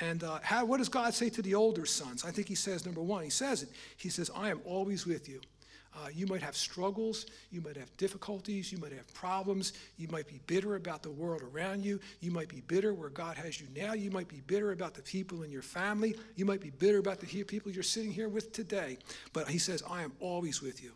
And 0.01 0.25
uh, 0.25 0.39
how, 0.43 0.65
what 0.65 0.79
does 0.79 0.89
God 0.89 1.15
say 1.15 1.29
to 1.31 1.43
the 1.43 1.55
older 1.55 1.87
sons? 1.87 2.25
I 2.25 2.31
think 2.31 2.49
he 2.49 2.55
says, 2.55 2.85
number 2.87 3.03
one, 3.03 3.25
he 3.25 3.31
says 3.31 3.63
it. 3.63 3.69
He 3.97 4.09
says, 4.09 4.31
I 4.35 4.51
am 4.51 4.61
always 4.65 5.07
with 5.07 5.29
you. 5.29 5.41
Uh, 5.95 6.09
you 6.15 6.27
might 6.27 6.43
have 6.43 6.57
struggles, 6.57 7.27
you 7.51 7.61
might 7.61 7.77
have 7.77 7.95
difficulties, 7.99 8.73
you 8.73 8.79
might 8.79 8.93
have 8.93 9.13
problems, 9.13 9.75
you 9.99 10.09
might 10.09 10.27
be 10.27 10.41
bitter 10.47 10.77
about 10.77 11.03
the 11.03 11.11
world 11.11 11.43
around 11.43 11.85
you, 11.85 12.01
you 12.21 12.31
might 12.31 12.49
be 12.49 12.63
bitter 12.63 12.95
where 12.95 13.11
God 13.11 13.37
has 13.37 13.61
you 13.61 13.67
now, 13.77 13.93
you 13.93 14.11
might 14.11 14.29
be 14.29 14.41
bitter 14.47 14.73
about 14.73 14.95
the 14.95 15.03
people 15.03 15.43
in 15.43 15.51
your 15.51 15.63
family, 15.63 16.17
you 16.35 16.47
might 16.47 16.61
be 16.61 16.71
bitter 16.71 16.99
about 16.99 17.21
the 17.21 17.27
people 17.45 17.71
you're 17.71 17.83
sitting 17.83 18.11
here 18.11 18.31
with 18.31 18.53
today. 18.53 18.97
But 19.35 19.49
he 19.49 19.59
says, 19.59 19.83
I 19.89 20.03
am 20.03 20.13
always 20.19 20.63
with 20.63 20.83
you. 20.83 20.93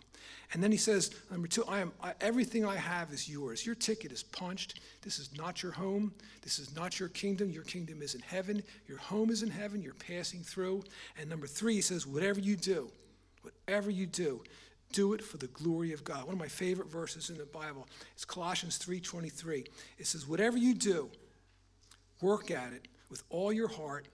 And 0.54 0.62
then 0.62 0.70
he 0.70 0.78
says, 0.78 1.10
number 1.30 1.48
two, 1.48 1.64
I 1.68 1.80
am 1.80 1.92
I, 2.02 2.14
everything 2.20 2.64
I 2.64 2.76
have 2.76 3.12
is 3.12 3.28
yours. 3.28 3.66
Your 3.66 3.74
ticket 3.74 4.12
is 4.12 4.22
punched. 4.22 4.80
This 5.02 5.18
is 5.18 5.36
not 5.36 5.62
your 5.62 5.72
home. 5.72 6.12
This 6.42 6.58
is 6.58 6.74
not 6.74 6.98
your 7.00 7.08
kingdom. 7.10 7.50
Your 7.50 7.64
kingdom 7.64 8.00
is 8.00 8.14
in 8.14 8.20
heaven. 8.22 8.62
Your 8.86 8.98
home 8.98 9.30
is 9.30 9.42
in 9.42 9.50
heaven. 9.50 9.82
You're 9.82 9.94
passing 9.94 10.40
through. 10.40 10.84
And 11.18 11.28
number 11.28 11.46
three, 11.46 11.74
he 11.74 11.80
says, 11.80 12.06
whatever 12.06 12.40
you 12.40 12.56
do, 12.56 12.90
whatever 13.42 13.90
you 13.90 14.06
do, 14.06 14.40
do 14.92 15.12
it 15.12 15.22
for 15.22 15.36
the 15.36 15.48
glory 15.48 15.92
of 15.92 16.04
God. 16.04 16.24
One 16.24 16.34
of 16.34 16.40
my 16.40 16.48
favorite 16.48 16.88
verses 16.88 17.30
in 17.30 17.38
the 17.38 17.46
Bible 17.46 17.88
is 18.16 18.24
Colossians 18.24 18.78
3:23. 18.78 19.66
It 19.98 20.06
says, 20.06 20.26
"Whatever 20.26 20.56
you 20.56 20.74
do, 20.74 21.10
work 22.20 22.50
at 22.50 22.72
it 22.72 22.88
with 23.08 23.22
all 23.28 23.52
your 23.52 23.68
heart 23.68 24.08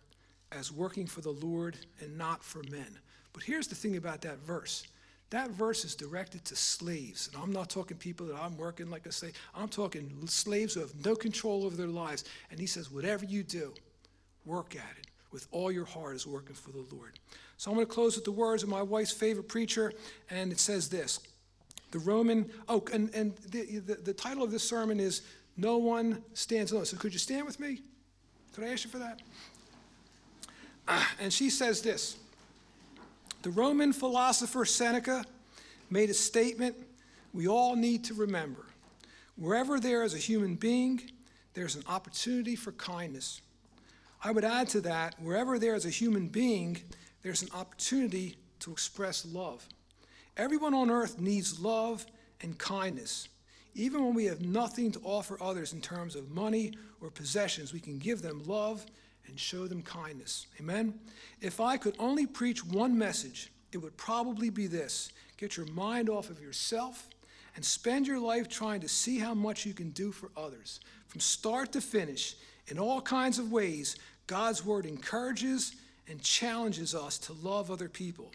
as 0.50 0.72
working 0.72 1.06
for 1.06 1.20
the 1.20 1.32
Lord 1.32 1.86
and 2.00 2.16
not 2.16 2.42
for 2.42 2.62
men." 2.64 2.98
But 3.32 3.44
here's 3.44 3.68
the 3.68 3.74
thing 3.74 3.96
about 3.96 4.22
that 4.22 4.38
verse. 4.38 4.84
That 5.30 5.50
verse 5.50 5.86
is 5.86 5.94
directed 5.94 6.44
to 6.44 6.56
slaves. 6.56 7.28
And 7.28 7.42
I'm 7.42 7.52
not 7.52 7.70
talking 7.70 7.96
people 7.96 8.26
that 8.26 8.36
I'm 8.36 8.58
working 8.58 8.90
like 8.90 9.06
I 9.06 9.10
say. 9.10 9.32
I'm 9.54 9.70
talking 9.70 10.26
slaves 10.28 10.74
who 10.74 10.80
have 10.80 10.94
no 11.06 11.16
control 11.16 11.64
over 11.64 11.74
their 11.74 11.86
lives. 11.86 12.24
And 12.50 12.60
he 12.60 12.66
says, 12.66 12.90
whatever 12.90 13.24
you 13.24 13.42
do, 13.42 13.72
work 14.44 14.76
at 14.76 14.98
it 14.98 15.06
with 15.30 15.48
all 15.50 15.72
your 15.72 15.86
heart 15.86 16.14
as 16.14 16.26
working 16.26 16.54
for 16.54 16.70
the 16.70 16.84
Lord. 16.94 17.18
So 17.62 17.70
I'm 17.70 17.76
going 17.76 17.86
to 17.86 17.92
close 17.92 18.16
with 18.16 18.24
the 18.24 18.32
words 18.32 18.64
of 18.64 18.68
my 18.68 18.82
wife's 18.82 19.12
favorite 19.12 19.46
preacher, 19.46 19.92
and 20.30 20.50
it 20.50 20.58
says 20.58 20.88
this 20.88 21.20
The 21.92 22.00
Roman, 22.00 22.50
oh, 22.68 22.82
and, 22.92 23.08
and 23.14 23.36
the, 23.36 23.78
the, 23.78 23.94
the 23.94 24.12
title 24.12 24.42
of 24.42 24.50
this 24.50 24.68
sermon 24.68 24.98
is 24.98 25.22
No 25.56 25.76
One 25.76 26.24
Stands 26.34 26.72
Alone. 26.72 26.86
So 26.86 26.96
could 26.96 27.12
you 27.12 27.20
stand 27.20 27.46
with 27.46 27.60
me? 27.60 27.78
Could 28.52 28.64
I 28.64 28.72
ask 28.72 28.82
you 28.82 28.90
for 28.90 28.98
that? 28.98 29.22
Uh, 30.88 31.04
and 31.20 31.32
she 31.32 31.50
says 31.50 31.82
this 31.82 32.16
The 33.42 33.50
Roman 33.50 33.92
philosopher 33.92 34.64
Seneca 34.64 35.24
made 35.88 36.10
a 36.10 36.14
statement 36.14 36.74
we 37.32 37.46
all 37.46 37.76
need 37.76 38.02
to 38.06 38.14
remember. 38.14 38.66
Wherever 39.36 39.78
there 39.78 40.02
is 40.02 40.14
a 40.14 40.18
human 40.18 40.56
being, 40.56 41.00
there's 41.54 41.76
an 41.76 41.84
opportunity 41.88 42.56
for 42.56 42.72
kindness. 42.72 43.40
I 44.24 44.32
would 44.32 44.44
add 44.44 44.68
to 44.70 44.80
that, 44.80 45.14
wherever 45.20 45.60
there 45.60 45.76
is 45.76 45.86
a 45.86 45.90
human 45.90 46.26
being, 46.26 46.82
there's 47.22 47.42
an 47.42 47.48
opportunity 47.54 48.36
to 48.60 48.72
express 48.72 49.24
love. 49.26 49.66
Everyone 50.36 50.74
on 50.74 50.90
earth 50.90 51.20
needs 51.20 51.60
love 51.60 52.06
and 52.40 52.58
kindness. 52.58 53.28
Even 53.74 54.04
when 54.04 54.14
we 54.14 54.26
have 54.26 54.40
nothing 54.40 54.92
to 54.92 55.00
offer 55.02 55.38
others 55.40 55.72
in 55.72 55.80
terms 55.80 56.14
of 56.16 56.30
money 56.30 56.72
or 57.00 57.10
possessions, 57.10 57.72
we 57.72 57.80
can 57.80 57.98
give 57.98 58.22
them 58.22 58.42
love 58.44 58.84
and 59.26 59.38
show 59.38 59.66
them 59.66 59.82
kindness. 59.82 60.46
Amen? 60.60 60.98
If 61.40 61.60
I 61.60 61.76
could 61.76 61.96
only 61.98 62.26
preach 62.26 62.64
one 62.64 62.96
message, 62.96 63.52
it 63.72 63.78
would 63.78 63.96
probably 63.96 64.50
be 64.50 64.66
this 64.66 65.12
get 65.38 65.56
your 65.56 65.66
mind 65.66 66.08
off 66.08 66.30
of 66.30 66.40
yourself 66.40 67.08
and 67.56 67.64
spend 67.64 68.06
your 68.06 68.18
life 68.18 68.48
trying 68.48 68.80
to 68.80 68.88
see 68.88 69.18
how 69.18 69.34
much 69.34 69.66
you 69.66 69.74
can 69.74 69.90
do 69.90 70.12
for 70.12 70.30
others. 70.36 70.80
From 71.08 71.20
start 71.20 71.72
to 71.72 71.80
finish, 71.80 72.36
in 72.68 72.78
all 72.78 73.00
kinds 73.00 73.38
of 73.38 73.50
ways, 73.50 73.96
God's 74.26 74.64
word 74.64 74.86
encourages 74.86 75.74
and 76.12 76.22
challenges 76.22 76.94
us 76.94 77.16
to 77.16 77.32
love 77.32 77.70
other 77.70 77.88
people. 77.88 78.30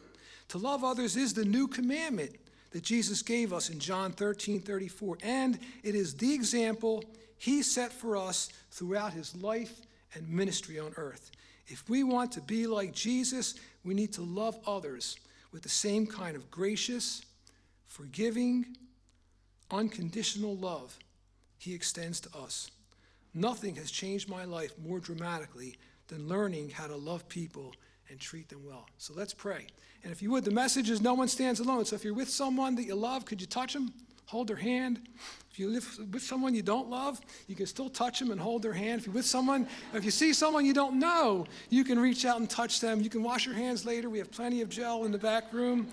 To 0.49 0.57
love 0.57 0.83
others 0.83 1.15
is 1.15 1.33
the 1.33 1.45
new 1.45 1.67
commandment 1.67 2.35
that 2.71 2.83
Jesus 2.83 3.21
gave 3.21 3.53
us 3.53 3.69
in 3.69 3.79
John 3.79 4.11
13 4.11 4.61
34, 4.61 5.19
and 5.21 5.59
it 5.83 5.93
is 5.93 6.15
the 6.15 6.33
example 6.33 7.03
he 7.37 7.61
set 7.61 7.93
for 7.93 8.17
us 8.17 8.49
throughout 8.71 9.13
his 9.13 9.35
life 9.35 9.81
and 10.15 10.27
ministry 10.27 10.79
on 10.79 10.91
earth. 10.97 11.31
If 11.67 11.87
we 11.87 12.03
want 12.03 12.31
to 12.31 12.41
be 12.41 12.65
like 12.65 12.93
Jesus, 12.93 13.53
we 13.85 13.93
need 13.93 14.11
to 14.13 14.23
love 14.23 14.57
others 14.65 15.15
with 15.51 15.61
the 15.61 15.69
same 15.69 16.07
kind 16.07 16.35
of 16.35 16.49
gracious, 16.49 17.21
forgiving, 17.85 18.65
unconditional 19.69 20.55
love 20.55 20.97
he 21.59 21.75
extends 21.75 22.19
to 22.21 22.37
us. 22.37 22.71
Nothing 23.35 23.75
has 23.75 23.91
changed 23.91 24.27
my 24.27 24.45
life 24.45 24.71
more 24.83 24.99
dramatically 24.99 25.77
than 26.07 26.27
learning 26.27 26.69
how 26.69 26.87
to 26.87 26.95
love 26.95 27.27
people 27.29 27.73
and 28.09 28.19
treat 28.19 28.49
them 28.49 28.63
well. 28.65 28.87
So 28.97 29.13
let's 29.15 29.33
pray. 29.33 29.67
And 30.03 30.11
if 30.11 30.21
you 30.21 30.31
would, 30.31 30.45
the 30.45 30.51
message 30.51 30.89
is 30.89 31.01
no 31.01 31.13
one 31.13 31.27
stands 31.27 31.59
alone. 31.59 31.85
So 31.85 31.95
if 31.95 32.03
you're 32.03 32.13
with 32.13 32.29
someone 32.29 32.75
that 32.75 32.83
you 32.83 32.95
love, 32.95 33.25
could 33.25 33.41
you 33.41 33.47
touch 33.47 33.73
them? 33.73 33.93
hold 34.27 34.47
their 34.47 34.57
hand. 34.57 34.99
If 35.49 35.57
you 35.57 35.69
live 35.69 35.99
with 36.11 36.21
someone 36.21 36.53
you 36.53 36.61
don't 36.61 36.89
love, 36.89 37.19
you 37.47 37.55
can 37.55 37.65
still 37.65 37.89
touch 37.89 38.19
them 38.19 38.29
and 38.29 38.39
hold 38.39 38.61
their 38.61 38.73
hand. 38.73 38.99
If 38.99 39.07
you're 39.07 39.15
with 39.15 39.25
someone, 39.25 39.67
if 39.93 40.03
you 40.05 40.11
see 40.11 40.33
someone 40.33 40.65
you 40.65 40.73
don't 40.73 40.99
know, 40.99 41.47
you 41.69 41.83
can 41.83 41.97
reach 41.97 42.25
out 42.25 42.39
and 42.39 42.49
touch 42.49 42.79
them. 42.79 43.01
You 43.01 43.09
can 43.09 43.23
wash 43.23 43.45
your 43.45 43.55
hands 43.55 43.85
later. 43.85 44.09
We 44.09 44.19
have 44.19 44.29
plenty 44.29 44.61
of 44.61 44.69
gel 44.69 45.05
in 45.05 45.11
the 45.11 45.17
back 45.17 45.51
room. 45.53 45.87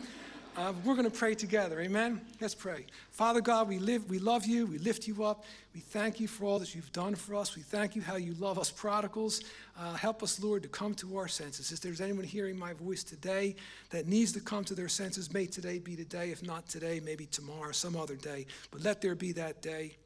Uh, 0.57 0.73
we're 0.85 0.95
going 0.95 1.11
to 1.11 1.11
pray 1.11 1.35
together. 1.35 1.81
Amen. 1.81 2.21
Let's 2.41 2.55
pray. 2.55 2.87
Father 3.11 3.41
God, 3.41 3.69
we 3.69 3.81
live, 3.81 4.09
we 4.09 4.21
love 4.21 4.47
you. 4.47 4.67
We 4.67 4.79
lift 4.79 5.09
you 5.09 5.25
up. 5.25 5.45
We 5.75 5.81
thank 5.81 6.21
you 6.21 6.29
for 6.29 6.45
all 6.45 6.61
that 6.61 6.77
you've 6.77 6.93
done 6.93 7.17
for 7.17 7.35
us. 7.35 7.57
We 7.57 7.63
thank 7.63 7.97
you 7.97 8.03
how 8.03 8.15
you 8.15 8.35
love 8.35 8.57
us 8.57 8.71
prodigals. 8.71 9.41
Uh, 9.77 9.95
help 9.95 10.23
us, 10.23 10.41
Lord, 10.41 10.63
to 10.63 10.69
come 10.69 10.95
to 10.95 11.17
our 11.17 11.27
senses. 11.27 11.73
If 11.73 11.81
there's 11.81 12.01
anyone 12.01 12.23
hearing 12.23 12.57
my 12.57 12.73
voice 12.73 13.03
today 13.03 13.57
that 13.91 14.07
needs 14.07 14.31
to 14.35 14.41
come 14.41 14.63
to 14.67 14.77
their 14.77 14.89
senses, 14.89 15.35
may 15.35 15.47
today 15.47 15.81
be 15.81 15.97
today. 15.97 16.31
If 16.31 16.45
not 16.45 16.69
today, 16.69 17.01
maybe 17.05 17.27
tomorrow, 17.27 17.73
some 17.73 17.97
other 17.97 18.15
day. 18.15 18.47
But 18.71 18.85
let 18.85 19.03
there 19.03 19.17
be 19.17 19.33
that 19.33 19.61
day. 19.61 19.97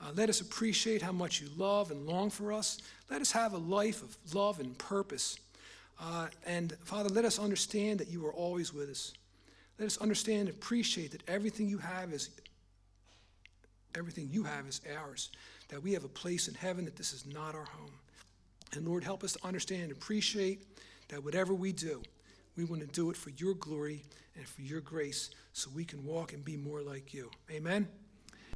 Uh, 0.00 0.10
let 0.16 0.28
us 0.28 0.40
appreciate 0.40 1.00
how 1.00 1.12
much 1.12 1.40
you 1.40 1.46
love 1.56 1.92
and 1.92 2.08
long 2.08 2.28
for 2.28 2.52
us. 2.52 2.78
Let 3.08 3.20
us 3.20 3.30
have 3.30 3.52
a 3.52 3.58
life 3.58 4.02
of 4.02 4.16
love 4.34 4.58
and 4.58 4.76
purpose. 4.78 5.38
Uh, 6.00 6.26
and 6.44 6.76
Father, 6.82 7.08
let 7.08 7.24
us 7.24 7.38
understand 7.38 8.00
that 8.00 8.08
you 8.08 8.26
are 8.26 8.34
always 8.34 8.74
with 8.74 8.90
us. 8.90 9.12
Let 9.82 9.86
us 9.86 9.98
understand 9.98 10.42
and 10.42 10.50
appreciate 10.50 11.10
that 11.10 11.28
everything 11.28 11.68
you 11.68 11.78
have 11.78 12.12
is 12.12 12.30
everything 13.96 14.28
you 14.30 14.44
have 14.44 14.68
is 14.68 14.80
ours. 14.96 15.32
That 15.70 15.82
we 15.82 15.92
have 15.94 16.04
a 16.04 16.08
place 16.08 16.46
in 16.46 16.54
heaven, 16.54 16.84
that 16.84 16.94
this 16.94 17.12
is 17.12 17.26
not 17.26 17.56
our 17.56 17.64
home. 17.64 17.90
And 18.74 18.86
Lord, 18.86 19.02
help 19.02 19.24
us 19.24 19.32
to 19.32 19.44
understand 19.44 19.82
and 19.82 19.90
appreciate 19.90 20.78
that 21.08 21.24
whatever 21.24 21.52
we 21.52 21.72
do, 21.72 22.00
we 22.56 22.62
want 22.64 22.82
to 22.82 22.86
do 22.86 23.10
it 23.10 23.16
for 23.16 23.30
your 23.30 23.54
glory 23.54 24.04
and 24.36 24.46
for 24.46 24.62
your 24.62 24.80
grace 24.80 25.30
so 25.52 25.68
we 25.74 25.84
can 25.84 26.04
walk 26.04 26.32
and 26.32 26.44
be 26.44 26.56
more 26.56 26.80
like 26.80 27.12
you. 27.12 27.28
Amen. 27.50 27.88